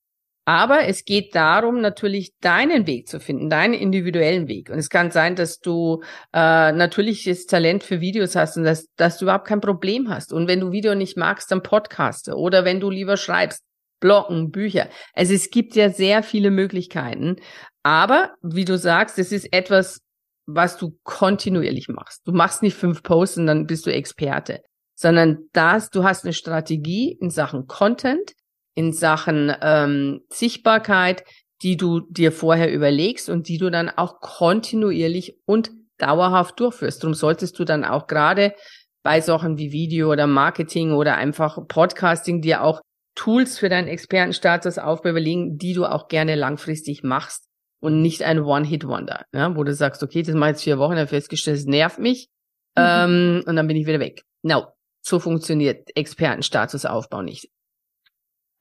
Aber 0.45 0.89
es 0.89 1.05
geht 1.05 1.35
darum, 1.37 1.81
natürlich 1.81 2.33
deinen 2.41 2.87
Weg 2.87 3.07
zu 3.07 3.21
finden, 3.21 3.49
deinen 3.49 3.75
individuellen 3.75 4.49
Weg. 4.49 4.71
Und 4.71 4.79
es 4.79 4.89
kann 4.89 5.13
sein, 5.13 5.37
dass 5.37 5.61
du 5.61 6.03
äh, 6.33 6.73
natürliches 6.73 7.47
Talent 7.47 7.85
für 7.85 8.01
Videos 8.01 8.35
hast 8.35 8.57
und 8.57 8.65
dass, 8.65 8.89
dass 8.97 9.19
du 9.19 9.27
überhaupt 9.27 9.47
kein 9.47 9.61
Problem 9.61 10.11
hast. 10.11 10.33
Und 10.33 10.49
wenn 10.49 10.59
du 10.59 10.73
Video 10.73 10.97
nicht 10.97 11.17
magst, 11.17 11.53
dann 11.53 11.63
Podcaste. 11.63 12.35
Oder 12.35 12.65
wenn 12.65 12.81
du 12.81 12.91
lieber 12.91 13.17
schreibst, 13.17 13.63
Bloggen, 14.01 14.51
Bücher. 14.51 14.89
Also 15.15 15.33
es 15.33 15.51
gibt 15.51 15.77
ja 15.77 15.89
sehr 15.89 16.25
viele 16.25 16.51
Möglichkeiten. 16.51 17.37
Aber 17.85 18.35
wie 18.43 18.65
du 18.65 18.77
sagst, 18.77 19.19
es 19.21 19.31
ist 19.31 19.53
etwas, 19.53 20.01
was 20.47 20.77
du 20.77 20.99
kontinuierlich 21.05 21.89
machst. 21.89 22.27
Du 22.27 22.33
machst 22.33 22.63
nicht 22.63 22.77
fünf 22.77 23.05
Posts 23.05 23.39
und 23.39 23.47
dann 23.47 23.67
bist 23.67 23.87
du 23.87 23.93
Experte, 23.93 24.61
sondern 24.95 25.49
das, 25.53 25.91
du 25.91 26.03
hast 26.03 26.25
eine 26.25 26.33
Strategie 26.33 27.17
in 27.21 27.31
Sachen 27.31 27.69
Content, 27.69 28.33
in 28.75 28.93
Sachen 28.93 29.55
ähm, 29.61 30.23
Sichtbarkeit, 30.31 31.25
die 31.63 31.77
du 31.77 32.01
dir 32.01 32.33
vorher 32.33 32.73
überlegst 32.73 33.29
und 33.29 33.49
die 33.49 33.59
du 33.59 33.71
dann 33.71 33.89
auch 33.89 34.21
kontinuierlich 34.21 35.39
und 35.47 35.71
dauerhaft 35.99 36.59
durchführst. 36.59 37.03
Darum 37.03 37.15
solltest 37.15 37.59
du 37.59 37.65
dann 37.65 37.85
auch 37.85 38.07
gerade 38.07 38.55
bei 39.03 39.21
Sachen 39.21 39.59
wie 39.59 39.73
Video 39.73 40.11
oder 40.11 40.27
Marketing 40.27 40.93
oder 40.93 41.17
einfach 41.17 41.59
Podcasting 41.69 42.41
dir 42.41 42.63
auch 42.63 42.81
Tools 43.15 43.59
für 43.59 43.69
deinen 43.69 43.89
Expertenstatus 43.89 44.79
aufbewegen, 44.79 45.59
die 45.59 45.75
du 45.75 45.85
auch 45.85 46.09
gerne 46.09 46.35
langfristig 46.35 47.03
machst 47.03 47.47
und 47.81 48.01
nicht 48.01 48.23
ein 48.23 48.41
One-Hit-Wonder, 48.41 49.27
ja, 49.35 49.55
wo 49.55 49.65
du 49.65 49.75
sagst, 49.75 50.03
okay, 50.03 50.23
das 50.23 50.35
mache 50.35 50.51
ich 50.51 50.55
jetzt 50.55 50.65
vier 50.65 50.79
Wochen, 50.79 50.97
dann 50.97 51.09
festgestellt, 51.09 51.59
es 51.59 51.67
nervt 51.67 51.99
mich 51.99 52.29
mhm. 52.77 52.85
ähm, 52.85 53.45
und 53.47 53.57
dann 53.57 53.67
bin 53.67 53.77
ich 53.77 53.87
wieder 53.87 54.01
weg. 54.01 54.23
No, 54.43 54.67
so 55.05 55.19
funktioniert 55.19 55.89
Expertenstatusaufbau 55.95 57.23
nicht. 57.23 57.51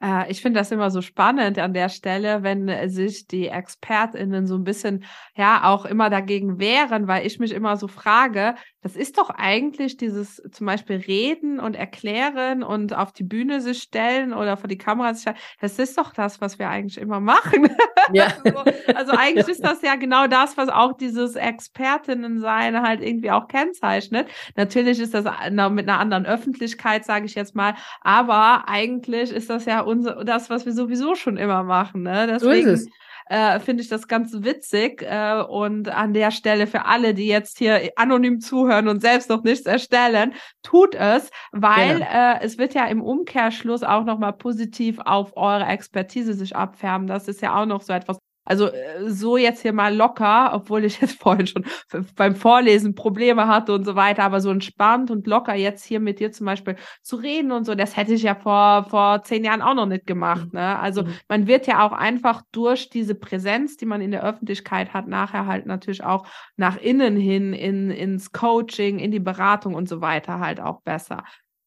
Äh, 0.01 0.31
ich 0.31 0.41
finde 0.41 0.59
das 0.59 0.71
immer 0.71 0.89
so 0.91 1.01
spannend 1.01 1.59
an 1.59 1.73
der 1.73 1.89
Stelle, 1.89 2.43
wenn 2.43 2.89
sich 2.89 3.27
die 3.27 3.47
ExpertInnen 3.47 4.47
so 4.47 4.55
ein 4.55 4.63
bisschen, 4.63 5.03
ja, 5.35 5.63
auch 5.65 5.85
immer 5.85 6.09
dagegen 6.09 6.59
wehren, 6.59 7.07
weil 7.07 7.25
ich 7.25 7.39
mich 7.39 7.51
immer 7.51 7.77
so 7.77 7.87
frage, 7.87 8.55
das 8.81 8.95
ist 8.95 9.19
doch 9.19 9.29
eigentlich 9.29 9.97
dieses 9.97 10.41
zum 10.51 10.65
Beispiel 10.65 10.97
Reden 10.97 11.59
und 11.59 11.75
Erklären 11.75 12.63
und 12.63 12.95
auf 12.95 13.11
die 13.11 13.23
Bühne 13.23 13.61
sich 13.61 13.83
stellen 13.83 14.33
oder 14.33 14.57
vor 14.57 14.67
die 14.67 14.77
Kamera 14.77 15.13
sich 15.13 15.21
stellen. 15.21 15.37
Das 15.59 15.77
ist 15.77 15.97
doch 15.97 16.13
das, 16.13 16.41
was 16.41 16.57
wir 16.57 16.69
eigentlich 16.69 16.97
immer 16.97 17.19
machen. 17.19 17.69
Ja. 18.13 18.33
also, 18.43 18.63
also, 18.95 19.11
eigentlich 19.11 19.47
ist 19.47 19.63
das 19.63 19.83
ja 19.83 19.95
genau 19.95 20.25
das, 20.25 20.57
was 20.57 20.69
auch 20.69 20.97
dieses 20.97 21.35
Expertinnen-Sein 21.35 22.81
halt 22.81 23.01
irgendwie 23.01 23.29
auch 23.31 23.47
kennzeichnet. 23.47 24.27
Natürlich 24.55 24.99
ist 24.99 25.13
das 25.13 25.25
mit 25.69 25.87
einer 25.87 25.99
anderen 25.99 26.25
Öffentlichkeit, 26.25 27.05
sage 27.05 27.27
ich 27.27 27.35
jetzt 27.35 27.55
mal, 27.55 27.75
aber 28.01 28.67
eigentlich 28.67 29.31
ist 29.31 29.51
das 29.51 29.65
ja 29.65 29.81
unser, 29.81 30.25
das, 30.25 30.49
was 30.49 30.65
wir 30.65 30.73
sowieso 30.73 31.13
schon 31.13 31.37
immer 31.37 31.63
machen. 31.63 32.01
Ne? 32.01 32.25
Deswegen, 32.27 32.65
so 32.65 32.71
ist 32.71 32.87
es 32.87 32.89
äh, 33.31 33.61
finde 33.61 33.81
ich 33.81 33.87
das 33.87 34.09
ganz 34.09 34.33
witzig. 34.43 35.03
Äh, 35.03 35.41
und 35.41 35.87
an 35.87 36.13
der 36.13 36.31
Stelle 36.31 36.67
für 36.67 36.85
alle, 36.85 37.13
die 37.13 37.27
jetzt 37.27 37.57
hier 37.57 37.91
anonym 37.95 38.41
zuhören 38.41 38.89
und 38.89 38.99
selbst 39.01 39.29
noch 39.29 39.43
nichts 39.43 39.65
erstellen, 39.65 40.33
tut 40.63 40.95
es, 40.95 41.29
weil 41.53 41.99
genau. 41.99 42.11
äh, 42.11 42.41
es 42.41 42.57
wird 42.57 42.73
ja 42.73 42.85
im 42.87 43.01
Umkehrschluss 43.01 43.83
auch 43.83 44.03
nochmal 44.03 44.33
positiv 44.33 44.99
auf 44.99 45.37
eure 45.37 45.65
Expertise 45.65 46.33
sich 46.33 46.55
abfärben. 46.55 47.07
Das 47.07 47.29
ist 47.29 47.41
ja 47.41 47.55
auch 47.55 47.65
noch 47.65 47.81
so 47.81 47.93
etwas, 47.93 48.17
also 48.43 48.67
äh, 48.67 49.09
so 49.09 49.37
jetzt 49.37 49.61
hier 49.61 49.73
mal 49.73 49.95
locker, 49.95 50.51
obwohl 50.53 50.85
ich 50.85 50.99
jetzt 50.99 51.19
vorhin 51.21 51.47
schon 51.47 51.65
beim 52.15 52.35
Vorlesen 52.35 52.95
Probleme 52.95 53.47
hatte 53.47 53.73
und 53.73 53.85
so 53.85 53.95
weiter, 53.95 54.23
aber 54.23 54.41
so 54.41 54.49
entspannt 54.49 55.11
und 55.11 55.27
locker 55.27 55.55
jetzt 55.55 55.85
hier 55.85 55.99
mit 55.99 56.19
dir 56.19 56.31
zum 56.31 56.45
Beispiel 56.45 56.75
zu 57.01 57.17
reden 57.17 57.51
und 57.51 57.65
so, 57.65 57.75
das 57.75 57.95
hätte 57.97 58.13
ich 58.13 58.23
ja 58.23 58.35
vor, 58.35 58.85
vor 58.89 59.23
zehn 59.23 59.43
Jahren 59.43 59.61
auch 59.61 59.75
noch 59.75 59.85
nicht 59.85 60.07
gemacht. 60.07 60.53
Ne? 60.53 60.79
Also 60.79 61.03
mhm. 61.03 61.13
man 61.27 61.47
wird 61.47 61.67
ja 61.67 61.85
auch 61.85 61.91
einfach 61.91 62.41
durch 62.51 62.89
diese 62.89 63.15
Präsenz, 63.15 63.77
die 63.77 63.85
man 63.85 64.01
in 64.01 64.11
der 64.11 64.23
Öffentlichkeit 64.23 64.93
hat, 64.93 65.07
nachher 65.07 65.45
halt 65.45 65.65
natürlich 65.65 66.03
auch 66.03 66.25
nach 66.57 66.77
innen 66.77 67.15
hin, 67.17 67.53
in, 67.53 67.91
ins 67.91 68.31
Coaching, 68.31 68.99
in 68.99 69.11
die 69.11 69.19
Beratung 69.19 69.75
und 69.75 69.87
so 69.87 70.01
weiter 70.01 70.39
halt 70.39 70.59
auch 70.59 70.81
besser. 70.81 71.23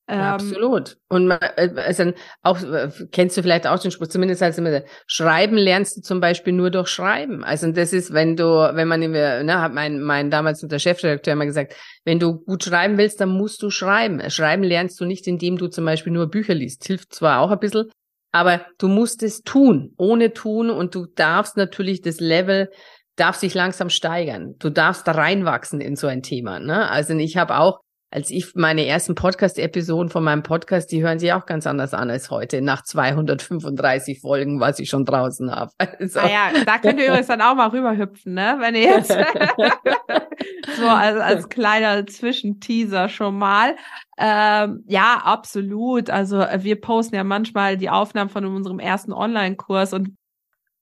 Ähm, 0.07 0.21
Absolut. 0.21 0.99
Und 1.09 1.31
äh, 1.31 1.71
also 1.77 2.13
auch 2.43 2.63
äh, 2.63 2.91
kennst 3.11 3.37
du 3.37 3.43
vielleicht 3.43 3.67
auch 3.67 3.79
den 3.79 3.91
Spruch, 3.91 4.09
zumindest 4.09 4.43
als 4.43 4.59
immer 4.59 4.83
Schreiben 5.07 5.57
lernst 5.57 5.97
du 5.97 6.01
zum 6.03 6.21
Beispiel 6.21 6.53
nur 6.53 6.71
durch 6.71 6.89
Schreiben. 6.89 7.43
Also 7.43 7.73
das 7.73 7.95
ist, 7.95 8.13
wenn 8.13 8.37
du, 8.37 8.45
wenn 8.45 8.87
man 8.87 9.01
immer, 9.01 9.43
ne, 9.43 9.61
hat 9.63 9.73
mein, 9.73 10.01
mein 10.01 10.31
damals 10.31 10.61
der 10.61 10.79
Chefredakteur 10.79 11.33
immer 11.33 11.47
gesagt, 11.47 11.75
wenn 12.05 12.19
du 12.19 12.39
gut 12.39 12.65
schreiben 12.65 12.99
willst, 12.99 13.21
dann 13.21 13.31
musst 13.31 13.63
du 13.63 13.71
schreiben. 13.71 14.21
Schreiben 14.29 14.63
lernst 14.63 15.01
du 15.01 15.07
nicht, 15.07 15.27
indem 15.27 15.57
du 15.57 15.69
zum 15.69 15.87
Beispiel 15.87 16.13
nur 16.13 16.29
Bücher 16.29 16.55
liest. 16.55 16.85
Hilft 16.87 17.15
zwar 17.15 17.41
auch 17.41 17.51
ein 17.51 17.59
bisschen, 17.59 17.91
aber 18.31 18.67
du 18.77 18.89
musst 18.89 19.23
es 19.23 19.41
tun, 19.41 19.95
ohne 19.97 20.35
tun 20.35 20.69
und 20.69 20.95
du 20.95 21.07
darfst 21.07 21.57
natürlich 21.57 22.03
das 22.03 22.21
Level 22.21 22.69
darf 23.17 23.37
sich 23.37 23.55
langsam 23.55 23.91
steigern. 23.91 24.57
Du 24.59 24.71
darfst 24.71 25.07
da 25.07 25.13
reinwachsen 25.13 25.81
in 25.81 25.97
so 25.97 26.09
ein 26.09 26.23
Thema. 26.23 26.59
Ne? 26.59 26.91
Also 26.91 27.15
ich 27.15 27.37
habe 27.37 27.57
auch 27.57 27.84
als 28.15 28.31
ich 28.31 28.55
meine 28.55 28.87
ersten 28.87 29.17
Podcast-Episoden 29.17 30.09
von 30.09 30.23
meinem 30.23 30.45
Podcast, 30.45 30.93
die 30.93 31.03
hören 31.03 31.19
sich 31.19 31.33
auch 31.33 31.47
ganz 31.47 31.67
anders 31.67 31.95
an 31.95 32.11
als 32.11 32.31
heute, 32.31 32.62
nach 32.62 32.85
235 32.85 34.21
Folgen, 34.21 34.61
was 34.61 34.79
ich 34.79 34.89
schon 34.89 35.05
draußen 35.05 35.51
habe. 35.51 35.73
Also. 35.99 36.21
Ah 36.21 36.29
ja, 36.29 36.65
da 36.65 36.79
könnt 36.79 36.99
ihr 36.99 37.07
übrigens 37.07 37.29
dann 37.29 37.41
auch 37.41 37.55
mal 37.55 37.69
rüberhüpfen, 37.69 38.35
ne? 38.35 38.57
Wenn 38.59 38.75
ihr 38.75 38.83
jetzt 38.83 39.09
so 40.77 40.89
als, 40.89 41.19
als 41.19 41.49
kleiner 41.49 42.07
Zwischenteaser 42.07 43.09
schon 43.09 43.39
mal. 43.39 43.77
Ähm, 44.19 44.85
ja, 44.87 45.21
absolut. 45.25 46.11
Also 46.11 46.39
wir 46.59 46.81
posten 46.81 47.15
ja 47.15 47.25
manchmal 47.25 47.77
die 47.77 47.91
Aufnahmen 47.91 48.31
von 48.31 48.45
unserem 48.45 48.81
ersten 48.81 49.12
Online-Kurs 49.12 49.93
und 49.93 50.17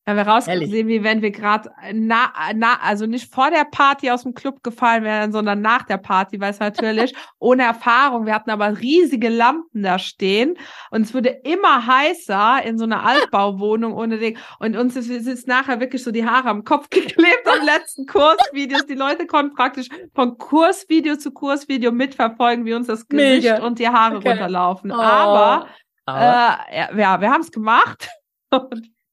haben 0.05 0.16
wir 0.16 0.26
rausgesehen, 0.26 0.88
wie 0.88 1.05
wenn 1.05 1.22
wir 1.22 1.30
gerade 1.30 1.70
na, 1.92 2.32
na, 2.55 2.80
also 2.82 3.07
nicht 3.07 3.32
vor 3.32 3.50
der 3.50 3.64
Party 3.64 4.11
aus 4.11 4.24
dem 4.24 4.34
Club 4.34 4.64
gefallen 4.64 5.05
wären, 5.05 5.30
sondern 5.30 5.61
nach 5.61 5.84
der 5.84 5.98
Party, 5.98 6.40
weil 6.40 6.50
es 6.50 6.59
natürlich 6.59 7.14
ohne 7.38 7.62
Erfahrung, 7.62 8.26
wir 8.26 8.34
hatten 8.34 8.50
aber 8.50 8.80
riesige 8.80 9.28
Lampen 9.28 9.82
da 9.82 10.00
stehen 10.00 10.59
und 10.90 11.03
es 11.03 11.14
wurde 11.14 11.28
immer 11.28 11.86
heißer 11.86 12.64
in 12.64 12.78
so 12.78 12.84
einer 12.84 13.05
Altbauwohnung 13.07 13.92
ohne 13.94 14.18
Ding 14.18 14.38
und 14.59 14.76
uns 14.76 14.96
ist, 14.96 15.09
ist 15.09 15.46
nachher 15.46 15.78
wirklich 15.78 16.03
so 16.03 16.11
die 16.11 16.26
Haare 16.26 16.48
am 16.48 16.64
Kopf 16.64 16.88
geklebt 16.90 17.46
am 17.46 17.64
letzten 17.64 18.07
Kursvideos. 18.07 18.86
Die 18.86 18.94
Leute 18.94 19.26
konnten 19.26 19.55
praktisch 19.55 19.88
von 20.14 20.36
Kursvideo 20.36 21.16
zu 21.16 21.30
Kursvideo 21.30 21.92
mitverfolgen, 21.92 22.64
wie 22.64 22.74
uns 22.74 22.88
das 22.88 23.07
Gesicht 23.07 23.44
Mega. 23.44 23.64
und 23.64 23.78
die 23.78 23.88
Haare 23.88 24.16
okay. 24.16 24.30
runterlaufen. 24.30 24.90
Oh. 24.90 24.94
Aber, 24.94 25.68
aber. 26.07 26.59
Äh, 26.70 26.76
ja, 26.76 26.96
ja, 26.96 27.20
wir 27.20 27.30
haben 27.30 27.42
es 27.42 27.53
gemacht. 27.53 28.09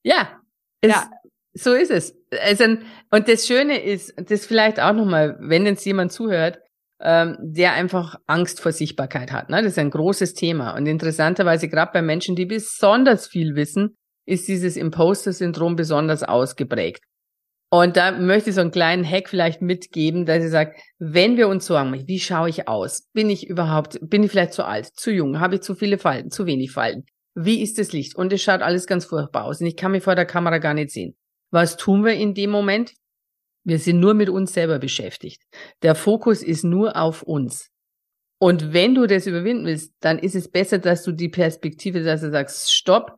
ja, 0.04 0.39
es, 0.82 0.92
ja. 0.92 1.10
So 1.54 1.74
ist 1.74 1.92
es. 1.92 2.16
Also, 2.44 2.78
und 3.12 3.28
das 3.28 3.48
Schöne 3.48 3.84
ist, 3.84 4.14
das 4.18 4.46
vielleicht 4.46 4.80
auch 4.80 4.94
nochmal, 4.94 5.38
wenn 5.40 5.66
jetzt 5.66 5.86
jemand 5.86 6.12
zuhört, 6.12 6.60
ähm, 7.02 7.38
der 7.42 7.74
einfach 7.74 8.16
Angst 8.28 8.62
vor 8.62 8.72
Sichtbarkeit 8.72 9.32
hat. 9.32 9.50
Ne? 9.50 9.58
Das 9.58 9.74
ist 9.74 9.80
ein 9.80 9.90
großes 9.90 10.34
Thema. 10.34 10.76
Und 10.76 10.86
interessanterweise, 10.86 11.70
gerade 11.70 11.92
bei 11.94 12.02
Menschen, 12.02 12.36
die 12.36 12.46
besonders 12.46 13.28
viel 13.28 13.56
wissen, 13.56 13.98
ist 14.26 14.48
dieses 14.48 14.78
Imposter-Syndrom 14.78 15.76
besonders 15.76 16.24
ausgeprägt. 16.24 17.04
Und 17.72 17.98
da 17.98 18.12
möchte 18.12 18.50
ich 18.50 18.56
so 18.56 18.62
einen 18.62 18.72
kleinen 18.72 19.10
Hack 19.10 19.30
vielleicht 19.30 19.62
mitgeben, 19.62 20.26
dass 20.26 20.44
ich 20.44 20.50
sage, 20.50 20.76
wenn 20.98 21.38
wir 21.38 21.48
uns 21.48 21.68
Sorgen 21.68 21.92
machen, 21.92 22.08
wie 22.08 22.20
schaue 22.20 22.50
ich 22.50 22.68
aus? 22.68 23.08
Bin 23.14 23.30
ich 23.30 23.48
überhaupt, 23.48 24.00
bin 24.02 24.24
ich 24.24 24.32
vielleicht 24.32 24.54
zu 24.54 24.66
alt, 24.66 24.88
zu 24.88 25.12
jung, 25.12 25.40
habe 25.40 25.56
ich 25.56 25.62
zu 25.62 25.76
viele 25.76 26.00
Falten, 26.00 26.32
zu 26.32 26.48
wenig 26.48 26.72
Falten? 26.72 27.06
Wie 27.42 27.62
ist 27.62 27.80
das 27.80 27.94
Licht? 27.94 28.16
Und 28.16 28.34
es 28.34 28.42
schaut 28.42 28.62
alles 28.62 28.86
ganz 28.86 29.06
furchtbar 29.06 29.46
aus. 29.46 29.62
Und 29.62 29.68
ich 29.68 29.78
kann 29.78 29.94
mich 29.94 30.04
vor 30.04 30.16
der 30.16 30.26
Kamera 30.26 30.58
gar 30.58 30.74
nicht 30.74 30.92
sehen. 30.92 31.16
Was 31.52 31.78
tun 31.78 32.04
wir 32.04 32.14
in 32.14 32.34
dem 32.34 32.50
Moment? 32.50 32.94
Wir 33.64 33.80
sind 33.80 34.02
nur 34.02 34.14
mit 34.14 34.28
uns 34.30 34.54
selber 34.54 34.78
beschäftigt. 34.78 35.42
Der 35.82 35.96
Fokus 35.96 36.44
ist 36.44 36.66
nur 36.66 36.98
auf 36.98 37.24
uns. 37.24 37.70
Und 38.42 38.74
wenn 38.74 38.94
du 38.94 39.08
das 39.08 39.26
überwinden 39.26 39.66
willst, 39.66 39.94
dann 40.02 40.20
ist 40.20 40.36
es 40.36 40.50
besser, 40.50 40.80
dass 40.80 41.04
du 41.04 41.14
die 41.14 41.30
Perspektive, 41.30 42.04
dass 42.04 42.22
du 42.22 42.30
sagst, 42.30 42.74
stopp, 42.74 43.18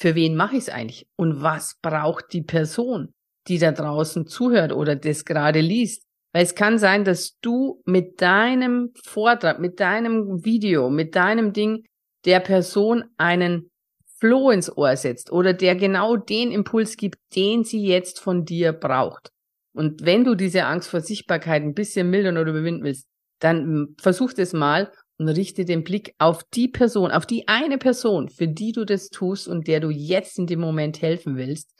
für 0.00 0.14
wen 0.14 0.36
mache 0.36 0.54
ich 0.54 0.62
es 0.62 0.68
eigentlich? 0.68 1.08
Und 1.16 1.42
was 1.42 1.78
braucht 1.82 2.32
die 2.32 2.42
Person, 2.42 3.12
die 3.48 3.58
da 3.58 3.72
draußen 3.72 4.28
zuhört 4.28 4.72
oder 4.72 4.94
das 4.94 5.24
gerade 5.24 5.60
liest? 5.60 6.04
Weil 6.32 6.44
es 6.44 6.54
kann 6.54 6.78
sein, 6.78 7.04
dass 7.04 7.36
du 7.40 7.82
mit 7.86 8.20
deinem 8.20 8.92
Vortrag, 9.04 9.58
mit 9.58 9.80
deinem 9.80 10.44
Video, 10.44 10.90
mit 10.90 11.16
deinem 11.16 11.52
Ding 11.52 11.84
der 12.24 12.40
Person 12.40 13.04
einen 13.16 13.70
Floh 14.18 14.50
ins 14.50 14.76
Ohr 14.76 14.96
setzt 14.96 15.30
oder 15.30 15.52
der 15.52 15.76
genau 15.76 16.16
den 16.16 16.50
Impuls 16.50 16.96
gibt, 16.96 17.18
den 17.36 17.64
sie 17.64 17.86
jetzt 17.86 18.20
von 18.20 18.44
dir 18.44 18.72
braucht. 18.72 19.30
Und 19.72 20.04
wenn 20.04 20.24
du 20.24 20.34
diese 20.34 20.64
Angst 20.64 20.88
vor 20.88 21.00
Sichtbarkeit 21.00 21.62
ein 21.62 21.74
bisschen 21.74 22.10
mildern 22.10 22.36
oder 22.36 22.50
überwinden 22.50 22.82
willst, 22.82 23.06
dann 23.38 23.94
versuch 24.00 24.32
das 24.32 24.52
mal 24.52 24.90
und 25.18 25.28
richte 25.28 25.64
den 25.64 25.84
Blick 25.84 26.14
auf 26.18 26.42
die 26.54 26.68
Person, 26.68 27.10
auf 27.10 27.26
die 27.26 27.46
eine 27.46 27.78
Person, 27.78 28.28
für 28.28 28.48
die 28.48 28.72
du 28.72 28.84
das 28.84 29.08
tust 29.08 29.46
und 29.46 29.68
der 29.68 29.80
du 29.80 29.90
jetzt 29.90 30.38
in 30.38 30.46
dem 30.46 30.60
Moment 30.60 31.00
helfen 31.02 31.36
willst. 31.36 31.72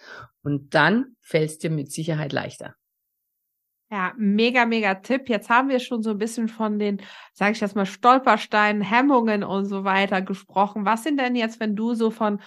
Und 0.43 0.75
dann 0.75 1.17
fällst 1.23 1.63
dir 1.63 1.71
mit 1.71 1.91
Sicherheit 1.91 2.33
leichter. 2.33 2.75
Ja, 3.91 4.13
mega, 4.19 4.67
mega 4.67 4.97
Tipp. 4.97 5.31
Jetzt 5.31 5.49
haben 5.49 5.71
wir 5.71 5.81
schon 5.81 6.03
so 6.03 6.11
ein 6.11 6.19
bisschen 6.19 6.49
von 6.49 6.79
den, 6.79 7.01
sage 7.33 7.53
ich 7.53 7.61
jetzt 7.61 7.75
mal, 7.75 7.87
Stolpersteinen, 7.87 8.83
Hemmungen 8.83 9.43
und 9.43 9.65
so 9.65 9.83
weiter 9.85 10.21
gesprochen. 10.21 10.85
Was 10.85 11.05
sind 11.05 11.19
denn 11.19 11.35
jetzt, 11.35 11.59
wenn 11.59 11.75
du 11.75 11.95
so 11.95 12.11
von 12.11 12.41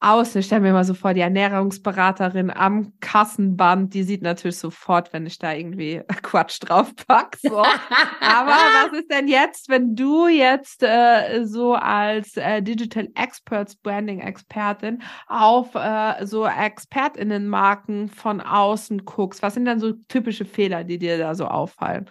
außen. 0.00 0.40
Ich 0.40 0.46
stelle 0.46 0.60
mir 0.60 0.72
mal 0.72 0.84
so 0.84 0.94
vor, 0.94 1.14
die 1.14 1.20
Ernährungsberaterin 1.20 2.50
am 2.50 2.92
Kassenband, 3.00 3.94
die 3.94 4.04
sieht 4.04 4.22
natürlich 4.22 4.58
sofort, 4.58 5.12
wenn 5.12 5.26
ich 5.26 5.38
da 5.38 5.52
irgendwie 5.52 6.02
Quatsch 6.22 6.58
drauf 6.60 6.94
pack. 7.06 7.36
So. 7.42 7.58
Aber 7.58 8.50
was 8.50 8.98
ist 8.98 9.10
denn 9.10 9.28
jetzt, 9.28 9.68
wenn 9.68 9.96
du 9.96 10.28
jetzt 10.28 10.82
äh, 10.82 11.44
so 11.44 11.74
als 11.74 12.36
äh, 12.36 12.62
Digital 12.62 13.08
Experts 13.14 13.76
Branding 13.76 14.20
Expertin 14.20 15.02
auf 15.26 15.74
äh, 15.74 16.24
so 16.26 16.46
Expertinnenmarken 16.46 18.08
von 18.08 18.40
außen 18.40 19.04
guckst? 19.04 19.42
Was 19.42 19.54
sind 19.54 19.64
denn 19.64 19.80
so 19.80 19.92
typische 20.08 20.44
Fehler, 20.44 20.84
die 20.84 20.98
dir 20.98 21.18
da 21.18 21.34
so 21.34 21.46
auffallen? 21.46 22.08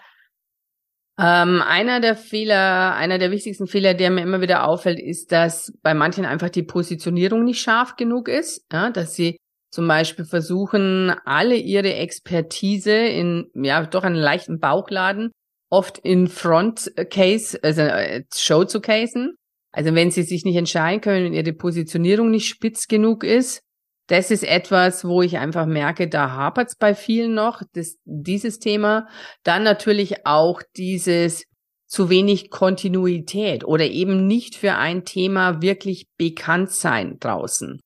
Ähm, 1.19 1.63
einer 1.63 1.99
der 1.99 2.15
Fehler, 2.15 2.95
einer 2.95 3.17
der 3.17 3.31
wichtigsten 3.31 3.67
Fehler, 3.67 3.95
der 3.95 4.11
mir 4.11 4.21
immer 4.21 4.41
wieder 4.41 4.67
auffällt, 4.67 4.99
ist, 4.99 5.31
dass 5.31 5.73
bei 5.81 5.93
manchen 5.95 6.25
einfach 6.25 6.49
die 6.49 6.63
Positionierung 6.63 7.43
nicht 7.43 7.59
scharf 7.59 7.95
genug 7.95 8.27
ist, 8.27 8.65
ja, 8.71 8.91
dass 8.91 9.15
sie 9.15 9.37
zum 9.71 9.87
Beispiel 9.87 10.25
versuchen, 10.25 11.13
alle 11.25 11.55
ihre 11.55 11.93
Expertise 11.95 12.95
in, 12.95 13.49
ja, 13.55 13.83
doch 13.85 14.03
einen 14.03 14.15
leichten 14.15 14.59
Bauchladen, 14.59 15.31
oft 15.69 15.97
in 15.97 16.27
Front 16.27 16.91
Case, 17.09 17.59
also 17.63 17.81
äh, 17.81 18.23
Show 18.33 18.63
zu 18.63 18.79
casen. 18.79 19.35
Also 19.71 19.93
wenn 19.93 20.11
sie 20.11 20.23
sich 20.23 20.45
nicht 20.45 20.55
entscheiden 20.55 21.01
können 21.01 21.27
und 21.27 21.33
ihre 21.33 21.53
Positionierung 21.53 22.31
nicht 22.31 22.47
spitz 22.47 22.87
genug 22.87 23.23
ist, 23.23 23.61
das 24.07 24.31
ist 24.31 24.43
etwas, 24.43 25.05
wo 25.05 25.21
ich 25.21 25.37
einfach 25.37 25.65
merke, 25.65 26.07
da 26.07 26.31
hapert 26.31 26.69
es 26.69 26.75
bei 26.75 26.95
vielen 26.95 27.33
noch, 27.33 27.61
das, 27.73 27.97
dieses 28.05 28.59
Thema. 28.59 29.07
Dann 29.43 29.63
natürlich 29.63 30.25
auch 30.25 30.61
dieses 30.75 31.43
zu 31.87 32.09
wenig 32.09 32.49
Kontinuität 32.49 33.63
oder 33.63 33.85
eben 33.85 34.27
nicht 34.27 34.55
für 34.55 34.75
ein 34.75 35.05
Thema 35.05 35.61
wirklich 35.61 36.07
bekannt 36.17 36.71
sein 36.71 37.17
draußen. 37.19 37.79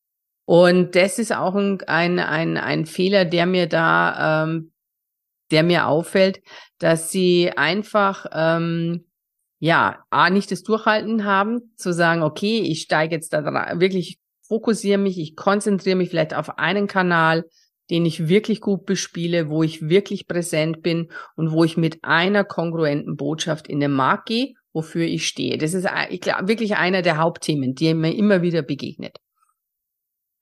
Und 0.45 0.95
das 0.95 1.19
ist 1.19 1.33
auch 1.33 1.55
ein, 1.55 1.81
ein, 1.87 2.19
ein, 2.19 2.57
ein 2.57 2.85
Fehler, 2.85 3.25
der 3.25 3.45
mir 3.45 3.67
da, 3.67 4.43
ähm, 4.43 4.71
der 5.51 5.63
mir 5.63 5.87
auffällt, 5.87 6.41
dass 6.79 7.11
sie 7.11 7.51
einfach 7.55 8.25
ähm, 8.31 9.05
ja, 9.59 10.03
A, 10.09 10.31
nicht 10.31 10.51
das 10.51 10.63
Durchhalten 10.63 11.23
haben, 11.23 11.73
zu 11.77 11.93
sagen, 11.93 12.23
okay, 12.23 12.61
ich 12.61 12.81
steige 12.81 13.13
jetzt 13.13 13.31
da 13.31 13.43
wirklich 13.79 14.17
fokussiere 14.51 14.97
mich, 14.97 15.17
ich 15.17 15.37
konzentriere 15.37 15.95
mich 15.95 16.09
vielleicht 16.09 16.33
auf 16.33 16.59
einen 16.59 16.85
Kanal, 16.85 17.45
den 17.89 18.05
ich 18.05 18.27
wirklich 18.27 18.59
gut 18.59 18.85
bespiele, 18.85 19.49
wo 19.49 19.63
ich 19.63 19.87
wirklich 19.87 20.27
präsent 20.27 20.81
bin 20.81 21.09
und 21.37 21.53
wo 21.53 21.63
ich 21.63 21.77
mit 21.77 22.03
einer 22.03 22.43
kongruenten 22.43 23.15
Botschaft 23.15 23.69
in 23.69 23.79
den 23.79 23.93
Markt 23.93 24.25
gehe, 24.25 24.55
wofür 24.73 25.05
ich 25.05 25.25
stehe. 25.25 25.57
Das 25.57 25.73
ist 25.73 25.87
ich 26.09 26.19
glaube, 26.19 26.49
wirklich 26.49 26.75
einer 26.75 27.01
der 27.01 27.17
Hauptthemen, 27.17 27.75
die 27.75 27.93
mir 27.93 28.13
immer 28.13 28.41
wieder 28.41 28.61
begegnet. 28.61 29.15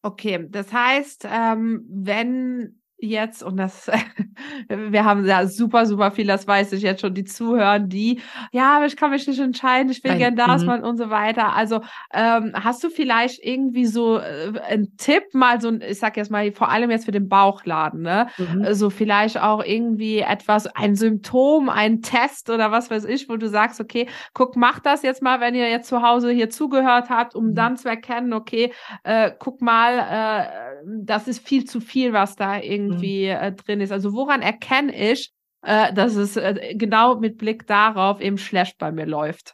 Okay, 0.02 0.48
das 0.50 0.74
heißt, 0.74 1.28
ähm, 1.32 1.86
wenn 1.88 2.82
jetzt, 3.02 3.44
und 3.44 3.58
das, 3.58 3.90
wir 4.68 5.06
haben 5.06 5.26
ja 5.26 5.46
super, 5.48 5.86
super 5.86 6.12
viel, 6.12 6.28
das 6.28 6.48
weiß 6.48 6.74
ich 6.74 6.84
jetzt 6.84 7.02
schon, 7.02 7.14
die 7.14 7.24
zuhören, 7.24 7.90
die, 7.90 8.22
ja, 8.52 8.78
aber 8.78 8.86
ich 8.86 8.96
kann 8.96 9.12
mich 9.12 9.28
nicht 9.28 9.40
entscheiden, 9.40 9.92
ich 9.92 10.04
will 10.04 10.12
Nein. 10.12 10.20
gern 10.20 10.36
das 10.36 10.62
mhm. 10.62 10.68
machen 10.68 10.84
und 10.84 10.98
so 10.98 11.10
weiter. 11.10 11.54
Also, 11.54 11.82
ähm, 12.14 12.52
hast 12.54 12.84
du 12.84 12.90
vielleicht 12.90 13.44
irgendwie 13.44 13.86
so 13.86 14.18
äh, 14.18 14.60
einen 14.68 14.98
Tipp, 14.98 15.34
mal 15.34 15.62
so, 15.62 15.72
ich 15.72 16.00
sag 16.00 16.18
jetzt 16.18 16.32
mal, 16.32 16.52
vor 16.52 16.70
allem 16.70 16.92
jetzt 16.92 17.06
für 17.06 17.12
den 17.12 17.30
Bauchladen, 17.30 18.02
ne? 18.02 18.28
Mhm. 18.38 18.64
So 18.64 18.66
also 18.66 18.90
vielleicht 18.90 19.40
auch 19.40 19.64
irgendwie 19.64 20.20
etwas, 20.20 20.68
ein 20.68 20.96
Symptom, 20.96 21.70
ein 21.70 22.02
Test 22.02 22.50
oder 22.50 22.72
was 22.72 22.90
weiß 22.90 23.06
ich, 23.06 23.30
wo 23.30 23.38
du 23.38 23.48
sagst, 23.48 23.80
okay, 23.80 24.08
guck, 24.34 24.56
mach 24.56 24.80
das 24.80 25.04
jetzt 25.04 25.22
mal, 25.22 25.40
wenn 25.40 25.56
ihr 25.56 25.70
jetzt 25.70 25.88
zu 25.88 26.02
Hause 26.02 26.32
hier 26.32 26.50
zugehört 26.50 27.10
habt, 27.10 27.36
um 27.36 27.48
mhm. 27.48 27.56
dann 27.56 27.78
zu 27.78 27.88
erkennen, 27.90 28.34
okay, 28.34 28.72
äh, 29.04 29.32
guck 29.38 29.62
mal, 29.62 30.00
äh, 30.00 30.86
das 31.04 31.28
ist 31.28 31.46
viel 31.46 31.66
zu 31.66 31.82
viel, 31.82 32.14
was 32.14 32.36
da 32.36 32.58
irgendwie 32.60 32.89
irgendwie 32.90 33.26
mhm. 33.28 33.38
äh, 33.38 33.52
drin 33.54 33.82
ist. 33.82 33.92
Also 33.92 34.14
woran 34.14 34.42
erkenne 34.42 35.12
ich, 35.12 35.32
äh, 35.62 35.94
dass 35.94 36.16
es 36.16 36.38
äh, 36.38 36.76
genau 36.76 37.16
mit 37.20 37.38
Blick 37.38 37.68
darauf 37.68 38.22
eben 38.22 38.38
schlecht 38.38 38.78
bei 38.78 38.92
mir 38.92 39.06
läuft? 39.06 39.54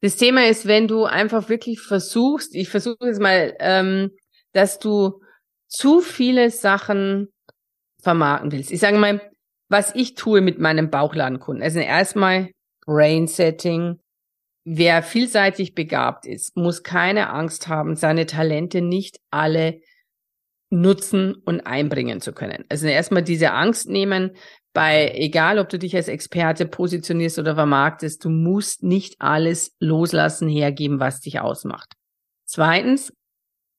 Das 0.00 0.16
Thema 0.16 0.46
ist, 0.46 0.66
wenn 0.66 0.86
du 0.86 1.04
einfach 1.04 1.48
wirklich 1.48 1.80
versuchst, 1.80 2.54
ich 2.54 2.68
versuche 2.68 3.06
jetzt 3.06 3.20
mal, 3.20 3.54
ähm, 3.58 4.10
dass 4.52 4.78
du 4.78 5.20
zu 5.66 6.00
viele 6.00 6.50
Sachen 6.50 7.28
vermarkten 8.00 8.52
willst. 8.52 8.70
Ich 8.70 8.80
sage 8.80 8.96
mal, 8.96 9.20
was 9.68 9.94
ich 9.94 10.14
tue 10.14 10.40
mit 10.40 10.58
meinem 10.58 10.90
Bauchladenkunden. 10.90 11.62
Also 11.62 11.80
erstmal 11.80 12.50
Brain 12.86 13.26
Setting. 13.26 13.98
Wer 14.64 15.02
vielseitig 15.02 15.74
begabt 15.74 16.26
ist, 16.26 16.56
muss 16.56 16.82
keine 16.82 17.30
Angst 17.30 17.68
haben, 17.68 17.96
seine 17.96 18.26
Talente 18.26 18.82
nicht 18.82 19.18
alle 19.30 19.80
nutzen 20.70 21.34
und 21.34 21.60
einbringen 21.60 22.20
zu 22.20 22.32
können. 22.32 22.64
Also 22.68 22.86
erstmal 22.86 23.22
diese 23.22 23.52
Angst 23.52 23.88
nehmen, 23.88 24.32
bei, 24.74 25.12
egal 25.14 25.58
ob 25.58 25.68
du 25.68 25.78
dich 25.78 25.96
als 25.96 26.08
Experte 26.08 26.66
positionierst 26.66 27.38
oder 27.38 27.54
vermarktest, 27.54 28.24
du 28.24 28.30
musst 28.30 28.82
nicht 28.82 29.16
alles 29.18 29.74
loslassen, 29.80 30.48
hergeben, 30.48 31.00
was 31.00 31.20
dich 31.20 31.40
ausmacht. 31.40 31.94
Zweitens 32.44 33.12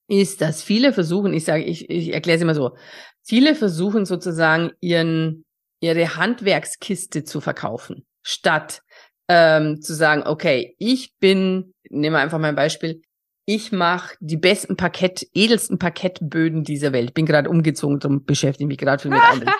ist, 0.09 0.41
dass 0.41 0.63
viele 0.63 0.91
versuchen, 0.91 1.33
ich 1.33 1.45
sage, 1.45 1.63
ich, 1.63 1.89
ich 1.89 2.13
erkläre 2.13 2.37
es 2.37 2.41
immer 2.41 2.55
so, 2.55 2.75
viele 3.23 3.55
versuchen 3.55 4.05
sozusagen 4.05 4.71
ihren, 4.81 5.45
ihre 5.79 6.15
Handwerkskiste 6.15 7.23
zu 7.23 7.39
verkaufen, 7.39 8.05
statt 8.23 8.81
ähm, 9.27 9.81
zu 9.81 9.93
sagen, 9.93 10.23
okay, 10.25 10.75
ich 10.79 11.15
bin, 11.19 11.73
nehmen 11.89 12.15
wir 12.15 12.19
einfach 12.19 12.39
mal 12.39 12.49
ein 12.49 12.55
Beispiel, 12.55 13.01
ich 13.51 13.71
mache 13.71 14.15
die 14.19 14.37
besten 14.37 14.77
Parkett, 14.77 15.25
edelsten 15.33 15.79
Parkettböden 15.79 16.63
dieser 16.63 16.93
Welt. 16.93 17.15
Bin 17.15 17.25
gerade 17.25 17.49
umgezogen, 17.49 17.99
darum 17.99 18.23
beschäftige 18.23 18.65
ich 18.65 18.67
mich 18.67 18.77
gerade 18.77 19.01
viel 19.01 19.09
mit 19.09 19.23
anderen. 19.23 19.51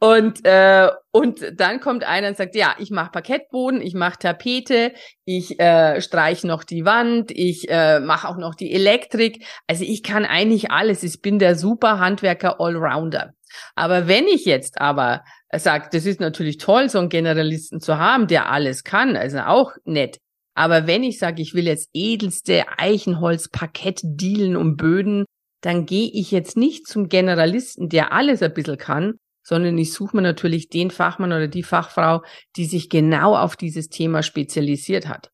und 0.00 0.44
äh, 0.44 0.88
und 1.12 1.38
dann 1.54 1.78
kommt 1.78 2.02
einer 2.02 2.26
und 2.26 2.36
sagt, 2.36 2.56
ja, 2.56 2.74
ich 2.80 2.90
mache 2.90 3.12
Parkettboden, 3.12 3.80
ich 3.80 3.94
mache 3.94 4.18
Tapete, 4.18 4.92
ich 5.24 5.60
äh, 5.60 6.00
streiche 6.00 6.48
noch 6.48 6.64
die 6.64 6.84
Wand, 6.84 7.30
ich 7.30 7.68
äh, 7.70 8.00
mache 8.00 8.26
auch 8.26 8.38
noch 8.38 8.56
die 8.56 8.72
Elektrik. 8.72 9.46
Also 9.68 9.84
ich 9.84 10.02
kann 10.02 10.24
eigentlich 10.24 10.72
alles. 10.72 11.04
Ich 11.04 11.22
bin 11.22 11.38
der 11.38 11.54
super 11.54 12.00
Handwerker 12.00 12.60
Allrounder. 12.60 13.34
Aber 13.76 14.08
wenn 14.08 14.26
ich 14.26 14.46
jetzt 14.46 14.80
aber 14.80 15.22
sage, 15.54 15.90
das 15.92 16.06
ist 16.06 16.18
natürlich 16.18 16.58
toll, 16.58 16.88
so 16.88 16.98
einen 16.98 17.08
Generalisten 17.08 17.80
zu 17.80 17.98
haben, 17.98 18.26
der 18.26 18.50
alles 18.50 18.82
kann, 18.82 19.14
also 19.14 19.38
auch 19.38 19.74
nett. 19.84 20.18
Aber 20.58 20.88
wenn 20.88 21.04
ich 21.04 21.20
sage, 21.20 21.40
ich 21.40 21.54
will 21.54 21.68
jetzt 21.68 21.88
edelste 21.92 22.64
Eichenholz-Parkett 22.78 24.00
dealen 24.02 24.56
um 24.56 24.74
Böden, 24.74 25.24
dann 25.62 25.86
gehe 25.86 26.10
ich 26.12 26.32
jetzt 26.32 26.56
nicht 26.56 26.88
zum 26.88 27.08
Generalisten, 27.08 27.88
der 27.88 28.12
alles 28.12 28.42
ein 28.42 28.52
bisschen 28.54 28.76
kann, 28.76 29.14
sondern 29.46 29.78
ich 29.78 29.92
suche 29.92 30.16
mir 30.16 30.22
natürlich 30.22 30.68
den 30.68 30.90
Fachmann 30.90 31.30
oder 31.30 31.46
die 31.46 31.62
Fachfrau, 31.62 32.22
die 32.56 32.64
sich 32.64 32.88
genau 32.88 33.36
auf 33.36 33.54
dieses 33.54 33.88
Thema 33.88 34.24
spezialisiert 34.24 35.06
hat. 35.06 35.30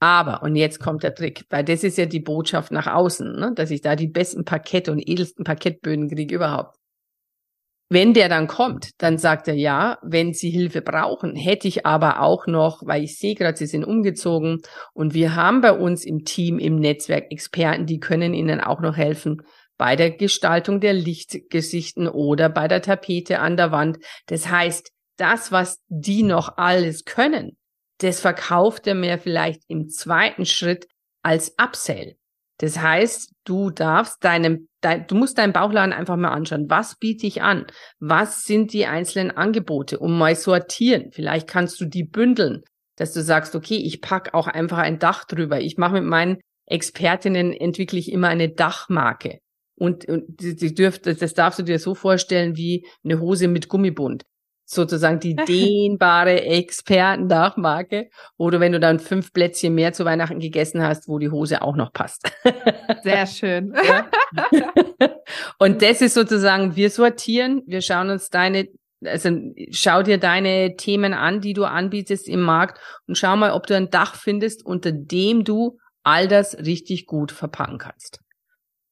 Aber, 0.00 0.42
und 0.42 0.56
jetzt 0.56 0.80
kommt 0.80 1.02
der 1.02 1.14
Trick, 1.14 1.44
weil 1.50 1.64
das 1.64 1.84
ist 1.84 1.98
ja 1.98 2.06
die 2.06 2.20
Botschaft 2.20 2.72
nach 2.72 2.86
außen, 2.86 3.30
ne, 3.30 3.52
dass 3.54 3.70
ich 3.70 3.82
da 3.82 3.94
die 3.94 4.08
besten 4.08 4.46
Parkette 4.46 4.90
und 4.90 5.06
edelsten 5.06 5.44
Parkettböden 5.44 6.08
kriege 6.08 6.34
überhaupt. 6.34 6.78
Wenn 7.92 8.14
der 8.14 8.30
dann 8.30 8.46
kommt, 8.46 8.90
dann 9.02 9.18
sagt 9.18 9.48
er 9.48 9.54
ja, 9.54 9.98
wenn 10.00 10.32
Sie 10.32 10.48
Hilfe 10.48 10.80
brauchen, 10.80 11.36
hätte 11.36 11.68
ich 11.68 11.84
aber 11.84 12.22
auch 12.22 12.46
noch, 12.46 12.80
weil 12.86 13.04
ich 13.04 13.18
sehe 13.18 13.34
gerade, 13.34 13.58
Sie 13.58 13.66
sind 13.66 13.84
umgezogen 13.84 14.62
und 14.94 15.12
wir 15.12 15.36
haben 15.36 15.60
bei 15.60 15.72
uns 15.72 16.06
im 16.06 16.24
Team, 16.24 16.58
im 16.58 16.76
Netzwerk 16.76 17.30
Experten, 17.30 17.84
die 17.84 18.00
können 18.00 18.32
Ihnen 18.32 18.62
auch 18.62 18.80
noch 18.80 18.96
helfen 18.96 19.42
bei 19.76 19.94
der 19.94 20.10
Gestaltung 20.10 20.80
der 20.80 20.94
Lichtgesichten 20.94 22.08
oder 22.08 22.48
bei 22.48 22.66
der 22.66 22.80
Tapete 22.80 23.40
an 23.40 23.58
der 23.58 23.72
Wand. 23.72 23.98
Das 24.24 24.48
heißt, 24.48 24.90
das, 25.18 25.52
was 25.52 25.82
die 25.88 26.22
noch 26.22 26.56
alles 26.56 27.04
können, 27.04 27.58
das 27.98 28.20
verkauft 28.20 28.86
er 28.86 28.94
mir 28.94 29.18
vielleicht 29.18 29.64
im 29.68 29.90
zweiten 29.90 30.46
Schritt 30.46 30.86
als 31.22 31.54
Upsell. 31.62 32.16
Das 32.56 32.78
heißt, 32.78 33.34
du 33.44 33.68
darfst 33.68 34.24
deinem, 34.24 34.68
dein, 34.82 35.06
du 35.06 35.14
musst 35.14 35.38
deinen 35.38 35.52
Bauchladen 35.52 35.92
einfach 35.92 36.16
mal 36.16 36.32
anschauen. 36.32 36.66
Was 36.68 36.96
biete 36.96 37.26
ich 37.26 37.42
an? 37.42 37.66
Was 37.98 38.44
sind 38.44 38.72
die 38.72 38.86
einzelnen 38.86 39.30
Angebote? 39.30 39.98
Und 39.98 40.16
mal 40.16 40.36
sortieren. 40.36 41.10
Vielleicht 41.12 41.48
kannst 41.48 41.80
du 41.80 41.86
die 41.86 42.04
bündeln, 42.04 42.62
dass 42.96 43.12
du 43.12 43.22
sagst, 43.22 43.54
okay, 43.54 43.76
ich 43.76 44.00
pack 44.00 44.34
auch 44.34 44.46
einfach 44.46 44.78
ein 44.78 44.98
Dach 44.98 45.24
drüber. 45.24 45.60
Ich 45.60 45.78
mache 45.78 45.94
mit 45.94 46.04
meinen 46.04 46.38
Expertinnen 46.66 47.52
entwickle 47.52 47.98
ich 47.98 48.12
immer 48.12 48.28
eine 48.28 48.50
Dachmarke. 48.50 49.38
Und, 49.74 50.08
und 50.08 50.24
die 50.38 50.74
dürft, 50.74 51.06
das 51.06 51.34
darfst 51.34 51.58
du 51.58 51.62
dir 51.64 51.78
so 51.78 51.94
vorstellen 51.94 52.56
wie 52.56 52.86
eine 53.04 53.18
Hose 53.20 53.48
mit 53.48 53.68
Gummibund 53.68 54.22
sozusagen 54.64 55.20
die 55.20 55.36
dehnbare 55.48 56.42
Experten-Nachmarke, 56.42 58.08
wo 58.36 58.50
du, 58.50 58.60
wenn 58.60 58.72
du 58.72 58.80
dann 58.80 58.98
fünf 58.98 59.32
Plätzchen 59.32 59.74
mehr 59.74 59.92
zu 59.92 60.04
Weihnachten 60.04 60.40
gegessen 60.40 60.82
hast, 60.82 61.08
wo 61.08 61.18
die 61.18 61.30
Hose 61.30 61.62
auch 61.62 61.76
noch 61.76 61.92
passt. 61.92 62.32
Sehr 63.02 63.26
schön. 63.26 63.74
Und 65.58 65.82
das 65.82 66.00
ist 66.00 66.14
sozusagen, 66.14 66.76
wir 66.76 66.90
sortieren, 66.90 67.62
wir 67.66 67.82
schauen 67.82 68.10
uns 68.10 68.30
deine, 68.30 68.68
also 69.04 69.30
schau 69.70 70.02
dir 70.02 70.18
deine 70.18 70.76
Themen 70.76 71.14
an, 71.14 71.40
die 71.40 71.52
du 71.52 71.64
anbietest 71.64 72.28
im 72.28 72.40
Markt 72.40 72.80
und 73.06 73.18
schau 73.18 73.36
mal, 73.36 73.52
ob 73.52 73.66
du 73.66 73.76
ein 73.76 73.90
Dach 73.90 74.14
findest, 74.14 74.64
unter 74.64 74.92
dem 74.92 75.44
du 75.44 75.78
all 76.02 76.28
das 76.28 76.56
richtig 76.58 77.06
gut 77.06 77.32
verpacken 77.32 77.78
kannst. 77.78 78.20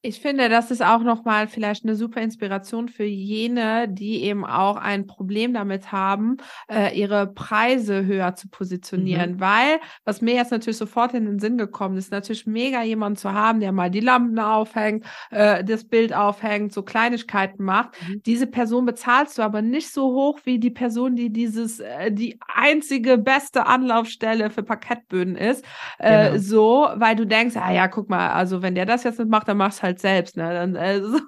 Ich 0.03 0.21
finde, 0.21 0.49
das 0.49 0.71
ist 0.71 0.83
auch 0.83 1.03
nochmal 1.03 1.47
vielleicht 1.47 1.85
eine 1.85 1.95
super 1.95 2.23
Inspiration 2.23 2.89
für 2.89 3.05
jene, 3.05 3.87
die 3.87 4.23
eben 4.23 4.47
auch 4.47 4.77
ein 4.77 5.07
Problem 5.07 5.53
damit 5.53 5.93
haben, 5.93 6.39
äh, 6.73 6.99
ihre 6.99 7.27
Preise 7.27 8.07
höher 8.07 8.35
zu 8.35 8.49
positionieren. 8.49 9.33
Mhm. 9.33 9.41
Weil, 9.41 9.79
was 10.07 10.23
mir 10.23 10.35
jetzt 10.35 10.53
natürlich 10.53 10.79
sofort 10.79 11.13
in 11.13 11.27
den 11.27 11.39
Sinn 11.39 11.59
gekommen 11.59 11.99
ist, 11.99 12.13
natürlich 12.13 12.47
mega 12.47 12.83
jemanden 12.83 13.17
zu 13.17 13.35
haben, 13.35 13.61
der 13.61 13.73
mal 13.73 13.91
die 13.91 14.01
Lampen 14.01 14.39
aufhängt, 14.39 15.05
äh, 15.31 15.63
das 15.65 15.85
Bild 15.85 16.15
aufhängt, 16.15 16.73
so 16.73 16.83
Kleinigkeiten 16.83 17.63
macht. 17.63 17.91
Mhm. 18.09 18.23
Diese 18.25 18.47
Person 18.47 18.87
bezahlst 18.87 19.37
du 19.37 19.43
aber 19.43 19.61
nicht 19.61 19.93
so 19.93 20.15
hoch 20.15 20.41
wie 20.45 20.59
die 20.59 20.71
Person, 20.71 21.15
die 21.15 21.31
dieses, 21.31 21.79
äh, 21.79 22.11
die 22.11 22.41
einzige 22.55 23.19
beste 23.19 23.67
Anlaufstelle 23.67 24.49
für 24.49 24.63
Parkettböden 24.63 25.37
ist. 25.37 25.63
Äh, 25.99 26.31
genau. 26.31 26.39
So, 26.39 26.89
weil 26.95 27.17
du 27.17 27.27
denkst, 27.27 27.57
ah 27.59 27.71
ja, 27.71 27.87
guck 27.87 28.09
mal, 28.09 28.31
also 28.31 28.63
wenn 28.63 28.75
der 28.75 28.87
das 28.87 29.05
jetzt 29.05 29.19
nicht 29.19 29.31
macht, 29.31 29.47
dann 29.47 29.59
machst 29.59 29.83
halt 29.83 29.90
halt 29.91 30.01
selbst. 30.01 30.37
Ne? 30.37 30.53
Dann, 30.53 30.77
äh, 30.77 31.01
so. 31.03 31.21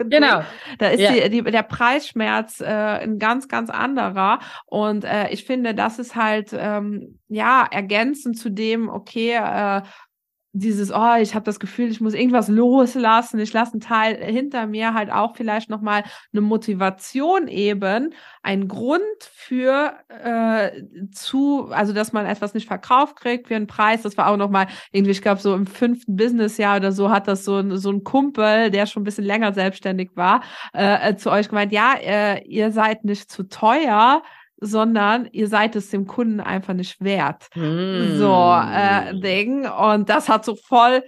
Genau. 0.00 0.42
Da 0.78 0.88
ist 0.88 1.00
ja. 1.00 1.12
die, 1.12 1.30
die, 1.30 1.42
der 1.42 1.62
Preisschmerz 1.62 2.60
äh, 2.60 2.64
ein 2.64 3.18
ganz, 3.18 3.48
ganz 3.48 3.70
anderer. 3.70 4.40
Und 4.66 5.04
äh, 5.04 5.28
ich 5.30 5.44
finde, 5.44 5.74
das 5.74 5.98
ist 5.98 6.16
halt 6.16 6.50
ähm, 6.52 7.18
ja 7.28 7.66
ergänzend 7.70 8.38
zu 8.38 8.50
dem, 8.50 8.88
okay, 8.88 9.34
äh, 9.34 9.82
dieses, 10.52 10.90
oh, 10.90 11.14
ich 11.20 11.34
habe 11.34 11.44
das 11.44 11.60
Gefühl, 11.60 11.90
ich 11.90 12.00
muss 12.00 12.14
irgendwas 12.14 12.48
loslassen, 12.48 13.38
ich 13.38 13.52
lasse 13.52 13.72
einen 13.72 13.80
Teil 13.80 14.16
hinter 14.16 14.66
mir, 14.66 14.94
halt 14.94 15.10
auch 15.10 15.36
vielleicht 15.36 15.70
nochmal 15.70 16.02
eine 16.32 16.40
Motivation 16.40 17.46
eben, 17.46 18.12
ein 18.42 18.66
Grund 18.66 19.00
für 19.20 19.94
äh, 20.08 20.82
zu, 21.12 21.68
also 21.70 21.92
dass 21.92 22.12
man 22.12 22.26
etwas 22.26 22.54
nicht 22.54 22.66
verkauft 22.66 23.16
kriegt 23.16 23.48
für 23.48 23.54
einen 23.54 23.68
Preis. 23.68 24.02
Das 24.02 24.16
war 24.16 24.28
auch 24.28 24.36
nochmal 24.36 24.66
irgendwie, 24.90 25.12
ich 25.12 25.22
glaube, 25.22 25.40
so 25.40 25.54
im 25.54 25.66
fünften 25.66 26.16
Businessjahr 26.16 26.78
oder 26.78 26.90
so 26.90 27.10
hat 27.10 27.28
das 27.28 27.44
so 27.44 27.56
ein, 27.56 27.76
so 27.76 27.90
ein 27.90 28.02
Kumpel, 28.02 28.70
der 28.70 28.86
schon 28.86 29.02
ein 29.02 29.04
bisschen 29.04 29.24
länger 29.24 29.52
selbstständig 29.52 30.10
war, 30.14 30.42
äh, 30.72 31.14
zu 31.14 31.30
euch 31.30 31.48
gemeint, 31.48 31.72
ja, 31.72 31.94
äh, 32.00 32.42
ihr 32.44 32.72
seid 32.72 33.04
nicht 33.04 33.30
zu 33.30 33.44
teuer, 33.44 34.22
sondern 34.60 35.28
ihr 35.32 35.48
seid 35.48 35.76
es 35.76 35.90
dem 35.90 36.06
Kunden 36.06 36.40
einfach 36.40 36.74
nicht 36.74 37.02
wert. 37.02 37.48
Mm. 37.54 38.16
So, 38.16 38.54
äh, 38.54 39.18
Ding. 39.20 39.66
Und 39.66 40.08
das 40.08 40.28
hat 40.28 40.44
so 40.44 40.54
voll 40.54 41.02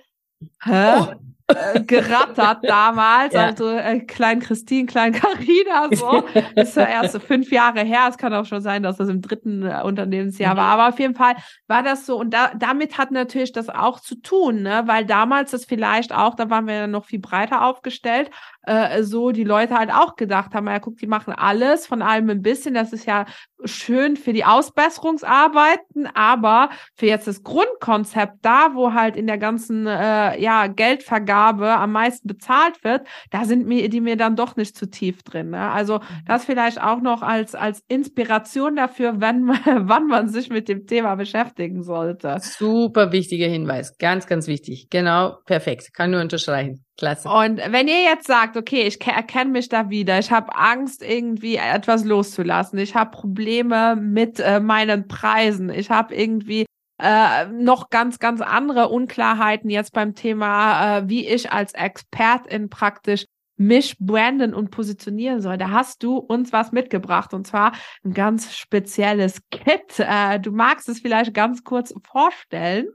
hä? 0.64 0.94
Oh. 0.98 1.08
Äh, 1.48 1.80
gerattert 1.82 2.58
damals. 2.68 3.34
Ja. 3.34 3.46
Also 3.46 3.68
äh, 3.68 4.00
Klein 4.00 4.40
Christine, 4.40 4.86
Klein 4.86 5.12
Carina, 5.12 5.88
so. 5.90 6.24
Das 6.54 6.68
ist 6.68 6.76
ja 6.76 6.86
erst 6.86 7.20
fünf 7.22 7.50
Jahre 7.50 7.80
her. 7.80 8.06
Es 8.08 8.16
kann 8.16 8.32
auch 8.32 8.46
schon 8.46 8.62
sein, 8.62 8.82
dass 8.82 8.96
das 8.96 9.08
im 9.08 9.20
dritten 9.20 9.66
äh, 9.66 9.82
Unternehmensjahr 9.82 10.54
mhm. 10.54 10.58
war. 10.58 10.66
Aber 10.66 10.88
auf 10.88 10.98
jeden 10.98 11.14
Fall 11.14 11.34
war 11.66 11.82
das 11.82 12.06
so. 12.06 12.18
Und 12.18 12.32
da, 12.32 12.52
damit 12.56 12.96
hat 12.98 13.10
natürlich 13.10 13.52
das 13.52 13.68
auch 13.68 14.00
zu 14.00 14.16
tun, 14.16 14.62
ne? 14.62 14.82
Weil 14.86 15.04
damals 15.04 15.50
das 15.50 15.64
vielleicht 15.64 16.14
auch, 16.14 16.34
da 16.34 16.50
waren 16.50 16.66
wir 16.66 16.74
ja 16.74 16.86
noch 16.86 17.06
viel 17.06 17.20
breiter 17.20 17.66
aufgestellt, 17.66 18.30
äh, 18.64 19.02
so 19.02 19.32
die 19.32 19.44
Leute 19.44 19.74
halt 19.74 19.92
auch 19.92 20.16
gedacht 20.16 20.54
haben, 20.54 20.66
ja 20.66 20.78
guck, 20.78 20.96
die 20.98 21.06
machen 21.06 21.32
alles, 21.32 21.86
von 21.86 22.02
allem 22.02 22.30
ein 22.30 22.42
bisschen, 22.42 22.74
das 22.74 22.92
ist 22.92 23.06
ja 23.06 23.26
schön 23.64 24.16
für 24.16 24.32
die 24.32 24.44
Ausbesserungsarbeiten, 24.44 26.08
aber 26.14 26.70
für 26.94 27.06
jetzt 27.06 27.26
das 27.26 27.42
Grundkonzept 27.42 28.38
da, 28.42 28.70
wo 28.74 28.92
halt 28.92 29.16
in 29.16 29.26
der 29.26 29.38
ganzen 29.38 29.86
äh, 29.86 30.40
ja 30.40 30.66
Geldvergabe 30.66 31.68
am 31.68 31.92
meisten 31.92 32.28
bezahlt 32.28 32.82
wird, 32.84 33.06
da 33.30 33.44
sind 33.44 33.66
mir 33.66 33.88
die 33.88 34.00
mir 34.00 34.16
dann 34.16 34.36
doch 34.36 34.56
nicht 34.56 34.76
zu 34.76 34.90
tief 34.90 35.22
drin. 35.22 35.50
Ne? 35.50 35.70
Also 35.70 35.98
mhm. 35.98 36.24
das 36.26 36.44
vielleicht 36.44 36.80
auch 36.80 37.00
noch 37.00 37.22
als 37.22 37.54
als 37.54 37.82
Inspiration 37.88 38.76
dafür, 38.76 39.20
wenn 39.20 39.48
wann 39.88 40.06
man 40.06 40.28
sich 40.28 40.50
mit 40.50 40.68
dem 40.68 40.86
Thema 40.86 41.14
beschäftigen 41.14 41.82
sollte. 41.82 42.36
Super 42.40 43.12
wichtiger 43.12 43.48
Hinweis, 43.48 43.96
ganz 43.98 44.26
ganz 44.26 44.46
wichtig. 44.46 44.88
Genau, 44.90 45.36
perfekt, 45.46 45.92
kann 45.94 46.10
nur 46.10 46.20
unterstreichen. 46.20 46.84
Klasse. 46.98 47.28
Und 47.28 47.58
wenn 47.58 47.88
ihr 47.88 48.02
jetzt 48.02 48.26
sagt, 48.26 48.56
okay, 48.56 48.82
ich 48.82 49.00
erkenne 49.06 49.50
mich 49.50 49.68
da 49.68 49.90
wieder, 49.90 50.18
ich 50.18 50.30
habe 50.30 50.54
Angst, 50.54 51.02
irgendwie 51.02 51.56
etwas 51.56 52.04
loszulassen, 52.04 52.78
ich 52.78 52.94
habe 52.94 53.10
Probleme 53.10 53.96
mit 53.96 54.40
äh, 54.40 54.60
meinen 54.60 55.08
Preisen, 55.08 55.70
ich 55.70 55.90
habe 55.90 56.14
irgendwie 56.14 56.66
äh, 57.02 57.46
noch 57.46 57.90
ganz, 57.90 58.18
ganz 58.18 58.40
andere 58.40 58.88
Unklarheiten 58.88 59.70
jetzt 59.70 59.92
beim 59.92 60.14
Thema, 60.14 60.98
äh, 60.98 61.08
wie 61.08 61.26
ich 61.26 61.50
als 61.50 61.72
Expertin 61.72 62.68
praktisch 62.68 63.24
mich 63.56 63.96
branden 63.98 64.54
und 64.54 64.70
positionieren 64.70 65.40
soll. 65.40 65.58
Da 65.58 65.70
hast 65.70 66.02
du 66.02 66.16
uns 66.16 66.52
was 66.52 66.72
mitgebracht 66.72 67.34
und 67.34 67.46
zwar 67.46 67.72
ein 68.04 68.12
ganz 68.12 68.54
spezielles 68.54 69.40
Kit. 69.50 69.98
Äh, 69.98 70.40
du 70.40 70.52
magst 70.52 70.88
es 70.88 71.00
vielleicht 71.00 71.34
ganz 71.34 71.64
kurz 71.64 71.94
vorstellen. 72.04 72.88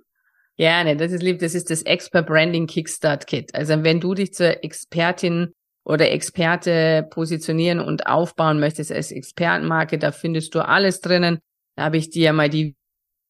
Gerne, 0.58 0.98
das 0.98 1.12
ist 1.12 1.22
lieb. 1.22 1.40
Das 1.40 1.54
ist 1.54 1.70
das 1.70 1.84
Expert 1.84 2.26
Branding 2.26 2.66
Kickstart 2.66 3.28
Kit. 3.28 3.54
Also 3.54 3.84
wenn 3.84 4.00
du 4.00 4.16
dich 4.16 4.34
zur 4.34 4.64
Expertin 4.64 5.54
oder 5.86 6.12
Experte 6.12 7.08
positionieren 7.12 7.80
und 7.80 8.08
aufbauen 8.08 8.60
möchtest 8.60 8.92
als 8.92 9.12
Expertenmarke, 9.12 10.00
da 10.00 10.12
findest 10.12 10.56
du 10.56 10.68
alles 10.68 11.00
drinnen. 11.00 11.40
Da 11.76 11.86
habe 11.86 11.98
ich 11.98 12.10
dir 12.10 12.34
mal 12.34 12.50
die 12.50 12.76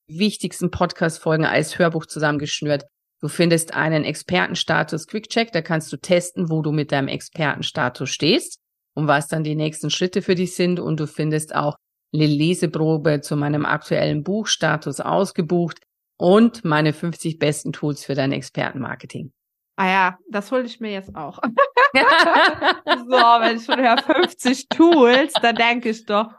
wichtigsten 0.09 0.71
Podcast-Folgen 0.71 1.45
als 1.45 1.78
Hörbuch 1.78 2.05
zusammengeschnürt. 2.05 2.86
Du 3.19 3.28
findest 3.28 3.73
einen 3.73 4.05
Expertenstatus 4.05 5.05
Quickcheck, 5.07 5.51
da 5.51 5.61
kannst 5.61 5.91
du 5.91 5.97
testen, 5.97 6.49
wo 6.49 6.61
du 6.61 6.71
mit 6.71 6.93
deinem 6.93 7.09
Expertenstatus 7.09 8.09
stehst 8.09 8.59
und 8.95 9.07
was 9.07 9.28
dann 9.28 9.43
die 9.43 9.55
nächsten 9.55 9.89
Schritte 9.89 10.21
für 10.21 10.36
dich 10.36 10.55
sind. 10.55 10.80
Und 10.80 11.01
du 11.01 11.07
findest 11.07 11.53
auch 11.53 11.75
eine 12.13 12.25
Leseprobe 12.25 13.19
zu 13.19 13.36
meinem 13.36 13.65
aktuellen 13.65 14.23
Buchstatus 14.23 15.01
ausgebucht 15.01 15.80
und 16.18 16.65
meine 16.65 16.93
50 16.93 17.39
besten 17.39 17.72
Tools 17.72 18.03
für 18.03 18.15
dein 18.15 18.32
Expertenmarketing. 18.32 19.32
Ah 19.78 19.88
ja, 19.88 20.18
das 20.30 20.51
hole 20.51 20.63
ich 20.63 20.80
mir 20.80 20.91
jetzt 20.91 21.15
auch. 21.15 21.39
so, 21.93 22.01
wenn 22.01 23.57
ich 23.57 23.65
schon 23.65 23.80
höre 23.80 23.97
50 23.97 24.70
Tools, 24.70 25.34
dann 25.34 25.55
denke 25.55 25.89
ich 25.89 26.05
doch, 26.05 26.32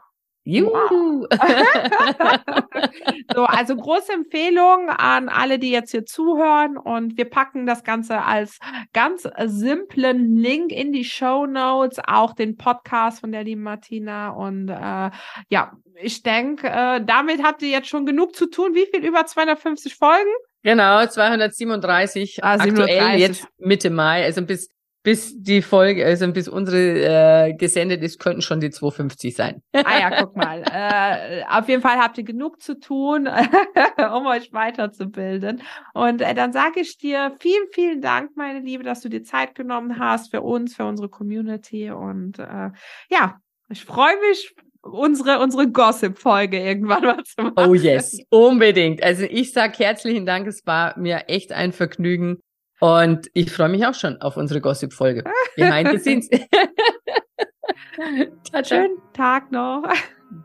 Juhu. 0.49 1.27
so, 3.33 3.43
also 3.43 3.75
große 3.75 4.13
Empfehlung 4.13 4.89
an 4.89 5.29
alle, 5.29 5.59
die 5.59 5.69
jetzt 5.69 5.91
hier 5.91 6.05
zuhören 6.05 6.77
und 6.77 7.17
wir 7.17 7.29
packen 7.29 7.67
das 7.67 7.83
Ganze 7.83 8.23
als 8.23 8.57
ganz 8.93 9.27
simplen 9.45 10.35
Link 10.35 10.71
in 10.71 10.91
die 10.91 11.05
Show 11.05 11.45
Notes, 11.45 11.99
auch 12.05 12.33
den 12.33 12.57
Podcast 12.57 13.19
von 13.19 13.31
der 13.31 13.43
lieben 13.43 13.61
Martina 13.61 14.29
und 14.29 14.69
äh, 14.69 15.11
ja, 15.49 15.73
ich 16.01 16.23
denke, 16.23 16.67
äh, 16.67 17.03
damit 17.05 17.43
habt 17.43 17.61
ihr 17.61 17.69
jetzt 17.69 17.89
schon 17.89 18.05
genug 18.05 18.35
zu 18.35 18.49
tun. 18.49 18.73
Wie 18.73 18.85
viel 18.85 19.05
über 19.05 19.25
250 19.25 19.95
Folgen? 19.95 20.29
Genau, 20.63 21.05
237 21.05 22.43
ah, 22.43 22.55
aktuell 22.55 23.19
jetzt 23.19 23.47
Mitte 23.57 23.89
Mai, 23.89 24.23
also 24.23 24.41
bis 24.41 24.69
bis 25.03 25.33
die 25.41 25.61
Folge, 25.61 26.05
also 26.05 26.31
bis 26.31 26.47
unsere 26.47 27.47
äh, 27.47 27.53
gesendet 27.53 28.03
ist, 28.03 28.19
könnten 28.19 28.41
schon 28.41 28.59
die 28.59 28.69
250 28.69 29.35
sein. 29.35 29.61
ah 29.73 29.99
ja, 29.99 30.21
guck 30.21 30.35
mal. 30.35 30.63
Äh, 30.71 31.43
auf 31.49 31.69
jeden 31.69 31.81
Fall 31.81 31.97
habt 31.97 32.17
ihr 32.17 32.23
genug 32.23 32.61
zu 32.61 32.79
tun, 32.79 33.27
um 33.97 34.25
euch 34.27 34.51
weiterzubilden. 34.51 35.61
Und 35.93 36.21
äh, 36.21 36.33
dann 36.33 36.51
sage 36.51 36.81
ich 36.81 36.97
dir 36.97 37.35
vielen, 37.39 37.67
vielen 37.71 38.01
Dank, 38.01 38.31
meine 38.35 38.59
Liebe, 38.59 38.83
dass 38.83 39.01
du 39.01 39.09
dir 39.09 39.23
Zeit 39.23 39.55
genommen 39.55 39.99
hast 39.99 40.31
für 40.31 40.41
uns, 40.41 40.75
für 40.75 40.85
unsere 40.85 41.09
Community. 41.09 41.91
Und 41.91 42.39
äh, 42.39 42.71
ja, 43.09 43.39
ich 43.69 43.85
freue 43.85 44.19
mich, 44.29 44.53
unsere, 44.81 45.39
unsere 45.39 45.69
Gossip-Folge 45.69 46.59
irgendwann 46.59 47.03
mal 47.03 47.23
zu 47.23 47.41
machen. 47.43 47.69
Oh 47.69 47.73
yes, 47.73 48.19
unbedingt. 48.29 49.03
Also 49.03 49.23
ich 49.23 49.53
sag 49.53 49.77
herzlichen 49.79 50.25
Dank, 50.25 50.47
es 50.47 50.65
war 50.65 50.97
mir 50.97 51.25
echt 51.27 51.51
ein 51.51 51.71
Vergnügen. 51.71 52.41
Und 52.79 53.29
ich 53.33 53.51
freue 53.51 53.69
mich 53.69 53.85
auch 53.85 53.93
schon 53.93 54.19
auf 54.21 54.37
unsere 54.37 54.61
Gossip-Folge. 54.61 55.23
Behind 55.55 55.91
the 55.91 55.97
scenes. 55.99 56.29
Schönen 58.67 58.97
Tag 59.13 59.51
noch. 59.51 59.83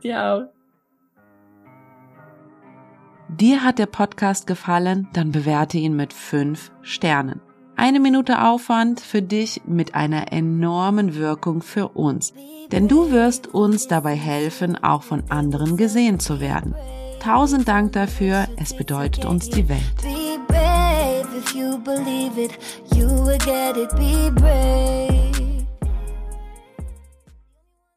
Dir 0.02 0.22
auch. 0.22 0.42
Dir 3.28 3.64
hat 3.64 3.78
der 3.78 3.86
Podcast 3.86 4.46
gefallen? 4.46 5.08
Dann 5.12 5.32
bewerte 5.32 5.78
ihn 5.78 5.96
mit 5.96 6.12
fünf 6.12 6.70
Sternen. 6.82 7.40
Eine 7.76 7.98
Minute 7.98 8.44
Aufwand 8.44 9.00
für 9.00 9.22
dich 9.22 9.62
mit 9.66 9.96
einer 9.96 10.32
enormen 10.32 11.16
Wirkung 11.16 11.62
für 11.62 11.88
uns. 11.88 12.32
Denn 12.70 12.86
du 12.86 13.10
wirst 13.10 13.48
uns 13.48 13.88
dabei 13.88 14.14
helfen, 14.14 14.76
auch 14.82 15.02
von 15.02 15.24
anderen 15.30 15.76
gesehen 15.76 16.20
zu 16.20 16.38
werden. 16.40 16.76
Tausend 17.20 17.66
Dank 17.66 17.90
dafür. 17.92 18.46
Es 18.56 18.76
bedeutet 18.76 19.24
uns 19.24 19.50
die 19.50 19.68
Welt. 19.68 20.23
Believe 21.78 22.38
it, 22.38 22.58
you 22.94 23.06
will 23.06 23.38
get 23.38 23.76
it. 23.76 23.94
Be 23.96 24.30
brave. 24.30 25.13